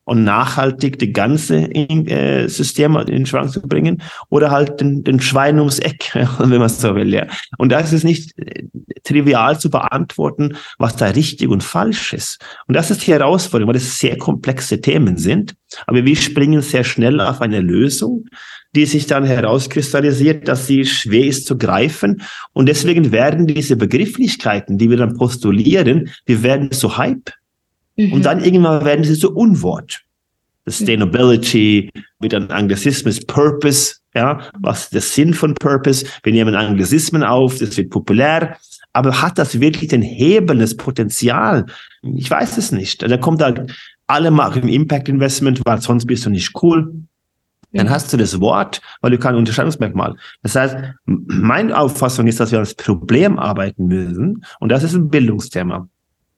und 0.06 0.24
nachhaltig 0.24 0.99
die 0.99 1.14
ganze 1.14 1.74
äh, 1.74 2.47
System 2.47 2.95
in 2.97 3.26
Schwank 3.26 3.51
zu 3.51 3.62
bringen 3.62 4.01
oder 4.30 4.51
halt 4.51 4.82
den, 4.82 5.04
den 5.04 5.20
Schwein 5.20 5.60
ums 5.60 5.80
Eck, 5.80 6.12
wenn 6.39 6.60
man 6.60 6.70
so 6.70 6.95
will, 6.95 7.14
ja. 7.14 7.28
Und 7.58 7.72
das 7.72 7.93
ist 7.93 8.04
nicht, 8.04 8.34
trivial 9.04 9.60
zu 9.60 9.70
beantworten, 9.70 10.56
was 10.78 10.95
da 10.95 11.08
richtig 11.08 11.49
und 11.49 11.64
falsch 11.64 12.14
ist. 12.14 12.39
Und 12.68 12.76
das 12.76 12.91
ist 12.91 13.06
die 13.06 13.12
Herausforderung, 13.12 13.74
weil 13.74 13.80
das 13.80 13.99
sehr 13.99 14.18
komplexe 14.18 14.82
Themen 14.82 15.18
sind. 15.18 15.56
Aber 15.88 16.04
wir 16.06 16.16
springen 16.16 16.62
sehr 16.62 16.84
schnell 16.84 17.20
auf 17.20 17.41
eine 17.41 17.62
Lösung, 17.62 18.26
die 18.76 18.86
sich 18.86 19.06
dann 19.06 19.26
herauskristallisiert, 19.26 20.47
dass 20.47 20.68
sie 20.68 20.86
schwer 20.86 21.26
ist 21.26 21.45
zu 21.45 21.58
greifen. 21.58 22.22
Und 22.54 22.68
deswegen 22.68 23.12
werden 23.12 23.47
diese 23.47 23.76
Begrifflichkeiten, 23.76 24.78
die 24.78 24.89
wir 24.89 24.97
dann 24.97 25.18
postulieren, 25.18 26.10
wir 26.26 26.43
werden 26.43 26.70
so 26.72 26.97
Hype. 26.97 27.32
Mhm. 27.96 28.14
Und 28.14 28.26
dann 28.26 28.44
irgendwann 28.44 28.86
werden 28.86 29.04
sie 29.04 29.16
so 29.16 29.32
Unwort. 29.32 30.02
Sustainability, 30.66 31.91
mit 32.20 32.34
einem 32.34 32.50
Anglizismus 32.50 33.20
Purpose, 33.26 33.96
ja, 34.16 34.39
was 34.60 34.84
ist 34.84 34.94
der 34.94 35.02
Sinn 35.02 35.34
von 35.34 35.56
Purpose? 35.56 36.06
Wir 36.24 36.32
nehmen 36.32 36.56
Anglizismen 36.56 37.24
auf, 37.24 37.58
das 37.60 37.76
wird 37.76 37.89
populär, 37.89 38.58
aber 38.94 39.22
hat 39.22 39.38
das 39.38 39.60
wirklich 39.60 39.89
den 39.89 40.02
Hebel, 40.02 40.60
das 40.60 40.78
Potenzial? 40.78 41.66
Ich 42.02 42.30
weiß 42.30 42.58
es 42.58 42.72
nicht. 42.72 43.02
Da 43.02 43.18
kommt 43.18 43.41
halt, 43.41 43.74
alle 44.08 44.32
machen 44.32 44.68
Impact 44.70 45.10
Investment, 45.10 45.62
weil 45.66 45.82
sonst 45.82 46.06
bist 46.06 46.26
du 46.26 46.30
nicht 46.30 46.52
cool. 46.62 46.94
Dann 47.72 47.89
hast 47.89 48.14
du 48.14 48.18
das 48.18 48.39
Wort, 48.39 48.82
weil 49.02 49.12
du 49.12 49.18
kein 49.18 49.34
Unterscheidungsmerkmal. 49.34 50.16
Das 50.44 50.56
heißt, 50.56 50.78
meine 51.06 51.76
Auffassung 51.76 52.28
ist, 52.28 52.39
dass 52.39 52.52
wir 52.52 52.60
ans 52.60 52.76
Problem 52.76 53.39
arbeiten 53.39 53.88
müssen 53.88 54.46
und 54.60 54.70
das 54.70 54.84
ist 54.84 54.94
ein 54.94 55.10
Bildungsthema. 55.10 55.88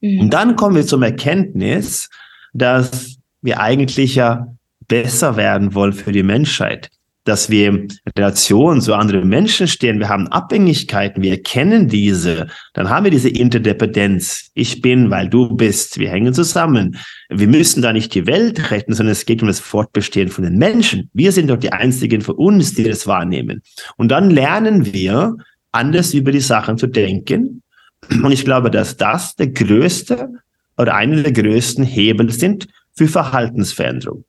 Mhm. 0.05 0.19
Und 0.21 0.33
dann 0.33 0.55
kommen 0.55 0.75
wir 0.75 0.85
zum 0.85 1.03
Erkenntnis, 1.03 2.09
dass 2.53 3.17
wir 3.41 3.59
eigentlich 3.59 4.15
ja 4.15 4.47
besser 4.87 5.35
werden 5.35 5.73
wollen 5.73 5.93
für 5.93 6.11
die 6.11 6.23
Menschheit, 6.23 6.89
dass 7.23 7.49
wir 7.49 7.69
in 7.69 7.87
Relation 8.15 8.81
zu 8.81 8.93
anderen 8.93 9.27
Menschen 9.27 9.67
stehen, 9.67 9.97
wir 9.97 10.09
haben 10.09 10.27
Abhängigkeiten, 10.27 11.23
wir 11.23 11.41
kennen 11.41 11.87
diese, 11.87 12.47
dann 12.73 12.89
haben 12.89 13.05
wir 13.05 13.11
diese 13.11 13.29
Interdependenz. 13.29 14.51
Ich 14.53 14.81
bin, 14.81 15.09
weil 15.09 15.27
du 15.27 15.55
bist, 15.55 15.97
wir 15.97 16.09
hängen 16.09 16.35
zusammen. 16.35 16.97
Wir 17.29 17.47
müssen 17.47 17.81
da 17.81 17.93
nicht 17.93 18.13
die 18.13 18.27
Welt 18.27 18.69
retten, 18.69 18.93
sondern 18.93 19.13
es 19.13 19.25
geht 19.25 19.41
um 19.41 19.47
das 19.47 19.59
Fortbestehen 19.59 20.29
von 20.29 20.43
den 20.43 20.57
Menschen. 20.57 21.09
Wir 21.13 21.31
sind 21.31 21.49
doch 21.49 21.57
die 21.57 21.71
einzigen 21.71 22.21
von 22.21 22.35
uns, 22.35 22.75
die 22.75 22.83
das 22.83 23.07
wahrnehmen. 23.07 23.63
Und 23.97 24.09
dann 24.09 24.29
lernen 24.29 24.93
wir, 24.93 25.35
anders 25.71 26.13
über 26.13 26.31
die 26.31 26.39
Sachen 26.39 26.77
zu 26.77 26.87
denken. 26.87 27.61
Und 28.09 28.31
ich 28.31 28.45
glaube, 28.45 28.71
dass 28.71 28.97
das 28.97 29.35
der 29.35 29.47
größte 29.47 30.29
oder 30.77 30.95
einer 30.95 31.23
der 31.23 31.31
größten 31.31 31.83
Hebel 31.83 32.31
sind 32.31 32.67
für 32.93 33.07
Verhaltensveränderung. 33.07 34.25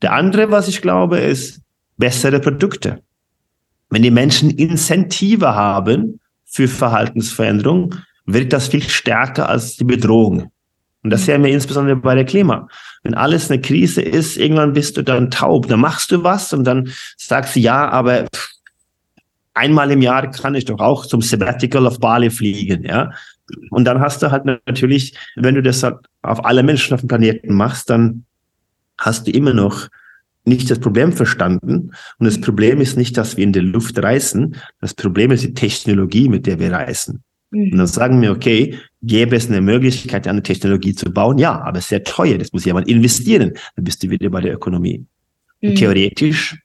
Der 0.00 0.12
andere, 0.12 0.50
was 0.50 0.68
ich 0.68 0.82
glaube, 0.82 1.18
ist 1.18 1.60
bessere 1.96 2.40
Produkte. 2.40 3.02
Wenn 3.90 4.02
die 4.02 4.10
Menschen 4.10 4.50
Incentive 4.50 5.54
haben 5.54 6.20
für 6.44 6.66
Verhaltensveränderung, 6.66 7.94
wirkt 8.26 8.52
das 8.52 8.68
viel 8.68 8.82
stärker 8.82 9.48
als 9.48 9.76
die 9.76 9.84
Bedrohung. 9.84 10.50
Und 11.04 11.10
das 11.10 11.26
sehen 11.26 11.42
wir 11.42 11.50
insbesondere 11.50 11.96
bei 11.96 12.14
der 12.14 12.24
Klima. 12.24 12.68
Wenn 13.02 13.14
alles 13.14 13.50
eine 13.50 13.60
Krise 13.60 14.02
ist, 14.02 14.36
irgendwann 14.36 14.72
bist 14.72 14.96
du 14.96 15.02
dann 15.02 15.30
taub. 15.30 15.66
Dann 15.66 15.80
machst 15.80 16.12
du 16.12 16.22
was 16.22 16.52
und 16.52 16.64
dann 16.64 16.92
sagst 17.16 17.56
du, 17.56 17.60
ja, 17.60 17.88
aber 17.88 18.26
einmal 19.54 19.90
im 19.90 20.02
Jahr 20.02 20.30
kann 20.30 20.54
ich 20.54 20.64
doch 20.64 20.80
auch 20.80 21.06
zum 21.06 21.22
Sabbatical 21.22 21.86
auf 21.86 22.00
Bali 22.00 22.30
fliegen, 22.30 22.84
ja. 22.84 23.10
Und 23.70 23.84
dann 23.84 24.00
hast 24.00 24.22
du 24.22 24.30
halt 24.30 24.44
natürlich, 24.44 25.14
wenn 25.36 25.54
du 25.54 25.62
das 25.62 25.82
halt 25.82 25.96
auf 26.22 26.44
alle 26.44 26.62
Menschen 26.62 26.94
auf 26.94 27.00
dem 27.00 27.08
Planeten 27.08 27.54
machst, 27.54 27.90
dann 27.90 28.24
hast 28.98 29.26
du 29.26 29.30
immer 29.30 29.52
noch 29.52 29.88
nicht 30.44 30.70
das 30.70 30.78
Problem 30.78 31.12
verstanden. 31.12 31.92
Und 32.18 32.26
das 32.26 32.40
Problem 32.40 32.80
ist 32.80 32.96
nicht, 32.96 33.16
dass 33.16 33.36
wir 33.36 33.44
in 33.44 33.52
der 33.52 33.62
Luft 33.62 34.02
reisen. 34.02 34.56
Das 34.80 34.94
Problem 34.94 35.30
ist 35.30 35.44
die 35.44 35.54
Technologie, 35.54 36.28
mit 36.28 36.46
der 36.46 36.58
wir 36.58 36.72
reisen. 36.72 37.22
Und 37.52 37.76
dann 37.76 37.86
sagen 37.86 38.22
wir, 38.22 38.32
okay, 38.32 38.78
gäbe 39.02 39.36
es 39.36 39.48
eine 39.48 39.60
Möglichkeit, 39.60 40.26
eine 40.26 40.42
Technologie 40.42 40.94
zu 40.94 41.12
bauen? 41.12 41.36
Ja, 41.38 41.60
aber 41.60 41.78
es 41.78 41.84
ist 41.84 41.90
sehr 41.90 42.02
teuer. 42.02 42.38
Das 42.38 42.52
muss 42.52 42.64
jemand 42.64 42.88
investieren. 42.88 43.52
Dann 43.76 43.84
bist 43.84 44.02
du 44.02 44.08
wieder 44.08 44.30
bei 44.30 44.40
der 44.40 44.54
Ökonomie. 44.54 45.04
Mhm. 45.60 45.74
Theoretisch 45.74 46.56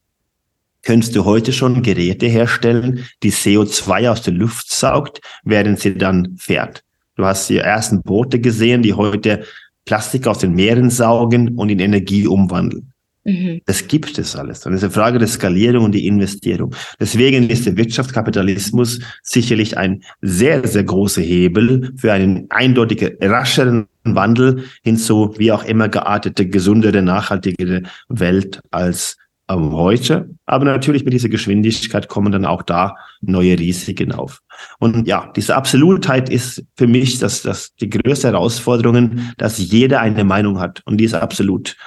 könntest 0.87 1.17
du 1.17 1.25
heute 1.25 1.51
schon 1.51 1.83
Geräte 1.83 2.27
herstellen, 2.27 3.05
die 3.21 3.33
CO2 3.33 4.09
aus 4.09 4.21
der 4.21 4.33
Luft 4.33 4.71
saugt, 4.71 5.19
während 5.43 5.81
sie 5.81 5.97
dann 5.97 6.37
fährt. 6.37 6.81
Du 7.17 7.25
hast 7.25 7.49
die 7.49 7.57
ersten 7.57 8.01
Boote 8.03 8.39
gesehen, 8.39 8.83
die 8.83 8.93
heute 8.93 9.43
Plastik 9.83 10.27
aus 10.27 10.39
den 10.39 10.53
Meeren 10.53 10.89
saugen 10.89 11.57
und 11.57 11.67
in 11.67 11.79
Energie 11.79 12.25
umwandeln. 12.25 12.93
Mhm. 13.25 13.59
Das 13.65 13.89
gibt 13.89 14.17
es 14.17 14.37
alles. 14.37 14.65
Und 14.65 14.71
es 14.71 14.77
ist 14.77 14.85
eine 14.85 14.93
Frage 14.93 15.19
der 15.19 15.27
Skalierung 15.27 15.83
und 15.83 15.91
die 15.91 16.07
Investierung. 16.07 16.73
Deswegen 17.01 17.49
ist 17.49 17.65
der 17.65 17.75
Wirtschaftskapitalismus 17.75 19.01
sicherlich 19.23 19.77
ein 19.77 20.03
sehr, 20.21 20.65
sehr 20.65 20.85
großer 20.85 21.21
Hebel 21.21 21.91
für 21.97 22.13
einen 22.13 22.49
eindeutigen, 22.49 23.17
rascheren 23.21 23.87
Wandel 24.05 24.63
hin 24.83 24.95
zu 24.95 25.33
wie 25.37 25.51
auch 25.51 25.65
immer 25.65 25.89
geartete, 25.89 26.47
gesundere, 26.47 27.01
nachhaltigere 27.01 27.83
Welt 28.07 28.61
als 28.71 29.17
heute. 29.49 30.29
Aber 30.45 30.65
natürlich 30.65 31.03
mit 31.03 31.13
dieser 31.13 31.29
Geschwindigkeit 31.29 32.07
kommen 32.07 32.31
dann 32.31 32.45
auch 32.45 32.63
da 32.63 32.95
neue 33.21 33.57
Risiken 33.57 34.11
auf. 34.11 34.41
Und 34.79 35.07
ja, 35.07 35.31
diese 35.35 35.55
Absolutheit 35.55 36.29
ist 36.29 36.63
für 36.75 36.87
mich 36.87 37.19
das, 37.19 37.41
das 37.41 37.73
die 37.75 37.89
größte 37.89 38.27
Herausforderung, 38.29 39.19
dass 39.37 39.57
jeder 39.57 40.01
eine 40.01 40.23
Meinung 40.23 40.59
hat 40.59 40.81
und 40.85 40.97
die 40.97 41.05
ist 41.05 41.13
absolut. 41.13 41.77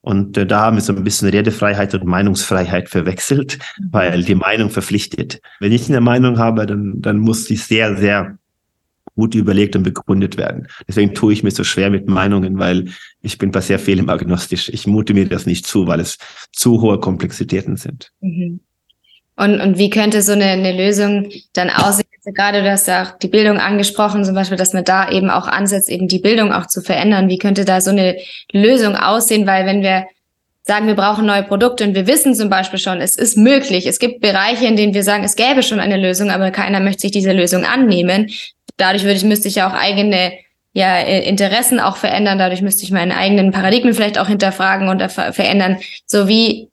Und 0.00 0.36
äh, 0.36 0.46
da 0.46 0.60
haben 0.60 0.76
wir 0.76 0.82
so 0.82 0.94
ein 0.94 1.02
bisschen 1.02 1.28
Redefreiheit 1.28 1.94
und 1.94 2.04
Meinungsfreiheit 2.04 2.90
verwechselt, 2.90 3.58
weil 3.90 4.22
die 4.22 4.34
Meinung 4.34 4.68
verpflichtet. 4.68 5.40
Wenn 5.60 5.72
ich 5.72 5.88
eine 5.88 6.02
Meinung 6.02 6.38
habe, 6.38 6.66
dann, 6.66 7.00
dann 7.00 7.18
muss 7.18 7.46
die 7.46 7.56
sehr, 7.56 7.96
sehr 7.96 8.36
gut 9.16 9.34
überlegt 9.34 9.76
und 9.76 9.82
begründet 9.82 10.36
werden. 10.36 10.68
Deswegen 10.88 11.14
tue 11.14 11.32
ich 11.32 11.42
mir 11.42 11.50
so 11.50 11.64
schwer 11.64 11.90
mit 11.90 12.08
Meinungen, 12.08 12.58
weil 12.58 12.86
ich 13.22 13.38
bin 13.38 13.50
bei 13.50 13.60
sehr 13.60 13.78
vielem 13.78 14.08
agnostisch. 14.08 14.68
Ich 14.68 14.86
mute 14.86 15.14
mir 15.14 15.28
das 15.28 15.46
nicht 15.46 15.66
zu, 15.66 15.86
weil 15.86 16.00
es 16.00 16.18
zu 16.52 16.80
hohe 16.80 16.98
Komplexitäten 16.98 17.76
sind. 17.76 18.10
Mhm. 18.20 18.60
Und, 19.36 19.60
und 19.60 19.78
wie 19.78 19.90
könnte 19.90 20.22
so 20.22 20.32
eine, 20.32 20.44
eine 20.44 20.76
Lösung 20.76 21.28
dann 21.54 21.70
aussehen? 21.70 22.06
Also 22.18 22.32
gerade 22.32 22.62
du 22.62 22.70
hast 22.70 22.86
ja 22.86 23.02
auch 23.02 23.18
die 23.18 23.28
Bildung 23.28 23.58
angesprochen, 23.58 24.24
zum 24.24 24.34
Beispiel, 24.34 24.56
dass 24.56 24.72
man 24.72 24.84
da 24.84 25.10
eben 25.10 25.28
auch 25.28 25.46
ansetzt, 25.46 25.90
eben 25.90 26.08
die 26.08 26.20
Bildung 26.20 26.52
auch 26.52 26.66
zu 26.66 26.82
verändern. 26.82 27.28
Wie 27.28 27.38
könnte 27.38 27.64
da 27.64 27.80
so 27.80 27.90
eine 27.90 28.16
Lösung 28.52 28.96
aussehen? 28.96 29.46
Weil 29.46 29.66
wenn 29.66 29.82
wir 29.82 30.06
sagen, 30.62 30.86
wir 30.86 30.94
brauchen 30.94 31.26
neue 31.26 31.42
Produkte 31.42 31.84
und 31.84 31.94
wir 31.94 32.06
wissen 32.06 32.34
zum 32.34 32.48
Beispiel 32.48 32.78
schon, 32.78 33.00
es 33.00 33.16
ist 33.16 33.36
möglich. 33.36 33.86
Es 33.86 33.98
gibt 33.98 34.20
Bereiche, 34.20 34.66
in 34.66 34.76
denen 34.76 34.94
wir 34.94 35.02
sagen, 35.02 35.24
es 35.24 35.36
gäbe 35.36 35.62
schon 35.62 35.80
eine 35.80 35.98
Lösung, 35.98 36.30
aber 36.30 36.50
keiner 36.50 36.80
möchte 36.80 37.02
sich 37.02 37.10
diese 37.10 37.32
Lösung 37.32 37.64
annehmen 37.64 38.30
dadurch 38.76 39.04
würde 39.04 39.16
ich, 39.16 39.24
müsste 39.24 39.48
ich 39.48 39.56
ja 39.56 39.68
auch 39.68 39.74
eigene 39.74 40.32
ja, 40.72 40.98
äh, 40.98 41.28
Interessen 41.28 41.80
auch 41.80 41.96
verändern. 41.96 42.38
Dadurch 42.38 42.62
müsste 42.62 42.82
ich 42.82 42.90
meine 42.90 43.16
eigenen 43.16 43.52
Paradigmen 43.52 43.94
vielleicht 43.94 44.18
auch 44.18 44.28
hinterfragen 44.28 44.88
und 44.88 45.00
ver 45.10 45.32
verändern. 45.32 45.76
So 46.06 46.28
wie, 46.28 46.68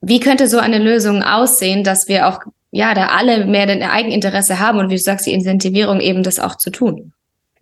wie 0.00 0.20
könnte 0.20 0.46
so 0.46 0.58
eine 0.58 0.78
Lösung 0.78 1.22
aussehen, 1.22 1.82
dass 1.82 2.06
wir 2.06 2.28
auch, 2.28 2.40
ja, 2.70 2.94
da 2.94 3.08
alle 3.08 3.46
mehr 3.46 3.66
den 3.66 3.82
Eigeninteresse 3.82 4.60
haben 4.60 4.78
und 4.78 4.90
wie 4.90 4.96
du 4.96 5.00
sagst, 5.00 5.26
die 5.26 5.32
Incentivierung 5.32 6.00
eben 6.00 6.22
das 6.22 6.38
auch 6.38 6.56
zu 6.56 6.70
tun? 6.70 7.12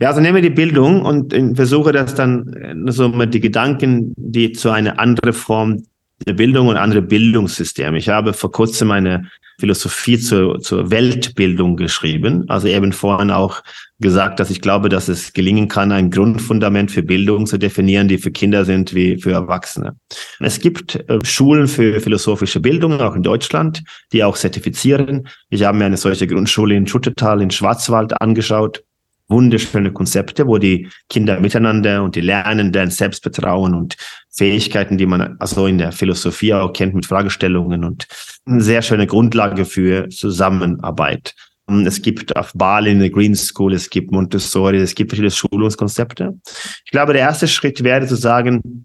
Ja, 0.01 0.09
also 0.09 0.21
nehme 0.21 0.43
die 0.43 0.51
Bildung 0.51 1.03
und 1.03 1.33
versuche 1.57 1.93
das 1.93 2.17
dann 2.17 2.87
äh, 2.87 2.93
so 2.93 3.09
mit 3.09 3.33
die 3.33 3.41
Gedanken, 3.41 4.13
die 4.17 4.53
zu 4.53 4.71
einer 4.71 4.99
anderen 4.99 5.33
Form 5.33 5.85
Bildung 6.25 6.69
und 6.69 6.77
andere 6.77 7.03
Bildungssysteme. 7.03 7.99
Ich 7.99 8.09
habe 8.09 8.33
vor 8.33 8.53
kurzem 8.53 8.91
eine 8.91 9.31
Philosophie 9.59 10.19
zur, 10.19 10.61
zur 10.61 10.91
Weltbildung 10.91 11.77
geschrieben. 11.77 12.45
Also 12.49 12.69
eben 12.69 12.93
vorhin 12.93 13.31
auch 13.31 13.63
gesagt, 14.01 14.41
dass 14.41 14.51
ich 14.51 14.61
glaube, 14.61 14.89
dass 14.89 15.09
es 15.09 15.33
gelingen 15.33 15.69
kann, 15.69 15.93
ein 15.93 16.11
Grundfundament 16.11 16.91
für 16.91 17.03
Bildung 17.03 17.47
zu 17.47 17.59
definieren, 17.59 18.09
die 18.09 18.19
für 18.19 18.33
Kinder 18.33 18.65
sind 18.65 18.95
wie 18.95 19.21
für 19.21 19.33
Erwachsene. 19.33 19.97
Es 20.41 20.59
gibt 20.59 20.97
äh, 21.09 21.19
Schulen 21.25 21.69
für 21.69 22.01
philosophische 22.01 22.61
Bildung, 22.61 23.01
auch 23.01 23.15
in 23.15 23.23
Deutschland, 23.23 23.83
die 24.13 24.25
auch 24.25 24.37
zertifizieren. 24.37 25.29
Ich 25.51 25.63
habe 25.65 25.79
mir 25.79 25.87
eine 25.87 25.97
solche 25.97 26.27
Grundschule 26.27 26.75
in 26.75 26.87
Schuttetal 26.87 27.41
in 27.41 27.51
Schwarzwald 27.51 28.21
angeschaut 28.21 28.84
wunderschöne 29.29 29.93
Konzepte, 29.93 30.47
wo 30.47 30.59
die 30.59 30.89
Kinder 31.09 31.41
miteinander 31.41 32.03
und 32.03 32.15
die 32.15 32.21
Lernenden 32.21 32.91
Selbstvertrauen 32.91 33.75
und 33.75 33.97
Fähigkeiten, 34.31 34.99
die 34.99 35.07
man 35.07 35.37
also 35.39 35.67
in 35.67 35.79
der 35.79 35.93
Philosophie 35.93 36.55
auch 36.55 36.73
kennt 36.73 36.95
mit 36.95 37.07
Fragestellungen 37.07 37.85
und 37.85 38.07
eine 38.47 38.61
sehr 38.61 38.83
schöne 38.83 39.07
Grundlage 39.07 39.65
für 39.65 40.09
Zusammenarbeit. 40.09 41.35
Es 41.87 42.03
gibt 42.03 42.37
auf 42.37 42.53
Bali 42.55 42.91
eine 42.91 43.11
Green 43.11 43.35
School, 43.35 43.73
es 43.73 43.89
gibt 43.89 44.13
Montessori, 44.13 44.77
es 44.77 44.95
gibt 44.95 45.13
viele 45.13 45.31
Schulungskonzepte. 45.31 46.35
Ich 46.85 46.91
glaube, 46.91 47.15
der 47.15 47.23
erste 47.23 47.49
Schritt 47.49 47.83
wäre 47.83 48.07
zu 48.07 48.17
sagen, 48.17 48.85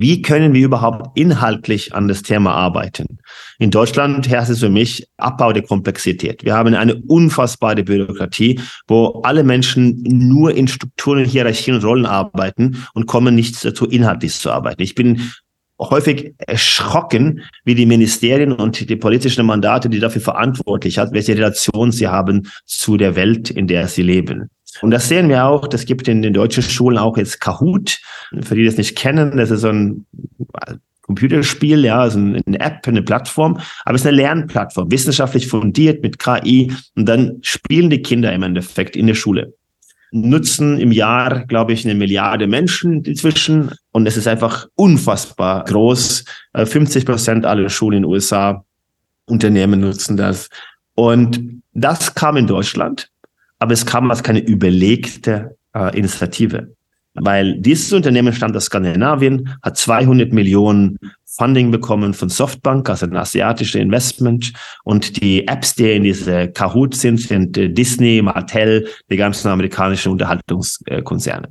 wie 0.00 0.22
können 0.22 0.54
wir 0.54 0.64
überhaupt 0.64 1.18
inhaltlich 1.18 1.92
an 1.92 2.06
das 2.06 2.22
Thema 2.22 2.54
arbeiten? 2.54 3.18
In 3.58 3.72
Deutschland 3.72 4.28
herrscht 4.28 4.50
es 4.50 4.60
für 4.60 4.68
mich 4.68 5.08
Abbau 5.16 5.52
der 5.52 5.64
Komplexität. 5.64 6.44
Wir 6.44 6.54
haben 6.54 6.72
eine 6.74 6.94
unfassbare 6.94 7.82
Bürokratie, 7.82 8.60
wo 8.86 9.20
alle 9.24 9.42
Menschen 9.42 10.00
nur 10.04 10.54
in 10.54 10.68
Strukturen, 10.68 11.24
Hierarchien 11.24 11.74
und 11.74 11.84
Rollen 11.84 12.06
arbeiten 12.06 12.84
und 12.94 13.06
kommen 13.06 13.34
nicht 13.34 13.64
dazu, 13.64 13.86
inhaltlich 13.86 14.34
zu 14.34 14.52
arbeiten. 14.52 14.82
Ich 14.82 14.94
bin 14.94 15.32
häufig 15.80 16.32
erschrocken, 16.38 17.42
wie 17.64 17.74
die 17.74 17.86
Ministerien 17.86 18.52
und 18.52 18.88
die 18.88 18.96
politischen 18.96 19.46
Mandate, 19.46 19.88
die 19.88 19.98
dafür 19.98 20.22
verantwortlich 20.22 20.98
hat, 20.98 21.12
welche 21.12 21.34
Relation 21.34 21.90
sie 21.90 22.06
haben 22.06 22.48
zu 22.66 22.96
der 22.96 23.16
Welt, 23.16 23.50
in 23.50 23.66
der 23.66 23.88
sie 23.88 24.02
leben. 24.02 24.48
Und 24.82 24.90
das 24.90 25.08
sehen 25.08 25.28
wir 25.28 25.44
auch, 25.44 25.66
das 25.66 25.86
gibt 25.86 26.08
in 26.08 26.22
den 26.22 26.34
deutschen 26.34 26.62
Schulen 26.62 26.98
auch 26.98 27.16
jetzt 27.16 27.40
Kahoot. 27.40 27.98
Für 28.42 28.54
die 28.54 28.64
das 28.64 28.76
nicht 28.76 28.96
kennen, 28.96 29.36
das 29.36 29.50
ist 29.50 29.62
so 29.62 29.68
ein 29.68 30.06
Computerspiel, 31.08 31.86
ja, 31.86 32.00
also 32.00 32.18
eine 32.18 32.60
App, 32.60 32.86
eine 32.86 33.02
Plattform, 33.02 33.58
aber 33.84 33.94
es 33.94 34.02
ist 34.02 34.06
eine 34.06 34.18
Lernplattform, 34.18 34.90
wissenschaftlich 34.90 35.48
fundiert 35.48 36.02
mit 36.02 36.18
KI 36.18 36.70
und 36.96 37.06
dann 37.06 37.38
spielen 37.40 37.88
die 37.88 38.02
Kinder 38.02 38.30
im 38.34 38.42
Endeffekt 38.42 38.94
in 38.94 39.06
der 39.06 39.14
Schule. 39.14 39.54
Nutzen 40.10 40.78
im 40.78 40.92
Jahr, 40.92 41.46
glaube 41.46 41.72
ich, 41.72 41.84
eine 41.84 41.94
Milliarde 41.94 42.46
Menschen 42.46 43.04
inzwischen 43.04 43.72
und 43.90 44.06
es 44.06 44.18
ist 44.18 44.28
einfach 44.28 44.66
unfassbar 44.74 45.64
groß. 45.64 46.24
50 46.54 47.02
äh, 47.02 47.06
Prozent 47.06 47.46
aller 47.46 47.70
Schulen 47.70 47.98
in 47.98 48.02
den 48.02 48.10
USA, 48.10 48.64
Unternehmen 49.26 49.80
nutzen 49.80 50.16
das. 50.18 50.48
Und 50.94 51.62
das 51.72 52.14
kam 52.14 52.36
in 52.36 52.46
Deutschland, 52.46 53.10
aber 53.58 53.72
es 53.72 53.86
kam 53.86 54.10
als 54.10 54.22
keine 54.22 54.40
überlegte 54.40 55.56
äh, 55.74 55.96
Initiative 55.96 56.68
weil 57.20 57.58
dieses 57.60 57.92
Unternehmen 57.92 58.32
stammt 58.32 58.56
aus 58.56 58.66
Skandinavien, 58.66 59.56
hat 59.62 59.76
200 59.76 60.32
Millionen 60.32 60.98
Funding 61.24 61.70
bekommen 61.70 62.14
von 62.14 62.28
Softbank, 62.28 62.88
also 62.88 63.06
ein 63.06 63.16
asiatisches 63.16 63.80
Investment. 63.80 64.52
Und 64.84 65.22
die 65.22 65.46
Apps, 65.46 65.74
die 65.74 65.92
in 65.92 66.02
diese 66.02 66.48
Kahoot 66.48 66.94
sind, 66.94 67.20
sind 67.20 67.56
äh, 67.56 67.68
Disney, 67.68 68.22
Mattel, 68.22 68.88
die 69.10 69.16
ganzen 69.16 69.48
amerikanischen 69.48 70.12
Unterhaltungskonzerne. 70.12 71.48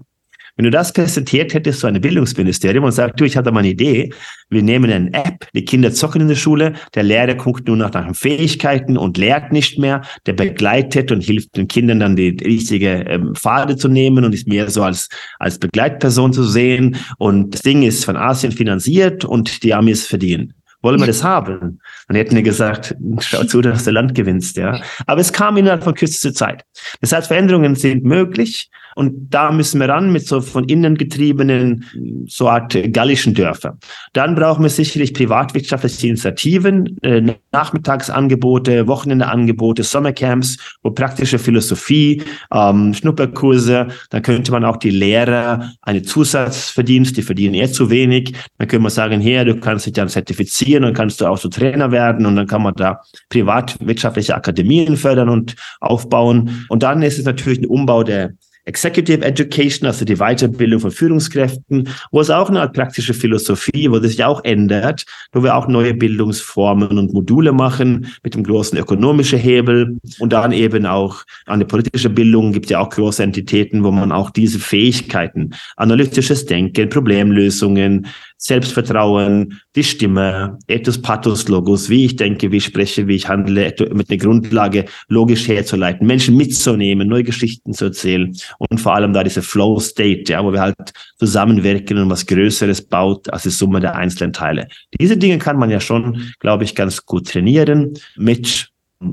Wenn 0.58 0.66
du 0.66 0.72
das 0.72 0.91
präsentiert 0.91 1.53
hättest, 1.53 1.80
so 1.80 1.88
eine 1.88 1.99
Bildungsministerium 1.99 2.84
und 2.84 2.91
sagt, 2.91 3.20
du, 3.20 3.26
ich 3.26 3.38
hatte 3.38 3.51
mal 3.51 3.60
eine 3.60 3.70
Idee, 3.70 4.12
wir 4.49 4.64
nehmen 4.64 4.91
eine 4.91 5.14
App, 5.14 5.47
die 5.53 5.64
Kinder 5.64 5.91
zocken 5.91 6.22
in 6.22 6.28
der 6.28 6.36
Schule, 6.36 6.74
der 6.95 7.03
Lehrer 7.03 7.36
guckt 7.36 7.68
nur 7.68 7.78
nach 7.78 7.91
den 7.91 8.16
Fähigkeiten 8.16 8.97
und 8.97 9.18
lehrt 9.18 9.51
nicht 9.51 9.78
mehr, 9.78 10.01
der 10.26 10.34
begleitet 10.34 11.12
und 11.12 11.22
hilft 11.22 11.55
den 11.58 11.68
Kindern 11.68 11.99
dann 11.99 12.16
die 12.16 12.30
richtige 12.43 13.05
ähm, 13.08 13.36
Pfade 13.36 13.78
zu 13.78 13.88
nehmen 13.88 14.26
und 14.26 14.34
ist 14.34 14.47
mehr 14.47 14.70
so 14.70 14.84
als, 14.84 15.10
als 15.38 15.60
Begleitperson 15.60 16.34
zu 16.34 16.43
sehen. 16.43 16.97
Und 17.20 17.53
das 17.53 17.62
Ding 17.62 17.84
ist 17.84 18.03
von 18.03 18.18
Asien 18.18 18.51
finanziert 18.51 19.26
und 19.26 19.64
die 19.64 19.74
Amis 19.76 20.08
verdienen. 20.08 20.57
Wollen 20.82 20.99
wir 20.99 21.07
das 21.07 21.23
haben? 21.23 21.80
Dann 22.07 22.17
hätten 22.17 22.36
wir 22.36 22.43
gesagt, 22.43 22.95
schau 23.19 23.43
zu, 23.43 23.61
dass 23.61 23.84
du 23.84 23.91
Land 23.91 24.13
gewinnst, 24.13 24.57
ja. 24.57 24.80
Aber 25.07 25.21
es 25.21 25.34
kam 25.34 25.57
innerhalb 25.57 25.84
von 25.84 25.95
kürzester 25.95 26.34
Zeit. 26.34 26.63
Das 27.01 27.11
heißt, 27.11 27.28
Veränderungen 27.28 27.75
sind 27.75 28.03
möglich. 28.03 28.69
Und 28.95 29.30
da 29.30 29.51
müssen 29.51 29.80
wir 29.80 29.89
ran 29.89 30.11
mit 30.11 30.25
so 30.25 30.41
von 30.41 30.63
innen 30.63 30.97
getriebenen, 30.97 32.25
so 32.28 32.49
Art 32.49 32.75
gallischen 32.93 33.36
Dörfer. 33.36 33.78
Dann 34.13 34.34
brauchen 34.34 34.63
wir 34.63 34.71
sicherlich 34.71 35.13
privatwirtschaftliche 35.13 36.07
Initiativen, 36.07 36.97
äh, 37.03 37.36
Nachmittagsangebote, 37.51 38.88
Wochenendeangebote, 38.88 39.84
Sommercamps, 39.84 40.57
wo 40.82 40.89
praktische 40.89 41.38
Philosophie, 41.38 42.23
ähm, 42.51 42.95
Schnupperkurse, 42.95 43.89
dann 44.09 44.21
könnte 44.23 44.51
man 44.51 44.65
auch 44.65 44.78
die 44.78 44.89
Lehrer 44.89 45.69
eine 45.84 46.01
Zusatzverdienst, 46.01 47.15
die 47.17 47.21
verdienen 47.21 47.53
eher 47.53 47.71
zu 47.71 47.91
wenig. 47.91 48.34
Dann 48.57 48.67
können 48.67 48.82
wir 48.82 48.89
sagen, 48.89 49.21
hier, 49.21 49.45
du 49.45 49.59
kannst 49.59 49.86
dich 49.86 49.93
dann 49.93 50.09
zertifizieren 50.09 50.66
und 50.76 50.93
kannst 50.93 51.22
du 51.22 51.26
auch 51.26 51.38
so 51.38 51.49
Trainer 51.49 51.91
werden 51.91 52.26
und 52.26 52.36
dann 52.36 52.47
kann 52.47 52.63
man 52.63 52.74
da 52.76 53.01
privatwirtschaftliche 53.30 54.36
Akademien 54.36 54.97
fördern 54.97 55.30
und 55.30 55.55
aufbauen. 55.80 56.65
Und 56.70 56.84
dann 56.84 57.01
ist 57.01 57.20
es 57.20 57.26
natürlich 57.26 57.59
ein 57.59 57.65
Umbau 57.65 58.03
der 58.03 58.34
Executive 58.68 59.24
Education, 59.24 59.88
also 59.88 60.03
die 60.03 60.18
Weiterbildung 60.18 60.82
von 60.82 60.91
Führungskräften, 60.91 61.88
wo 62.11 62.20
es 62.20 62.30
auch 62.30 62.49
eine 62.49 62.59
Art 62.59 62.74
praktische 62.74 63.13
Philosophie, 63.13 63.89
wo 63.89 63.97
sich 63.99 64.24
auch 64.26 64.43
ändert, 64.43 65.05
wo 65.32 65.41
wir 65.41 65.55
auch 65.55 65.70
neue 65.70 65.93
Bildungsformen 65.93 66.97
und 66.97 67.13
Module 67.13 67.53
machen 67.53 68.07
mit 68.24 68.36
dem 68.36 68.43
großen 68.43 68.78
ökonomischen 68.78 69.39
Hebel 69.39 69.97
und 70.20 70.34
dann 70.34 70.51
eben 70.51 70.86
auch 70.86 71.24
an 71.45 71.59
der 71.59 71.68
politischen 71.68 72.13
Bildung 72.13 72.51
gibt 72.51 72.70
ja 72.70 72.80
auch 72.80 72.89
große 72.89 73.24
Entitäten, 73.24 73.86
wo 73.86 73.91
man 73.91 74.11
auch 74.11 74.32
diese 74.32 74.59
Fähigkeiten, 74.59 75.51
analytisches 75.78 76.45
Denken, 76.45 76.89
Problemlösungen, 76.89 78.07
Selbstvertrauen, 78.38 79.59
die 79.75 79.83
Stimme, 79.83 80.59
Ethos, 80.67 81.01
Pathos, 81.01 81.47
Logos, 81.47 81.89
wie 81.89 82.05
ich 82.05 82.15
denke, 82.15 82.51
wie 82.51 82.57
ich 82.57 82.65
spreche, 82.65 83.07
wie 83.07 83.15
ich 83.15 83.27
handle, 83.27 83.73
mit 83.93 84.09
einer 84.09 84.17
Grundlage 84.17 84.85
logisch 85.07 85.47
herzuleiten, 85.47 86.05
Menschen 86.05 86.38
mitzunehmen, 86.38 87.07
neue 87.07 87.23
Geschichten 87.23 87.73
zu 87.73 87.85
erzählen 87.85 88.35
und 88.59 88.79
vor 88.79 88.93
allem 88.93 89.13
da 89.13 89.23
diese 89.23 89.41
Flow 89.41 89.79
State, 89.79 90.31
ja, 90.31 90.43
wo 90.43 90.53
wir 90.53 90.61
halt 90.61 90.75
zusammenwirken 91.17 91.97
und 91.97 92.09
was 92.09 92.25
Größeres 92.25 92.83
baut 92.83 93.29
als 93.29 93.43
die 93.43 93.49
Summe 93.49 93.79
der 93.79 93.95
einzelnen 93.95 94.33
Teile. 94.33 94.67
Diese 94.99 95.17
Dinge 95.17 95.39
kann 95.39 95.57
man 95.57 95.69
ja 95.69 95.79
schon, 95.79 96.31
glaube 96.39 96.63
ich, 96.63 96.75
ganz 96.75 97.05
gut 97.05 97.27
trainieren 97.27 97.93
mit 98.15 98.69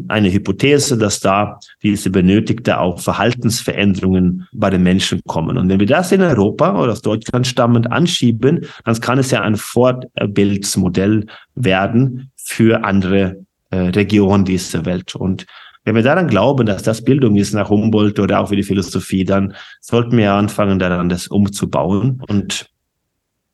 eine 0.09 0.33
Hypothese, 0.33 0.97
dass 0.97 1.21
da 1.21 1.59
diese 1.83 2.11
benötigte 2.11 2.81
auch 2.81 3.01
Verhaltensveränderungen 3.01 4.47
bei 4.53 4.71
den 4.71 4.83
Menschen 4.83 5.21
kommen. 5.27 5.59
Und 5.59 5.69
wenn 5.69 5.81
wir 5.81 5.87
das 5.87 6.11
in 6.13 6.23
Europa 6.23 6.81
oder 6.81 6.93
aus 6.93 7.03
Deutschland 7.03 7.47
stammend 7.47 7.93
anschieben, 7.93 8.67
dann 8.85 9.01
kann 9.01 9.19
es 9.19 9.31
ja 9.31 9.43
ein 9.43 9.57
Vorbildsmodell 9.57 11.27
werden 11.55 12.31
für 12.37 12.85
andere 12.85 13.45
äh, 13.71 13.77
Regionen 13.77 14.45
dieser 14.45 14.87
Welt. 14.87 15.15
Und 15.15 15.47
wenn 15.85 15.95
wir 15.95 16.03
daran 16.03 16.29
glauben, 16.29 16.65
dass 16.65 16.83
das 16.83 17.05
Bildung 17.05 17.37
ist 17.37 17.53
nach 17.53 17.69
Humboldt 17.69 18.19
oder 18.19 18.41
auch 18.41 18.51
wie 18.51 18.57
die 18.57 18.63
Philosophie, 18.63 19.25
dann 19.25 19.55
sollten 19.81 20.17
wir 20.17 20.33
anfangen, 20.33 20.79
daran 20.79 21.11
das 21.11 21.29
umzubauen. 21.29 22.23
Und 22.27 22.71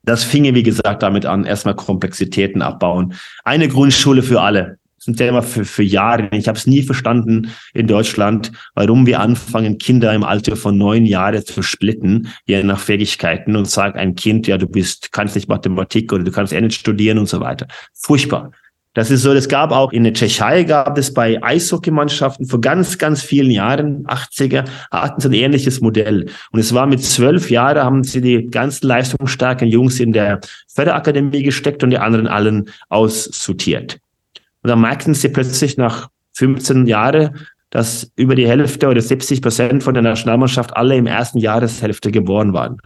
das 0.04 0.22
finge, 0.22 0.54
wie 0.54 0.62
gesagt, 0.62 1.02
damit 1.02 1.26
an, 1.26 1.44
erstmal 1.44 1.74
Komplexitäten 1.74 2.62
abbauen. 2.62 3.14
Eine 3.44 3.68
Grundschule 3.68 4.22
für 4.22 4.40
alle 4.40 4.78
ein 5.06 5.16
Thema 5.16 5.42
für, 5.42 5.64
für 5.64 5.82
Jahre. 5.82 6.28
Ich 6.32 6.48
habe 6.48 6.58
es 6.58 6.66
nie 6.66 6.82
verstanden 6.82 7.50
in 7.74 7.86
Deutschland, 7.86 8.52
warum 8.74 9.06
wir 9.06 9.20
anfangen, 9.20 9.78
Kinder 9.78 10.12
im 10.14 10.24
Alter 10.24 10.56
von 10.56 10.76
neun 10.76 11.06
Jahren 11.06 11.44
zu 11.44 11.62
splitten, 11.62 12.28
je 12.46 12.62
nach 12.62 12.80
Fähigkeiten 12.80 13.56
und 13.56 13.68
sagen 13.68 13.98
ein 13.98 14.14
Kind, 14.14 14.46
ja, 14.46 14.58
du 14.58 14.66
bist, 14.66 15.12
kannst 15.12 15.34
nicht 15.34 15.48
Mathematik 15.48 16.12
oder 16.12 16.24
du 16.24 16.30
kannst 16.30 16.52
eh 16.52 16.60
nicht 16.60 16.78
studieren 16.78 17.18
und 17.18 17.28
so 17.28 17.40
weiter. 17.40 17.66
Furchtbar. 17.94 18.50
Das 18.94 19.12
ist 19.12 19.22
so, 19.22 19.32
es 19.32 19.48
gab 19.48 19.70
auch 19.70 19.92
in 19.92 20.02
der 20.02 20.12
Tschechei, 20.14 20.64
gab 20.64 20.98
es 20.98 21.14
bei 21.14 21.40
Eishockeymannschaften 21.40 22.46
vor 22.46 22.60
ganz, 22.60 22.98
ganz 22.98 23.22
vielen 23.22 23.52
Jahren, 23.52 24.04
80er, 24.06 24.64
hatten 24.90 25.20
sie 25.20 25.28
ein 25.28 25.32
ähnliches 25.34 25.80
Modell. 25.80 26.28
Und 26.50 26.58
es 26.58 26.74
war 26.74 26.86
mit 26.86 27.00
zwölf 27.00 27.52
Jahren, 27.52 27.84
haben 27.84 28.02
sie 28.02 28.20
die 28.20 28.48
ganzen 28.48 28.88
leistungsstarken 28.88 29.68
Jungs 29.68 30.00
in 30.00 30.12
der 30.12 30.40
Förderakademie 30.66 31.44
gesteckt 31.44 31.84
und 31.84 31.90
die 31.90 31.98
anderen 31.98 32.26
allen 32.26 32.68
aussortiert. 32.88 34.00
Und 34.62 34.68
dann 34.68 34.80
merkten 34.80 35.14
sie 35.14 35.28
plötzlich 35.28 35.76
nach 35.76 36.08
15 36.36 36.86
Jahren, 36.86 37.38
dass 37.70 38.10
über 38.16 38.34
die 38.34 38.48
Hälfte 38.48 38.88
oder 38.88 39.00
70 39.00 39.42
Prozent 39.42 39.82
von 39.82 39.94
der 39.94 40.02
Nationalmannschaft 40.02 40.76
alle 40.76 40.96
im 40.96 41.06
ersten 41.06 41.38
Jahreshälfte 41.38 42.10
geboren 42.10 42.52
waren. 42.52 42.78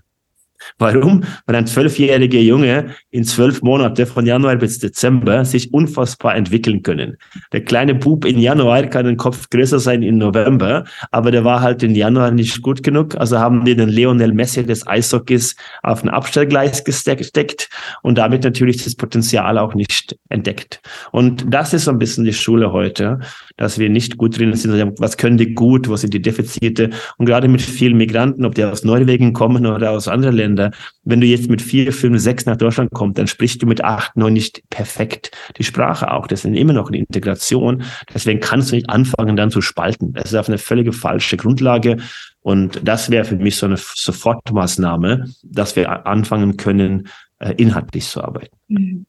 Warum? 0.78 1.24
Weil 1.46 1.56
ein 1.56 1.66
zwölfjähriger 1.66 2.40
Junge 2.40 2.94
in 3.10 3.24
zwölf 3.24 3.62
Monate 3.62 4.06
von 4.06 4.26
Januar 4.26 4.56
bis 4.56 4.78
Dezember 4.78 5.44
sich 5.44 5.72
unfassbar 5.72 6.34
entwickeln 6.36 6.82
können. 6.82 7.16
Der 7.52 7.62
kleine 7.62 7.94
Bub 7.94 8.24
in 8.24 8.38
Januar 8.38 8.84
kann 8.84 9.06
den 9.06 9.16
Kopf 9.16 9.50
größer 9.50 9.78
sein 9.78 10.02
in 10.02 10.18
November, 10.18 10.84
aber 11.10 11.30
der 11.30 11.44
war 11.44 11.60
halt 11.60 11.82
in 11.82 11.94
Januar 11.94 12.30
nicht 12.30 12.62
gut 12.62 12.82
genug. 12.82 13.16
Also 13.16 13.38
haben 13.38 13.64
die 13.64 13.76
den 13.76 13.88
Lionel 13.88 14.32
Messi 14.32 14.64
des 14.64 14.86
Eishockeys 14.86 15.54
auf 15.82 16.02
ein 16.02 16.08
Abstellgleis 16.08 16.84
gesteckt 16.84 17.68
und 18.02 18.18
damit 18.18 18.44
natürlich 18.44 18.82
das 18.82 18.94
Potenzial 18.94 19.58
auch 19.58 19.74
nicht 19.74 20.16
entdeckt. 20.28 20.80
Und 21.12 21.52
das 21.52 21.74
ist 21.74 21.84
so 21.84 21.90
ein 21.90 21.98
bisschen 21.98 22.24
die 22.24 22.32
Schule 22.32 22.72
heute, 22.72 23.20
dass 23.56 23.78
wir 23.78 23.90
nicht 23.90 24.16
gut 24.16 24.38
drin 24.38 24.54
sind. 24.54 24.98
Was 24.98 25.16
können 25.16 25.36
die 25.36 25.54
gut? 25.54 25.88
Wo 25.88 25.96
sind 25.96 26.14
die 26.14 26.22
Defizite? 26.22 26.90
Und 27.18 27.26
gerade 27.26 27.48
mit 27.48 27.62
vielen 27.62 27.96
Migranten, 27.96 28.44
ob 28.44 28.54
die 28.54 28.64
aus 28.64 28.84
Norwegen 28.84 29.32
kommen 29.32 29.66
oder 29.66 29.90
aus 29.90 30.08
anderen 30.08 30.36
Ländern, 30.36 30.53
Länder. 30.54 30.76
Wenn 31.02 31.20
du 31.20 31.26
jetzt 31.26 31.50
mit 31.50 31.60
vier, 31.60 31.92
fünf, 31.92 32.20
sechs 32.20 32.46
nach 32.46 32.56
Deutschland 32.56 32.90
kommst, 32.92 33.18
dann 33.18 33.26
sprichst 33.26 33.62
du 33.62 33.66
mit 33.66 33.82
acht, 33.82 34.16
neun 34.16 34.32
nicht 34.32 34.62
perfekt 34.70 35.30
die 35.58 35.64
Sprache 35.64 36.10
auch. 36.12 36.26
Das 36.26 36.44
ist 36.44 36.54
immer 36.54 36.72
noch 36.72 36.88
eine 36.88 36.98
Integration. 36.98 37.82
Deswegen 38.12 38.40
kannst 38.40 38.70
du 38.70 38.76
nicht 38.76 38.88
anfangen, 38.88 39.36
dann 39.36 39.50
zu 39.50 39.60
spalten. 39.60 40.12
Das 40.12 40.26
ist 40.26 40.34
auf 40.34 40.48
eine 40.48 40.58
völlige 40.58 40.92
falsche 40.92 41.36
Grundlage. 41.36 41.96
Und 42.40 42.80
das 42.84 43.10
wäre 43.10 43.24
für 43.24 43.36
mich 43.36 43.56
so 43.56 43.66
eine 43.66 43.76
Sofortmaßnahme, 43.76 45.26
dass 45.42 45.76
wir 45.76 46.06
anfangen 46.06 46.56
können, 46.56 47.08
äh, 47.38 47.54
inhaltlich 47.56 48.06
zu 48.06 48.22
arbeiten. 48.22 48.56
Mhm. 48.68 49.06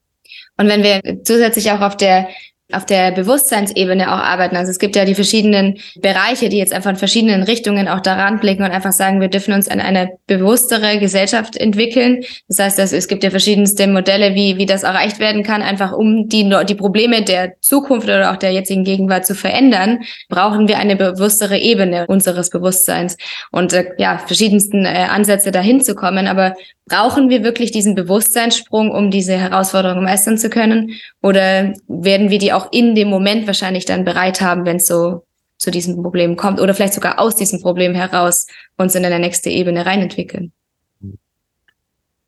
Und 0.57 0.67
wenn 0.67 0.83
wir 0.83 1.23
zusätzlich 1.23 1.69
auch 1.71 1.81
auf 1.81 1.97
der 1.97 2.27
auf 2.71 2.85
der 2.85 3.11
Bewusstseinsebene 3.11 4.11
auch 4.11 4.19
arbeiten. 4.19 4.55
Also 4.55 4.71
es 4.71 4.79
gibt 4.79 4.95
ja 4.95 5.05
die 5.05 5.13
verschiedenen 5.13 5.77
Bereiche, 5.97 6.49
die 6.49 6.57
jetzt 6.57 6.73
einfach 6.73 6.89
in 6.89 6.95
verschiedenen 6.95 7.43
Richtungen 7.43 7.87
auch 7.87 7.99
daran 7.99 8.39
blicken 8.39 8.63
und 8.63 8.71
einfach 8.71 8.91
sagen, 8.91 9.21
wir 9.21 9.27
dürfen 9.27 9.53
uns 9.53 9.67
an 9.67 9.79
eine 9.79 10.09
bewusstere 10.25 10.97
Gesellschaft 10.97 11.57
entwickeln. 11.57 12.23
Das 12.47 12.59
heißt, 12.59 12.93
es 12.93 13.07
gibt 13.07 13.23
ja 13.23 13.29
verschiedenste 13.29 13.85
Modelle, 13.87 14.33
wie, 14.33 14.57
wie 14.57 14.65
das 14.65 14.81
erreicht 14.81 15.19
werden 15.19 15.43
kann, 15.43 15.61
einfach 15.61 15.93
um 15.93 16.27
die, 16.27 16.51
die 16.67 16.75
Probleme 16.75 17.21
der 17.21 17.53
Zukunft 17.61 18.07
oder 18.07 18.31
auch 18.31 18.37
der 18.37 18.51
jetzigen 18.51 18.83
Gegenwart 18.83 19.27
zu 19.27 19.35
verändern, 19.35 19.99
brauchen 20.27 20.67
wir 20.67 20.79
eine 20.79 20.95
bewusstere 20.95 21.59
Ebene 21.59 22.07
unseres 22.07 22.49
Bewusstseins 22.49 23.15
und 23.51 23.73
äh, 23.73 23.91
ja, 23.99 24.17
verschiedensten 24.17 24.85
äh, 24.85 25.05
Ansätze 25.09 25.51
dahin 25.51 25.81
zu 25.81 25.93
kommen. 25.93 26.27
Aber 26.27 26.55
brauchen 26.87 27.29
wir 27.29 27.43
wirklich 27.43 27.71
diesen 27.71 27.95
Bewusstseinssprung, 27.95 28.91
um 28.91 29.11
diese 29.11 29.37
Herausforderung 29.37 30.03
meistern 30.03 30.37
zu 30.37 30.49
können? 30.49 30.91
Oder 31.21 31.73
werden 31.87 32.29
wir 32.29 32.37
die 32.37 32.53
auch 32.53 32.71
in 32.71 32.95
dem 32.95 33.09
Moment 33.09 33.47
wahrscheinlich 33.47 33.85
dann 33.85 34.05
bereit 34.05 34.41
haben, 34.41 34.65
wenn 34.65 34.77
es 34.77 34.87
so 34.87 35.23
zu 35.57 35.71
diesem 35.71 36.01
Problem 36.01 36.35
kommt 36.35 36.59
oder 36.59 36.73
vielleicht 36.73 36.93
sogar 36.93 37.19
aus 37.19 37.35
diesem 37.35 37.61
Problem 37.61 37.95
heraus 37.95 38.45
uns 38.77 38.93
in 38.93 39.05
eine 39.05 39.19
nächste 39.19 39.49
Ebene 39.49 39.85
reinentwickeln? 39.85 40.51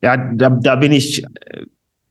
Ja, 0.02 0.18
da, 0.18 0.50
da 0.50 0.76
bin 0.76 0.92
ich 0.92 1.24
äh, 1.24 1.66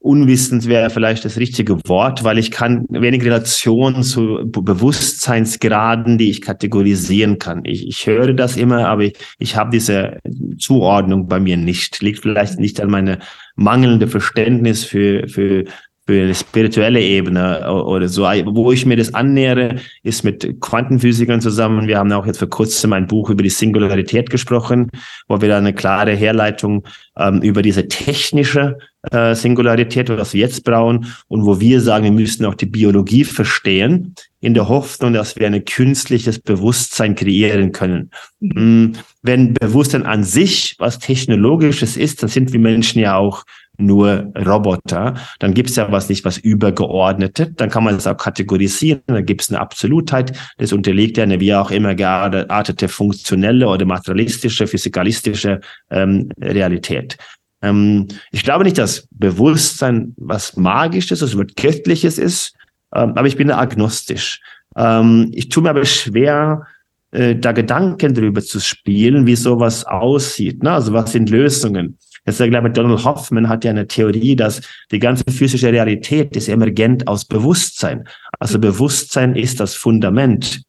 unwissend 0.07 0.67
wäre 0.69 0.91
vielleicht 0.91 1.25
das 1.25 1.37
richtige 1.37 1.77
Wort, 1.89 2.25
weil 2.25 2.39
ich 2.39 2.51
kann 2.51 2.87
wenig 2.89 3.23
Relation 3.25 4.03
zu 4.03 4.41
Bewusstseinsgraden, 4.47 6.17
die 6.17 6.31
ich 6.31 6.41
kategorisieren 6.41 7.39
kann. 7.39 7.63
Ich, 7.65 7.87
ich 7.87 8.07
höre 8.07 8.33
das 8.33 8.57
immer, 8.57 8.89
aber 8.89 9.05
ich, 9.05 9.15
ich 9.39 9.57
habe 9.57 9.71
diese 9.71 10.19
Zuordnung 10.59 11.27
bei 11.27 11.41
mir 11.41 11.57
nicht. 11.57 12.01
Liegt 12.01 12.21
vielleicht 12.23 12.59
nicht 12.59 12.81
an 12.81 12.91
meine 12.91 13.19
mangelnde 13.57 14.07
Verständnis 14.09 14.85
für, 14.85 15.29
für 15.29 15.65
für 16.07 16.23
eine 16.23 16.35
spirituelle 16.35 17.01
Ebene 17.01 17.69
oder 17.69 18.09
so. 18.09 18.23
Wo 18.23 18.71
ich 18.71 18.87
mir 18.87 18.97
das 18.97 19.13
annähere, 19.13 19.77
ist 20.05 20.23
mit 20.23 20.61
Quantenphysikern 20.61 21.41
zusammen. 21.41 21.89
Wir 21.89 21.99
haben 21.99 22.13
auch 22.13 22.27
jetzt 22.27 22.39
vor 22.39 22.49
kurzem 22.49 22.93
ein 22.93 23.09
Buch 23.09 23.29
über 23.29 23.43
die 23.43 23.51
Singularität 23.51 24.31
gesprochen, 24.31 24.91
wo 25.27 25.41
wir 25.41 25.49
da 25.49 25.59
eine 25.59 25.75
klare 25.75 26.13
Herleitung 26.15 26.87
ähm, 27.19 27.43
über 27.43 27.61
diese 27.61 27.89
technische 27.89 28.79
äh, 29.11 29.35
Singularität, 29.35 30.09
was 30.09 30.35
wir 30.35 30.41
jetzt 30.41 30.65
brauchen, 30.65 31.07
und 31.29 31.45
wo 31.45 31.61
wir 31.61 31.81
sagen, 31.81 32.05
wir 32.05 32.13
müssen 32.13 32.45
auch 32.45 32.55
die 32.55 32.67
Biologie 32.67 33.25
verstehen, 33.25 34.15
in 34.41 34.55
der 34.55 34.69
Hoffnung, 34.69 35.13
dass 35.13 35.37
wir 35.37 35.47
ein 35.47 35.65
künstliches 35.65 36.39
Bewusstsein 36.39 37.15
kreieren 37.15 37.73
können. 37.73 38.11
Mhm. 38.41 38.93
Wenn 39.23 39.55
Bewusstsein 39.55 40.05
an 40.05 40.23
sich 40.25 40.77
was 40.79 40.99
Technologisches 40.99 41.97
ist, 41.97 42.23
dann 42.23 42.29
sind 42.29 42.53
wir 42.53 42.61
Menschen 42.61 43.01
ja 43.01 43.17
auch 43.17 43.45
nur 43.79 44.33
Roboter, 44.37 45.15
dann 45.39 45.55
gibt 45.55 45.71
es 45.71 45.77
ja 45.77 45.91
was 45.93 46.09
nicht, 46.09 46.25
was 46.25 46.39
übergeordnete, 46.39 47.53
dann 47.53 47.71
kann 47.71 47.85
man 47.85 47.95
das 47.95 48.07
auch 48.07 48.17
kategorisieren, 48.17 49.03
dann 49.07 49.27
gibt 49.27 49.43
es 49.43 49.51
eine 49.51 49.61
Absolutheit, 49.61 50.33
das 50.59 50.73
unterliegt 50.73 51.17
ja 51.19 51.25
eine 51.25 51.41
wie 51.41 51.55
auch 51.55 51.71
immer 51.71 51.95
geartete 51.95 52.89
funktionelle 52.89 53.69
oder 53.69 53.85
materialistische, 53.85 54.67
physikalistische 54.67 55.61
ähm, 55.91 56.31
Realität. 56.41 57.19
Ähm, 57.63 58.09
ich 58.33 58.45
glaube 58.45 58.65
nicht, 58.65 58.79
dass 58.79 59.09
Bewusstsein 59.11 60.15
was 60.17 60.57
Magisches, 60.57 61.23
was 61.23 61.37
Göttliches 61.57 62.19
ist, 62.19 62.55
ähm, 62.95 63.13
aber 63.17 63.27
ich 63.27 63.37
bin 63.37 63.51
agnostisch. 63.51 64.41
Ähm, 64.77 65.31
ich 65.35 65.49
tue 65.49 65.63
mir 65.63 65.71
aber 65.71 65.85
schwer, 65.85 66.67
äh, 67.13 67.37
da 67.37 67.53
Gedanken 67.53 68.15
drüber 68.15 68.43
zu 68.43 68.61
spielen, 68.61 69.27
wie 69.27 69.37
sowas 69.37 69.85
aussieht. 69.85 70.63
Ne? 70.63 70.73
Also 70.73 70.93
was 70.93 71.13
sind 71.13 71.31
Lösungen? 71.31 71.99
Jetzt 72.27 72.41
ich 72.41 72.51
glaube, 72.51 72.71
Donald 72.71 73.05
Hoffman 73.05 73.49
hat 73.49 73.65
ja 73.65 73.71
eine 73.71 73.87
Theorie, 73.87 74.35
dass 74.35 74.61
die 74.91 74.99
ganze 74.99 75.25
physische 75.31 75.71
Realität 75.71 76.37
ist 76.37 76.49
emergent 76.49 77.07
aus 77.07 77.25
Bewusstsein. 77.25 78.09
Also 78.41 78.59
Bewusstsein 78.59 79.37
ist 79.37 79.61
das 79.61 79.75
Fundament. 79.75 80.63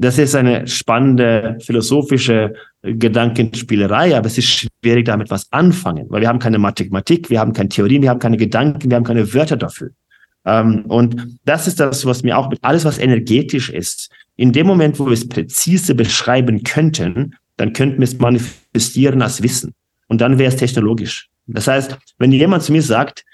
Das 0.00 0.16
ist 0.16 0.36
eine 0.36 0.66
spannende 0.68 1.58
philosophische 1.60 2.54
Gedankenspielerei, 2.82 4.16
aber 4.16 4.26
es 4.28 4.38
ist 4.38 4.46
schwierig 4.46 5.06
damit 5.06 5.28
was 5.30 5.52
anfangen, 5.52 6.06
weil 6.08 6.20
wir 6.20 6.28
haben 6.28 6.38
keine 6.38 6.58
Mathematik, 6.58 7.30
wir 7.30 7.40
haben 7.40 7.52
keine 7.52 7.68
Theorien, 7.68 8.02
wir 8.02 8.10
haben 8.10 8.20
keine 8.20 8.36
Gedanken, 8.36 8.88
wir 8.88 8.96
haben 8.96 9.04
keine 9.04 9.34
Wörter 9.34 9.56
dafür. 9.56 9.90
Ähm, 10.44 10.84
und 10.86 11.38
das 11.44 11.66
ist 11.66 11.80
das, 11.80 12.06
was 12.06 12.22
mir 12.22 12.38
auch 12.38 12.48
mit 12.48 12.60
alles, 12.62 12.84
was 12.84 12.98
energetisch 12.98 13.70
ist. 13.70 14.10
In 14.36 14.52
dem 14.52 14.68
Moment, 14.68 15.00
wo 15.00 15.06
wir 15.06 15.14
es 15.14 15.28
präzise 15.28 15.96
beschreiben 15.96 16.62
könnten, 16.62 17.34
dann 17.56 17.72
könnten 17.72 17.98
wir 17.98 18.04
es 18.04 18.16
manifestieren 18.18 19.20
als 19.20 19.42
Wissen. 19.42 19.74
Und 20.06 20.20
dann 20.20 20.38
wäre 20.38 20.52
es 20.52 20.56
technologisch. 20.56 21.28
Das 21.48 21.66
heißt, 21.66 21.98
wenn 22.18 22.30
jemand 22.30 22.62
zu 22.62 22.70
mir 22.70 22.82
sagt, 22.82 23.24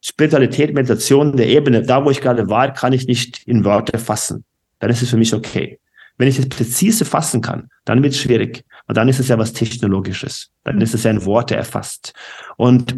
Spiritualität, 0.00 0.74
Meditation 0.74 1.36
der 1.36 1.48
Ebene, 1.48 1.82
da 1.82 2.04
wo 2.04 2.10
ich 2.10 2.20
gerade 2.20 2.48
war, 2.48 2.72
kann 2.72 2.92
ich 2.92 3.06
nicht 3.06 3.42
in 3.46 3.64
Worte 3.64 3.98
fassen, 3.98 4.44
dann 4.78 4.90
ist 4.90 5.02
es 5.02 5.10
für 5.10 5.16
mich 5.16 5.34
okay. 5.34 5.78
Wenn 6.16 6.28
ich 6.28 6.38
es 6.38 6.48
präzise 6.48 7.04
fassen 7.04 7.40
kann, 7.40 7.68
dann 7.84 8.02
wird 8.02 8.12
es 8.12 8.20
schwierig. 8.20 8.64
Und 8.86 8.96
dann 8.96 9.08
ist 9.08 9.20
es 9.20 9.28
ja 9.28 9.38
was 9.38 9.52
Technologisches. 9.52 10.50
Dann 10.64 10.80
ist 10.80 10.94
es 10.94 11.04
ja 11.04 11.10
in 11.10 11.24
Worte 11.24 11.54
erfasst. 11.54 12.12
Und 12.56 12.96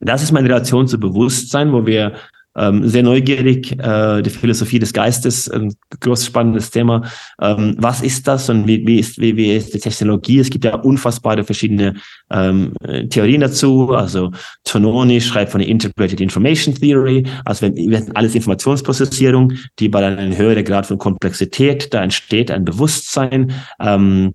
das 0.00 0.22
ist 0.22 0.32
meine 0.32 0.48
Relation 0.48 0.88
zu 0.88 0.98
Bewusstsein, 0.98 1.72
wo 1.72 1.86
wir 1.86 2.16
ähm, 2.56 2.86
sehr 2.88 3.02
neugierig, 3.02 3.78
äh, 3.78 4.22
die 4.22 4.30
Philosophie 4.30 4.78
des 4.78 4.92
Geistes, 4.92 5.48
ein 5.48 5.74
groß 6.00 6.26
spannendes 6.26 6.70
Thema. 6.70 7.02
Ähm, 7.40 7.76
was 7.78 8.02
ist 8.02 8.26
das 8.26 8.48
und 8.48 8.66
wie, 8.66 8.86
wie, 8.86 8.98
ist, 8.98 9.20
wie, 9.20 9.36
wie 9.36 9.54
ist 9.54 9.72
die 9.74 9.78
Technologie? 9.78 10.40
Es 10.40 10.50
gibt 10.50 10.64
ja 10.64 10.74
unfassbare 10.76 11.44
verschiedene 11.44 11.94
ähm, 12.30 12.74
Theorien 13.10 13.40
dazu. 13.40 13.92
Also 13.94 14.32
Tononi 14.64 15.20
schreibt 15.20 15.52
von 15.52 15.60
der 15.60 15.68
Integrated 15.68 16.20
Information 16.20 16.74
Theory, 16.74 17.24
also 17.44 17.62
wenn, 17.62 17.76
wenn 17.90 18.14
alles 18.16 18.34
Informationsprozessierung, 18.34 19.52
die 19.78 19.88
bei 19.88 20.04
einem 20.04 20.36
höheren 20.36 20.64
Grad 20.64 20.86
von 20.86 20.98
Komplexität, 20.98 21.92
da 21.94 22.02
entsteht 22.02 22.50
ein 22.50 22.64
Bewusstsein. 22.64 23.52
Ähm, 23.80 24.34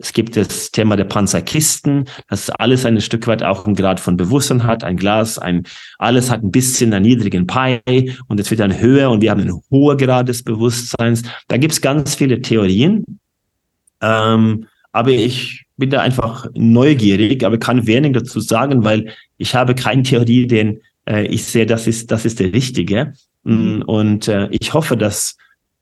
es 0.00 0.12
gibt 0.12 0.36
das 0.36 0.70
Thema 0.70 0.96
der 0.96 1.04
Panzerkisten, 1.04 2.06
dass 2.28 2.48
alles 2.50 2.86
ein 2.86 3.00
Stück 3.00 3.26
weit 3.26 3.42
auch 3.42 3.66
einen 3.66 3.74
Grad 3.74 4.00
von 4.00 4.16
Bewusstsein 4.16 4.64
hat. 4.64 4.82
Ein 4.82 4.96
Glas, 4.96 5.38
ein, 5.38 5.64
alles 5.98 6.30
hat 6.30 6.42
ein 6.42 6.50
bisschen 6.50 6.92
einen 6.94 7.04
niedrigen 7.04 7.46
Pi 7.46 7.80
und 8.26 8.40
es 8.40 8.50
wird 8.50 8.60
dann 8.60 8.80
höher 8.80 9.10
und 9.10 9.20
wir 9.20 9.30
haben 9.30 9.42
einen 9.42 9.60
hohen 9.70 9.98
Grad 9.98 10.28
des 10.28 10.42
Bewusstseins. 10.42 11.22
Da 11.48 11.58
gibt 11.58 11.72
es 11.72 11.80
ganz 11.80 12.14
viele 12.14 12.40
Theorien. 12.40 13.04
Ähm, 14.00 14.66
aber 14.92 15.10
ich 15.10 15.66
bin 15.76 15.90
da 15.90 16.00
einfach 16.00 16.46
neugierig, 16.54 17.44
aber 17.44 17.58
kann 17.58 17.86
wenig 17.86 18.12
dazu 18.12 18.40
sagen, 18.40 18.84
weil 18.84 19.12
ich 19.36 19.54
habe 19.54 19.74
keine 19.74 20.02
Theorie, 20.02 20.46
den 20.46 20.80
äh, 21.06 21.26
ich 21.26 21.44
sehe, 21.44 21.66
das 21.66 21.86
ist, 21.86 22.10
das 22.10 22.24
ist 22.24 22.40
der 22.40 22.52
richtige. 22.52 23.12
Mhm. 23.44 23.82
Und 23.82 24.28
äh, 24.28 24.48
ich 24.50 24.72
hoffe, 24.74 24.96
dass 24.96 25.36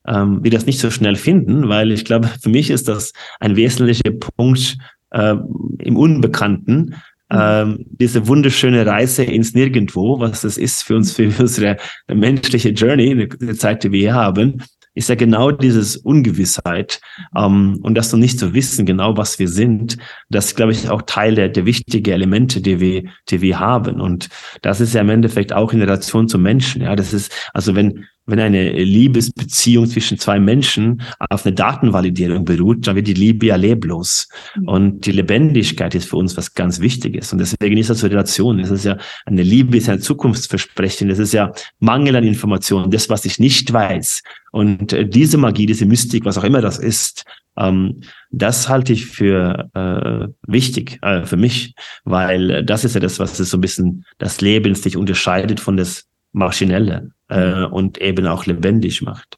ähm, 0.08 0.42
wir 0.42 0.50
das 0.50 0.66
nicht 0.66 0.80
so 0.80 0.90
schnell 0.90 1.16
finden, 1.16 1.68
weil 1.68 1.92
ich 1.92 2.04
glaube, 2.04 2.28
für 2.40 2.48
mich 2.48 2.70
ist 2.70 2.88
das 2.88 3.12
ein 3.40 3.56
wesentlicher 3.56 4.10
Punkt 4.10 4.78
äh, 5.10 5.34
im 5.78 5.96
Unbekannten. 5.96 6.94
Mhm. 7.30 7.38
Ähm, 7.38 7.84
diese 7.90 8.26
wunderschöne 8.26 8.86
Reise 8.86 9.22
ins 9.24 9.54
Nirgendwo, 9.54 10.18
was 10.18 10.40
das 10.40 10.56
ist 10.56 10.82
für 10.82 10.96
uns, 10.96 11.12
für 11.12 11.30
unsere 11.38 11.76
menschliche 12.08 12.70
Journey, 12.70 13.28
die 13.28 13.54
Zeit, 13.54 13.84
die 13.84 13.92
wir 13.92 14.00
hier 14.00 14.14
haben, 14.14 14.62
ist 14.94 15.08
ja 15.08 15.14
genau 15.14 15.52
dieses 15.52 15.96
Ungewissheit 15.96 17.00
ähm, 17.36 17.78
und 17.82 17.94
das 17.94 18.10
noch 18.10 18.18
nicht 18.18 18.38
zu 18.38 18.52
wissen, 18.52 18.84
genau 18.84 19.16
was 19.16 19.38
wir 19.38 19.46
sind. 19.46 19.96
Das 20.28 20.56
glaube 20.56 20.72
ich 20.72 20.90
auch 20.90 21.02
Teil 21.02 21.36
der, 21.36 21.48
der 21.50 21.66
wichtigen 21.66 22.10
Elemente, 22.10 22.60
die 22.60 22.80
wir, 22.80 23.04
die 23.28 23.40
wir 23.40 23.60
haben. 23.60 24.00
Und 24.00 24.28
das 24.62 24.80
ist 24.80 24.94
ja 24.94 25.02
im 25.02 25.10
Endeffekt 25.10 25.52
auch 25.52 25.72
in 25.72 25.80
Relation 25.80 26.26
zu 26.26 26.38
Menschen. 26.38 26.82
Ja, 26.82 26.96
das 26.96 27.12
ist 27.12 27.32
also 27.52 27.76
wenn 27.76 28.06
wenn 28.28 28.40
eine 28.40 28.70
Liebesbeziehung 28.72 29.86
zwischen 29.86 30.18
zwei 30.18 30.38
Menschen 30.38 31.02
auf 31.30 31.46
eine 31.46 31.54
Datenvalidierung 31.54 32.44
beruht, 32.44 32.86
dann 32.86 32.94
wird 32.94 33.06
die 33.06 33.14
Liebe 33.14 33.46
ja 33.46 33.56
leblos. 33.56 34.28
Mhm. 34.54 34.68
Und 34.68 35.06
die 35.06 35.12
Lebendigkeit 35.12 35.94
ist 35.94 36.10
für 36.10 36.16
uns 36.16 36.36
was 36.36 36.52
ganz 36.54 36.80
Wichtiges. 36.80 37.32
Und 37.32 37.38
deswegen 37.38 37.78
ist 37.78 37.88
das 37.88 38.00
so 38.00 38.06
Relation. 38.06 38.60
Es 38.60 38.70
ist 38.70 38.84
ja, 38.84 38.98
eine 39.24 39.42
Liebe 39.42 39.78
ist 39.78 39.88
ein 39.88 40.00
Zukunftsversprechen. 40.00 41.08
Das 41.08 41.18
ist 41.18 41.32
ja 41.32 41.52
Mangel 41.80 42.16
an 42.16 42.24
Informationen, 42.24 42.90
das, 42.90 43.08
was 43.08 43.24
ich 43.24 43.38
nicht 43.38 43.72
weiß. 43.72 44.22
Und 44.52 44.92
äh, 44.92 45.08
diese 45.08 45.38
Magie, 45.38 45.66
diese 45.66 45.86
Mystik, 45.86 46.26
was 46.26 46.36
auch 46.36 46.44
immer 46.44 46.60
das 46.60 46.78
ist, 46.78 47.24
ähm, 47.56 48.02
das 48.30 48.68
halte 48.68 48.92
ich 48.92 49.06
für 49.06 49.70
äh, 49.74 50.28
wichtig 50.46 50.98
äh, 51.02 51.24
für 51.24 51.36
mich, 51.36 51.74
weil 52.04 52.62
das 52.64 52.84
ist 52.84 52.94
ja 52.94 53.00
das, 53.00 53.18
was 53.18 53.40
es 53.40 53.50
so 53.50 53.56
ein 53.56 53.62
bisschen 53.62 54.04
das 54.18 54.40
Leben 54.42 54.74
sich 54.74 54.96
unterscheidet 54.96 55.60
von 55.60 55.76
das 55.76 56.08
Maschinelle 56.38 57.10
äh, 57.28 57.64
und 57.64 57.98
eben 57.98 58.26
auch 58.26 58.46
lebendig 58.46 59.02
macht. 59.02 59.36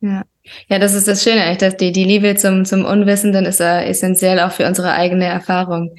Ja. 0.00 0.24
Ja, 0.68 0.78
das 0.78 0.94
ist 0.94 1.06
das 1.06 1.22
Schöne, 1.22 1.56
dass 1.58 1.76
die, 1.76 1.92
die 1.92 2.04
Liebe 2.04 2.34
zum, 2.34 2.64
zum 2.64 2.84
Unwissenden 2.84 3.44
ist 3.44 3.60
äh, 3.60 3.84
essentiell 3.84 4.40
auch 4.40 4.52
für 4.52 4.66
unsere 4.66 4.92
eigene 4.92 5.26
Erfahrung. 5.26 5.94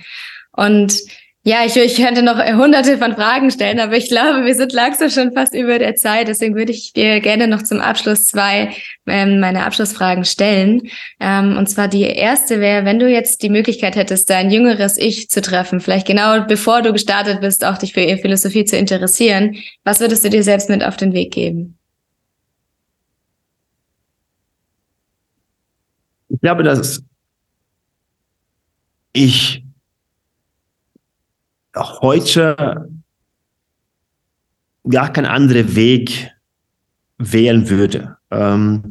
Und 0.51 0.99
ja, 1.43 1.65
ich, 1.65 1.75
ich 1.75 1.95
könnte 1.95 2.21
noch 2.21 2.37
hunderte 2.37 2.99
von 2.99 3.15
Fragen 3.15 3.49
stellen, 3.49 3.79
aber 3.79 3.97
ich 3.97 4.09
glaube, 4.09 4.45
wir 4.45 4.53
sind 4.53 4.73
langsam 4.73 5.09
schon 5.09 5.33
fast 5.33 5.55
über 5.55 5.79
der 5.79 5.95
Zeit. 5.95 6.27
Deswegen 6.27 6.53
würde 6.53 6.71
ich 6.71 6.93
dir 6.93 7.19
gerne 7.19 7.47
noch 7.47 7.63
zum 7.63 7.79
Abschluss 7.79 8.25
zwei 8.25 8.75
ähm, 9.07 9.39
meine 9.39 9.65
Abschlussfragen 9.65 10.23
stellen. 10.23 10.89
Ähm, 11.19 11.57
und 11.57 11.67
zwar 11.67 11.87
die 11.87 12.03
erste 12.03 12.59
wäre, 12.59 12.85
wenn 12.85 12.99
du 12.99 13.09
jetzt 13.09 13.41
die 13.41 13.49
Möglichkeit 13.49 13.95
hättest, 13.95 14.29
dein 14.29 14.51
jüngeres 14.51 14.97
Ich 14.97 15.29
zu 15.29 15.41
treffen, 15.41 15.79
vielleicht 15.79 16.05
genau 16.05 16.45
bevor 16.45 16.83
du 16.83 16.93
gestartet 16.93 17.41
bist, 17.41 17.65
auch 17.65 17.79
dich 17.79 17.93
für 17.93 18.01
Philosophie 18.17 18.65
zu 18.65 18.77
interessieren, 18.77 19.55
was 19.83 19.99
würdest 19.99 20.23
du 20.23 20.29
dir 20.29 20.43
selbst 20.43 20.69
mit 20.69 20.83
auf 20.83 20.95
den 20.95 21.13
Weg 21.13 21.33
geben? 21.33 21.75
Ich 26.29 26.39
glaube, 26.39 26.61
dass 26.61 27.01
ich 29.13 29.63
heute 31.75 32.89
gar 34.89 35.13
kein 35.13 35.25
anderer 35.25 35.75
Weg 35.75 36.31
wählen 37.17 37.69
würde. 37.69 38.17
Ähm, 38.31 38.89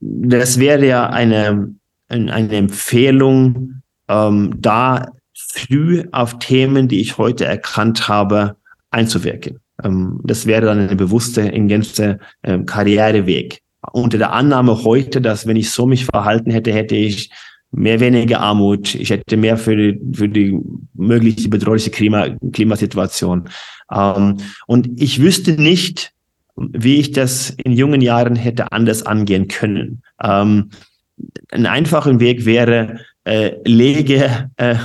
das 0.00 0.58
wäre 0.58 0.86
ja 0.86 1.08
eine, 1.08 1.74
eine 2.08 2.56
Empfehlung, 2.56 3.82
ähm, 4.08 4.54
da 4.58 5.06
früh 5.34 6.04
auf 6.12 6.38
Themen, 6.38 6.88
die 6.88 7.00
ich 7.00 7.18
heute 7.18 7.44
erkannt 7.44 8.08
habe, 8.08 8.56
einzuwirken. 8.90 9.58
Ähm, 9.82 10.20
das 10.24 10.46
wäre 10.46 10.66
dann 10.66 10.88
ein 10.88 10.96
bewusster, 10.96 11.52
in 11.52 11.68
Gänze 11.68 12.18
ähm, 12.42 12.66
Karriereweg. 12.66 13.60
Unter 13.92 14.18
der 14.18 14.32
Annahme 14.32 14.84
heute, 14.84 15.20
dass 15.20 15.46
wenn 15.46 15.56
ich 15.56 15.70
so 15.70 15.86
mich 15.86 16.04
verhalten 16.04 16.50
hätte, 16.50 16.72
hätte 16.72 16.94
ich 16.94 17.30
mehr 17.72 18.00
weniger 18.00 18.40
Armut, 18.40 18.94
ich 18.94 19.10
hätte 19.10 19.36
mehr 19.36 19.56
für 19.56 19.76
die, 19.76 20.00
für 20.14 20.28
die 20.28 20.58
mögliche 20.94 21.48
bedrohliche 21.48 21.90
Klima, 21.90 22.28
Klimasituation. 22.52 23.48
Ähm, 23.92 24.36
und 24.66 24.88
ich 25.00 25.20
wüsste 25.20 25.52
nicht, 25.52 26.12
wie 26.56 26.96
ich 26.96 27.12
das 27.12 27.50
in 27.64 27.72
jungen 27.72 28.02
Jahren 28.02 28.36
hätte 28.36 28.70
anders 28.72 29.04
angehen 29.04 29.48
können. 29.48 30.02
Ähm, 30.22 30.70
ein 31.50 31.66
einfacher 31.66 32.20
Weg 32.20 32.44
wäre, 32.44 33.00
äh, 33.24 33.52
lege 33.64 34.50
äh, 34.56 34.76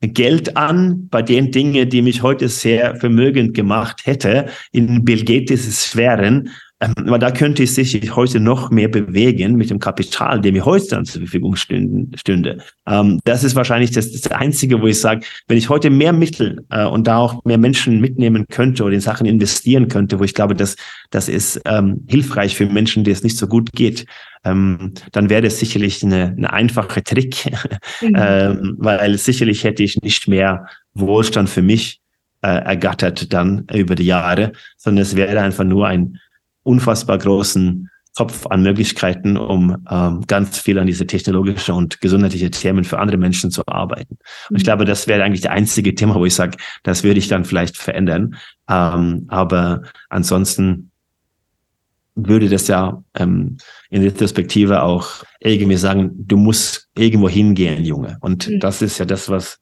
Geld 0.00 0.56
an 0.56 1.08
bei 1.08 1.22
den 1.22 1.50
Dingen, 1.50 1.88
die 1.88 2.02
mich 2.02 2.22
heute 2.22 2.48
sehr 2.48 2.96
vermögend 2.96 3.54
gemacht 3.54 4.02
hätte, 4.04 4.46
in 4.72 5.04
Bill 5.04 5.24
Gates 5.24 5.82
Sphären, 5.82 6.50
aber 6.96 7.18
da 7.18 7.30
könnte 7.30 7.62
ich 7.62 7.74
sich 7.74 8.14
heute 8.16 8.40
noch 8.40 8.70
mehr 8.70 8.88
bewegen 8.88 9.56
mit 9.56 9.70
dem 9.70 9.78
Kapital, 9.78 10.40
dem 10.40 10.54
mir 10.54 10.64
heute 10.64 10.88
dann 10.88 11.04
zur 11.04 11.22
Verfügung 11.22 11.56
stünde. 11.56 12.58
Ähm, 12.86 13.20
das 13.24 13.44
ist 13.44 13.54
wahrscheinlich 13.54 13.90
das, 13.90 14.12
das 14.12 14.30
Einzige, 14.30 14.80
wo 14.80 14.86
ich 14.86 15.00
sage, 15.00 15.26
wenn 15.48 15.58
ich 15.58 15.68
heute 15.68 15.90
mehr 15.90 16.12
Mittel 16.12 16.64
äh, 16.70 16.84
und 16.84 17.06
da 17.06 17.18
auch 17.18 17.44
mehr 17.44 17.58
Menschen 17.58 18.00
mitnehmen 18.00 18.46
könnte 18.48 18.84
oder 18.84 18.94
in 18.94 19.00
Sachen 19.00 19.26
investieren 19.26 19.88
könnte, 19.88 20.18
wo 20.18 20.24
ich 20.24 20.34
glaube, 20.34 20.54
dass 20.54 20.76
das 21.10 21.28
ist 21.28 21.60
ähm, 21.64 22.04
hilfreich 22.08 22.56
für 22.56 22.66
Menschen, 22.66 23.04
denen 23.04 23.14
es 23.16 23.22
nicht 23.22 23.38
so 23.38 23.46
gut 23.46 23.72
geht, 23.72 24.06
ähm, 24.44 24.92
dann 25.12 25.30
wäre 25.30 25.42
das 25.42 25.58
sicherlich 25.58 26.02
eine, 26.02 26.34
eine 26.36 26.52
einfache 26.52 27.02
Trick, 27.02 27.50
mhm. 28.00 28.14
ähm, 28.16 28.74
weil 28.78 29.16
sicherlich 29.18 29.64
hätte 29.64 29.82
ich 29.82 30.00
nicht 30.02 30.28
mehr 30.28 30.66
Wohlstand 30.94 31.48
für 31.48 31.62
mich 31.62 32.00
äh, 32.42 32.48
ergattert 32.48 33.32
dann 33.32 33.66
über 33.72 33.94
die 33.94 34.04
Jahre, 34.04 34.52
sondern 34.76 35.02
es 35.02 35.16
wäre 35.16 35.40
einfach 35.40 35.64
nur 35.64 35.86
ein 35.86 36.20
unfassbar 36.64 37.18
großen 37.18 37.88
Kopf 38.16 38.46
an 38.46 38.62
Möglichkeiten, 38.62 39.36
um 39.36 39.84
ähm, 39.90 40.22
ganz 40.26 40.58
viel 40.58 40.78
an 40.78 40.86
diese 40.86 41.06
technologische 41.06 41.74
und 41.74 42.00
gesundheitliche 42.00 42.50
Themen 42.50 42.84
für 42.84 42.98
andere 42.98 43.16
Menschen 43.16 43.50
zu 43.50 43.66
arbeiten. 43.66 44.18
Und 44.50 44.56
ich 44.56 44.62
mhm. 44.62 44.64
glaube, 44.64 44.84
das 44.84 45.08
wäre 45.08 45.24
eigentlich 45.24 45.40
der 45.40 45.50
einzige 45.50 45.94
Thema, 45.94 46.14
wo 46.14 46.24
ich 46.24 46.34
sage, 46.34 46.56
das 46.84 47.02
würde 47.02 47.18
ich 47.18 47.26
dann 47.26 47.44
vielleicht 47.44 47.76
verändern. 47.76 48.36
Ähm, 48.68 49.24
aber 49.28 49.82
ansonsten 50.10 50.92
würde 52.14 52.48
das 52.48 52.68
ja 52.68 53.02
ähm, 53.14 53.56
in 53.90 54.02
Retrospektive 54.02 54.82
auch 54.82 55.24
irgendwie 55.40 55.76
sagen, 55.76 56.12
du 56.14 56.36
musst 56.36 56.88
irgendwo 56.96 57.28
hingehen, 57.28 57.84
Junge. 57.84 58.18
Und 58.20 58.48
mhm. 58.48 58.60
das 58.60 58.80
ist 58.80 58.98
ja 58.98 59.04
das, 59.04 59.28
was 59.28 59.58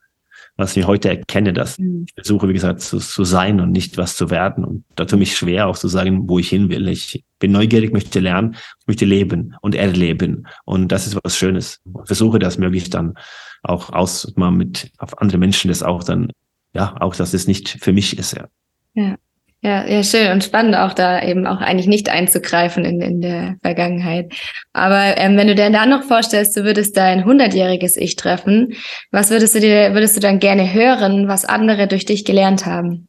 was 0.56 0.76
ich 0.76 0.86
heute 0.86 1.08
erkenne, 1.08 1.52
dass 1.52 1.78
mhm. 1.78 2.04
ich 2.06 2.14
versuche, 2.14 2.48
wie 2.48 2.52
gesagt, 2.52 2.80
zu, 2.80 2.98
zu 2.98 3.24
sein 3.24 3.60
und 3.60 3.72
nicht 3.72 3.96
was 3.96 4.16
zu 4.16 4.30
werden. 4.30 4.64
Und 4.64 4.84
da 4.96 5.04
tut 5.04 5.18
mich 5.18 5.36
schwer 5.36 5.66
auch 5.66 5.78
zu 5.78 5.88
sagen, 5.88 6.28
wo 6.28 6.38
ich 6.38 6.48
hin 6.48 6.68
will. 6.68 6.88
Ich 6.88 7.24
bin 7.38 7.52
neugierig, 7.52 7.92
möchte 7.92 8.20
lernen, 8.20 8.56
möchte 8.86 9.04
leben 9.04 9.54
und 9.62 9.74
erleben. 9.74 10.46
Und 10.64 10.88
das 10.92 11.06
ist 11.06 11.18
was 11.22 11.36
Schönes. 11.36 11.80
Ich 11.84 12.06
versuche 12.06 12.38
das 12.38 12.58
möglichst 12.58 12.94
dann 12.94 13.14
auch 13.62 13.90
aus, 13.90 14.32
mal 14.36 14.50
mit 14.50 14.90
auf 14.98 15.18
andere 15.20 15.38
Menschen 15.38 15.68
das 15.68 15.82
auch 15.82 16.04
dann, 16.04 16.30
ja, 16.74 16.96
auch, 17.00 17.14
dass 17.14 17.34
es 17.34 17.46
nicht 17.46 17.78
für 17.80 17.92
mich 17.92 18.18
ist, 18.18 18.32
ja. 18.32 18.48
Ja. 18.94 19.16
Ja, 19.64 19.86
ja, 19.86 20.02
schön 20.02 20.32
und 20.32 20.42
spannend 20.42 20.74
auch 20.74 20.92
da 20.92 21.22
eben 21.22 21.46
auch 21.46 21.60
eigentlich 21.60 21.86
nicht 21.86 22.08
einzugreifen 22.08 22.84
in, 22.84 23.00
in 23.00 23.20
der 23.20 23.54
Vergangenheit. 23.62 24.32
Aber 24.72 25.16
ähm, 25.16 25.36
wenn 25.36 25.46
du 25.46 25.54
dir 25.54 25.70
dann 25.70 25.90
noch 25.90 26.02
vorstellst, 26.02 26.56
du 26.56 26.64
würdest 26.64 26.96
dein 26.96 27.24
hundertjähriges 27.24 27.96
Ich 27.96 28.16
treffen, 28.16 28.74
was 29.12 29.30
würdest 29.30 29.54
du 29.54 29.60
dir, 29.60 29.94
würdest 29.94 30.16
du 30.16 30.20
dann 30.20 30.40
gerne 30.40 30.72
hören, 30.72 31.28
was 31.28 31.44
andere 31.44 31.86
durch 31.86 32.04
dich 32.04 32.24
gelernt 32.24 32.66
haben? 32.66 33.06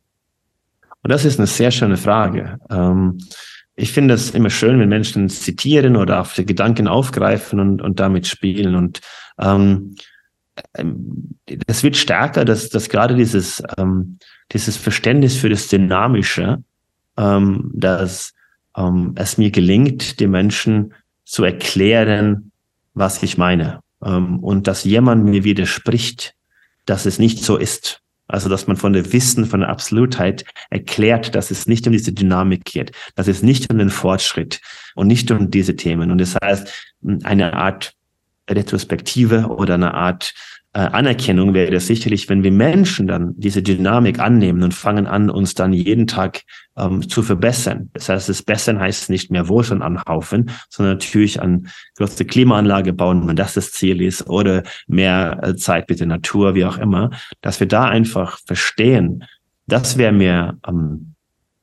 Und 1.02 1.12
das 1.12 1.26
ist 1.26 1.40
eine 1.40 1.48
sehr 1.48 1.72
schöne 1.72 1.98
Frage. 1.98 2.60
Ähm, 2.70 3.18
ich 3.76 3.92
finde 3.92 4.14
es 4.14 4.30
immer 4.30 4.52
schön, 4.52 4.80
wenn 4.80 4.90
Menschen 4.90 5.30
zitieren 5.30 5.96
oder 5.96 6.22
auf 6.22 6.36
die 6.36 6.46
Gedanken 6.46 6.88
aufgreifen 6.88 7.60
und, 7.60 7.82
und 7.82 8.00
damit 8.00 8.28
spielen. 8.28 8.76
Und 8.76 9.02
ähm, 9.42 9.96
das 11.68 11.84
wird 11.84 11.98
stärker, 11.98 12.46
dass, 12.46 12.70
dass 12.70 12.90
gerade 12.90 13.16
dieses 13.16 13.64
ähm, 13.78 14.20
dieses 14.52 14.78
Verständnis 14.78 15.36
für 15.36 15.50
das 15.50 15.68
Dynamische, 15.68 16.64
ähm, 17.18 17.72
dass 17.74 18.34
ähm, 18.78 19.14
es 19.16 19.38
mir 19.38 19.52
gelingt, 19.52 20.20
den 20.20 20.32
Menschen 20.32 20.94
zu 21.26 21.44
erklären, 21.44 22.52
was 22.94 23.24
ich 23.24 23.38
meine. 23.38 23.80
Ähm, 24.04 24.40
und 24.40 24.68
dass 24.68 24.84
jemand 24.84 25.26
mir 25.26 25.44
widerspricht, 25.44 26.36
dass 26.86 27.06
es 27.06 27.20
nicht 27.20 27.44
so 27.44 27.58
ist. 27.58 28.00
Also, 28.28 28.50
dass 28.50 28.68
man 28.68 28.78
von 28.78 28.94
der 28.94 29.12
Wissen, 29.12 29.46
von 29.46 29.60
der 29.60 29.70
Absolutheit 29.70 30.46
erklärt, 30.70 31.36
dass 31.36 31.52
es 31.52 31.68
nicht 31.68 31.86
um 31.86 31.94
diese 31.94 32.14
Dynamik 32.14 32.64
geht, 32.64 32.92
dass 33.16 33.28
es 33.28 33.44
nicht 33.44 33.70
um 33.72 33.78
den 33.78 33.90
Fortschritt 33.90 34.62
und 34.96 35.08
nicht 35.08 35.30
um 35.30 35.52
diese 35.52 35.76
Themen. 35.76 36.10
Und 36.10 36.20
das 36.20 36.36
heißt, 36.42 36.96
eine 37.24 37.54
Art 37.54 37.94
Retrospektive 38.50 39.48
oder 39.48 39.76
eine 39.76 39.94
Art 39.94 40.34
äh, 40.76 40.80
Anerkennung 40.80 41.54
wäre 41.54 41.72
das 41.72 41.86
sicherlich, 41.86 42.30
wenn 42.30 42.44
wir 42.44 42.52
Menschen 42.52 43.06
dann 43.06 43.34
diese 43.38 43.62
Dynamik 43.62 44.20
annehmen 44.20 44.64
und 44.64 44.74
fangen 44.74 45.06
an, 45.06 45.30
uns 45.30 45.54
dann 45.54 45.72
jeden 45.72 46.08
Tag 46.08 46.42
ähm, 46.76 47.08
zu 47.08 47.22
verbessern. 47.22 47.92
Das 47.94 48.10
heißt, 48.10 48.28
das 48.28 48.42
Bessern 48.42 48.80
heißt 48.80 49.12
nicht 49.12 49.30
mehr 49.30 49.48
Wohlstand 49.48 49.84
anhaufen, 49.84 50.50
sondern 50.70 50.96
natürlich 50.96 51.40
an 51.40 51.68
große 51.98 52.26
Klimaanlage 52.26 52.92
bauen, 52.92 53.28
wenn 53.28 53.36
das 53.36 53.54
das 53.54 53.72
Ziel 53.72 54.02
ist, 54.02 54.28
oder 54.28 54.64
mehr 54.88 55.40
äh, 55.44 55.56
Zeit 55.56 55.88
mit 55.90 56.00
der 56.00 56.08
Natur, 56.08 56.56
wie 56.56 56.66
auch 56.66 56.80
immer, 56.80 57.12
dass 57.42 57.60
wir 57.60 57.68
da 57.68 57.86
einfach 57.86 58.40
verstehen, 58.44 59.24
das 59.68 59.98
wäre 59.98 60.12
mir 60.12 60.58
ähm, 60.68 61.14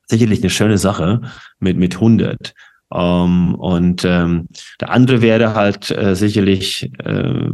sicherlich 0.07 0.41
eine 0.41 0.51
schöne 0.51 0.78
Sache 0.78 1.20
mit, 1.59 1.76
mit 1.76 1.97
100. 1.97 2.55
Ähm, 2.93 3.55
und 3.55 4.05
ähm, 4.05 4.49
der 4.80 4.91
andere 4.91 5.22
wäre 5.22 5.55
halt 5.55 5.91
äh, 5.91 6.14
sicherlich 6.14 6.91
äh, 7.05 7.51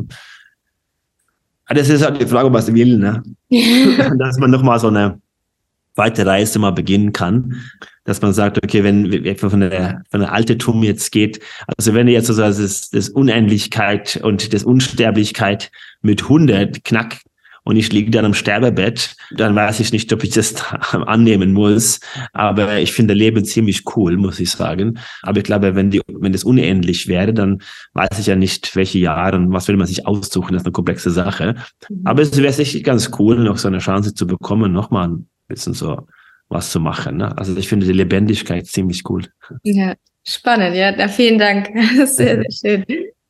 Ah, 1.67 1.75
das 1.75 1.89
ist 1.89 2.05
halt 2.05 2.21
die 2.21 2.27
Frage, 2.27 2.53
was 2.53 2.73
will, 2.73 2.97
ne? 2.97 3.23
dass 4.19 4.39
man 4.39 4.53
nochmal 4.53 4.79
so 4.79 4.87
eine 4.87 5.21
weite 5.97 6.25
Reise 6.25 6.59
mal 6.61 6.71
beginnen 6.71 7.13
kann. 7.13 7.57
Dass 8.05 8.23
man 8.23 8.33
sagt, 8.33 8.63
okay, 8.63 8.85
wenn 8.85 9.11
wir 9.11 9.37
von 9.37 9.59
der, 9.59 10.03
von 10.11 10.21
der 10.21 10.33
Altertum 10.33 10.85
jetzt 10.85 11.11
geht, 11.11 11.41
also 11.77 11.93
wenn 11.93 12.07
ihr 12.07 12.15
jetzt 12.15 12.29
so 12.29 12.37
das, 12.37 12.91
das 12.91 13.09
Unendlichkeit 13.09 14.21
und 14.23 14.53
das 14.55 14.63
Unsterblichkeit 14.63 15.73
mit 16.03 16.23
100 16.23 16.85
knack 16.85 17.19
und 17.67 17.75
ich 17.75 17.93
liege 17.93 18.13
dann 18.13 18.25
am 18.25 18.33
Sterbebett, 18.33 19.17
dann 19.33 19.57
weiß 19.57 19.81
ich 19.81 19.91
nicht, 19.91 20.13
ob 20.13 20.23
ich 20.23 20.31
das 20.31 20.55
annehmen 20.93 21.53
muss. 21.53 21.99
Aber 22.33 22.79
ich 22.79 22.93
finde 22.93 23.13
Leben 23.13 23.45
ziemlich 23.45 23.83
cool, 23.97 24.17
muss 24.17 24.39
ich 24.39 24.53
sagen. 24.53 25.01
Aber 25.23 25.39
ich 25.39 25.45
glaube, 25.45 25.75
wenn 25.75 25.91
die, 25.91 26.01
wenn 26.07 26.31
das 26.31 26.45
unendlich 26.45 27.09
wäre, 27.09 27.35
dann 27.35 27.61
weiß 27.95 28.21
ich 28.21 28.27
ja 28.27 28.37
nicht, 28.37 28.77
welche 28.77 29.01
Jahre 29.01 29.37
und 29.37 29.53
was 29.53 29.67
will 29.67 29.77
man 29.77 29.89
sich 29.89 30.07
aussuchen. 30.07 30.53
Das 30.53 30.63
ist 30.63 30.67
eine 30.67 30.73
komplexe 30.75 31.11
Sache. 31.11 31.57
Mhm. 31.89 32.03
Aber 32.05 32.23
es 32.23 32.41
wäre 32.41 32.53
sicher 32.53 32.79
ganz 32.83 33.11
cool, 33.19 33.37
noch 33.37 33.59
so 33.59 33.67
eine 33.67 33.79
Chance 33.79 34.15
zu 34.15 34.29
bekommen, 34.29 34.73
nochmal 34.73 35.09
ein 35.09 35.29
bisschen 35.49 35.75
so 35.75 36.07
was 36.49 36.71
zu 36.71 36.79
machen. 36.79 37.17
Ne? 37.17 37.37
Also 37.37 37.57
ich 37.57 37.67
finde 37.67 37.85
die 37.87 37.93
Lebendigkeit 37.93 38.69
ziemlich 38.69 39.03
cool. 39.11 39.25
Ja, 39.65 39.95
spannend. 40.25 40.77
Ja, 40.77 41.09
vielen 41.09 41.41
Dank. 41.41 41.71
Sehr, 42.07 42.45
sehr 42.45 42.45
schön. 42.53 42.85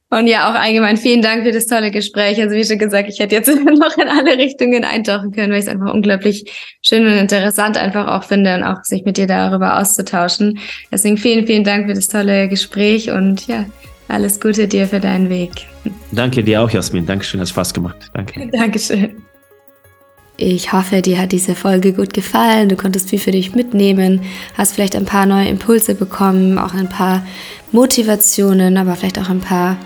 Und 0.09 0.29
ja, 0.29 0.49
auch 0.49 0.55
allgemein 0.55 0.97
vielen 0.97 1.21
Dank 1.21 1.45
für 1.45 1.51
das 1.51 1.67
tolle 1.67 1.91
Gespräch. 1.91 2.41
Also 2.41 2.55
wie 2.55 2.65
schon 2.65 2.79
gesagt, 2.79 3.09
ich 3.09 3.19
hätte 3.19 3.35
jetzt 3.35 3.49
noch 3.49 3.99
in 3.99 4.09
alle 4.09 4.39
Richtungen 4.39 4.85
eintauchen 4.85 5.33
können, 5.33 5.51
weil 5.51 5.59
ich 5.59 5.67
es 5.67 5.71
einfach 5.71 5.93
unglaublich 5.93 6.45
schön 6.81 7.05
und 7.07 7.15
interessant 7.15 7.77
einfach 7.77 8.07
auch 8.07 8.23
finde 8.23 8.55
und 8.55 8.63
auch 8.63 8.85
sich 8.85 9.05
mit 9.05 9.17
dir 9.17 9.27
darüber 9.27 9.81
auszutauschen. 9.81 10.59
Deswegen 10.93 11.17
vielen, 11.17 11.47
vielen 11.47 11.65
Dank 11.65 11.89
für 11.89 11.95
das 11.95 12.07
tolle 12.07 12.49
Gespräch 12.49 13.11
und 13.11 13.49
ja, 13.49 13.67
alles 14.07 14.41
Gute 14.41 14.69
dir 14.69 14.87
für 14.87 15.01
deinen 15.01 15.29
Weg. 15.29 15.51
Danke 16.13 16.45
dir 16.45 16.63
auch, 16.63 16.71
Jasmin. 16.71 17.05
Dankeschön, 17.05 17.41
hat 17.41 17.49
Spaß 17.49 17.75
gemacht. 17.75 17.97
Danke. 18.15 18.47
Dankeschön. 18.53 19.23
Ich 20.37 20.73
hoffe, 20.73 21.03
dir 21.03 21.19
hat 21.19 21.33
diese 21.33 21.55
Folge 21.55 21.95
gut 21.95 22.13
gefallen. 22.13 22.69
Du 22.69 22.77
konntest 22.77 23.09
viel 23.09 23.19
für 23.19 23.31
dich 23.31 23.55
mitnehmen, 23.55 24.21
hast 24.55 24.75
vielleicht 24.75 24.95
ein 24.95 25.07
paar 25.07 25.27
neue 25.27 25.49
Impulse 25.49 25.95
bekommen, 25.95 26.59
auch 26.59 26.75
ein 26.75 26.91
paar 26.91 27.27
Motivationen, 27.73 28.77
aber 28.77 28.95
vielleicht 28.95 29.19
auch 29.19 29.31
ein 29.31 29.41
paar 29.41 29.79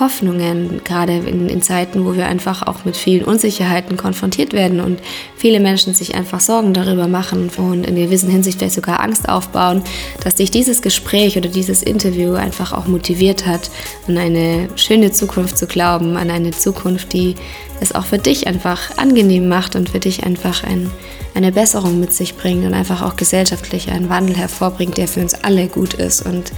Hoffnungen, 0.00 0.80
gerade 0.84 1.16
in, 1.16 1.48
in, 1.48 1.62
Zeiten, 1.62 2.04
wo 2.04 2.14
wir 2.16 2.26
einfach 2.26 2.66
auch 2.66 2.84
mit 2.84 2.96
vielen 2.96 3.24
Unsicherheiten 3.24 3.96
konfrontiert 3.96 4.52
werden 4.52 4.80
und 4.80 4.98
viele 5.36 5.60
Menschen 5.60 5.94
sich 5.94 6.14
einfach 6.14 6.40
Sorgen 6.40 6.74
darüber 6.74 7.06
machen 7.06 7.50
und 7.56 7.86
in 7.86 7.94
gewissen 7.94 8.28
Hinsicht 8.28 8.58
vielleicht 8.58 8.74
sogar 8.74 9.00
Angst 9.00 9.28
aufbauen, 9.28 9.82
dass 10.22 10.34
dich 10.34 10.50
dieses 10.50 10.82
Gespräch 10.82 11.36
oder 11.36 11.48
dieses 11.48 11.82
Interview 11.82 12.34
einfach 12.34 12.72
auch 12.72 12.86
motiviert 12.86 13.46
hat, 13.46 13.70
an 14.08 14.18
eine 14.18 14.68
schöne 14.74 15.12
Zukunft 15.12 15.56
zu 15.56 15.66
glauben, 15.66 16.16
an 16.16 16.30
eine 16.30 16.50
Zukunft, 16.50 17.12
die 17.12 17.36
es 17.80 17.94
auch 17.94 18.06
für 18.06 18.18
dich 18.18 18.46
einfach 18.46 18.98
angenehm 18.98 19.48
macht 19.48 19.76
und 19.76 19.90
für 19.90 20.00
dich 20.00 20.24
einfach 20.24 20.64
ein, 20.64 20.90
eine 21.34 21.52
Besserung 21.52 22.00
mit 22.00 22.12
sich 22.12 22.36
bringt 22.36 22.64
und 22.64 22.74
einfach 22.74 23.02
auch 23.02 23.16
gesellschaftlich 23.16 23.90
einen 23.90 24.08
Wandel 24.08 24.36
hervorbringt, 24.36 24.96
der 24.96 25.06
für 25.06 25.20
uns 25.20 25.34
alle 25.34 25.68
gut 25.68 25.94
ist. 25.94 26.24
Und 26.26 26.52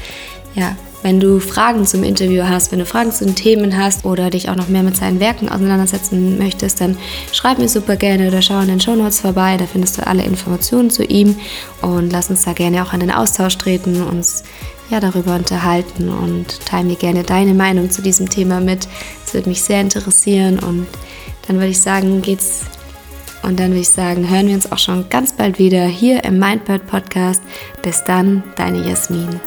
ja, 0.54 0.76
Wenn 1.02 1.20
du 1.20 1.38
Fragen 1.40 1.86
zum 1.86 2.02
Interview 2.02 2.44
hast, 2.48 2.72
wenn 2.72 2.78
du 2.78 2.86
Fragen 2.86 3.12
zu 3.12 3.24
den 3.24 3.34
Themen 3.34 3.76
hast 3.76 4.04
oder 4.04 4.30
dich 4.30 4.48
auch 4.48 4.56
noch 4.56 4.68
mehr 4.68 4.82
mit 4.82 4.96
seinen 4.96 5.20
Werken 5.20 5.48
auseinandersetzen 5.48 6.38
möchtest, 6.38 6.80
dann 6.80 6.96
schreib 7.32 7.58
mir 7.58 7.68
super 7.68 7.96
gerne 7.96 8.28
oder 8.28 8.42
schau 8.42 8.60
in 8.60 8.68
den 8.68 8.80
Show 8.80 8.96
Notes 8.96 9.20
vorbei. 9.20 9.56
Da 9.56 9.66
findest 9.66 9.98
du 9.98 10.06
alle 10.06 10.24
Informationen 10.24 10.90
zu 10.90 11.04
ihm 11.04 11.36
und 11.82 12.10
lass 12.10 12.30
uns 12.30 12.44
da 12.44 12.52
gerne 12.54 12.82
auch 12.82 12.92
in 12.92 13.00
den 13.00 13.10
Austausch 13.10 13.56
treten, 13.58 14.02
uns 14.02 14.42
ja, 14.90 15.00
darüber 15.00 15.34
unterhalten 15.34 16.08
und 16.08 16.64
teile 16.64 16.84
mir 16.84 16.96
gerne 16.96 17.22
deine 17.24 17.54
Meinung 17.54 17.90
zu 17.90 18.02
diesem 18.02 18.28
Thema 18.28 18.60
mit. 18.60 18.88
Es 19.24 19.34
würde 19.34 19.48
mich 19.48 19.62
sehr 19.62 19.80
interessieren 19.80 20.58
und 20.58 20.86
dann 21.46 21.56
würde 21.56 21.68
ich 21.68 21.80
sagen, 21.80 22.22
geht's 22.22 22.62
und 23.42 23.60
dann 23.60 23.70
würde 23.70 23.80
ich 23.80 23.90
sagen, 23.90 24.28
hören 24.28 24.48
wir 24.48 24.54
uns 24.54 24.70
auch 24.72 24.78
schon 24.78 25.08
ganz 25.08 25.32
bald 25.32 25.58
wieder 25.58 25.84
hier 25.84 26.24
im 26.24 26.38
Mindbird 26.38 26.86
Podcast. 26.86 27.42
Bis 27.82 28.02
dann, 28.02 28.42
deine 28.56 28.88
Jasmin. 28.88 29.40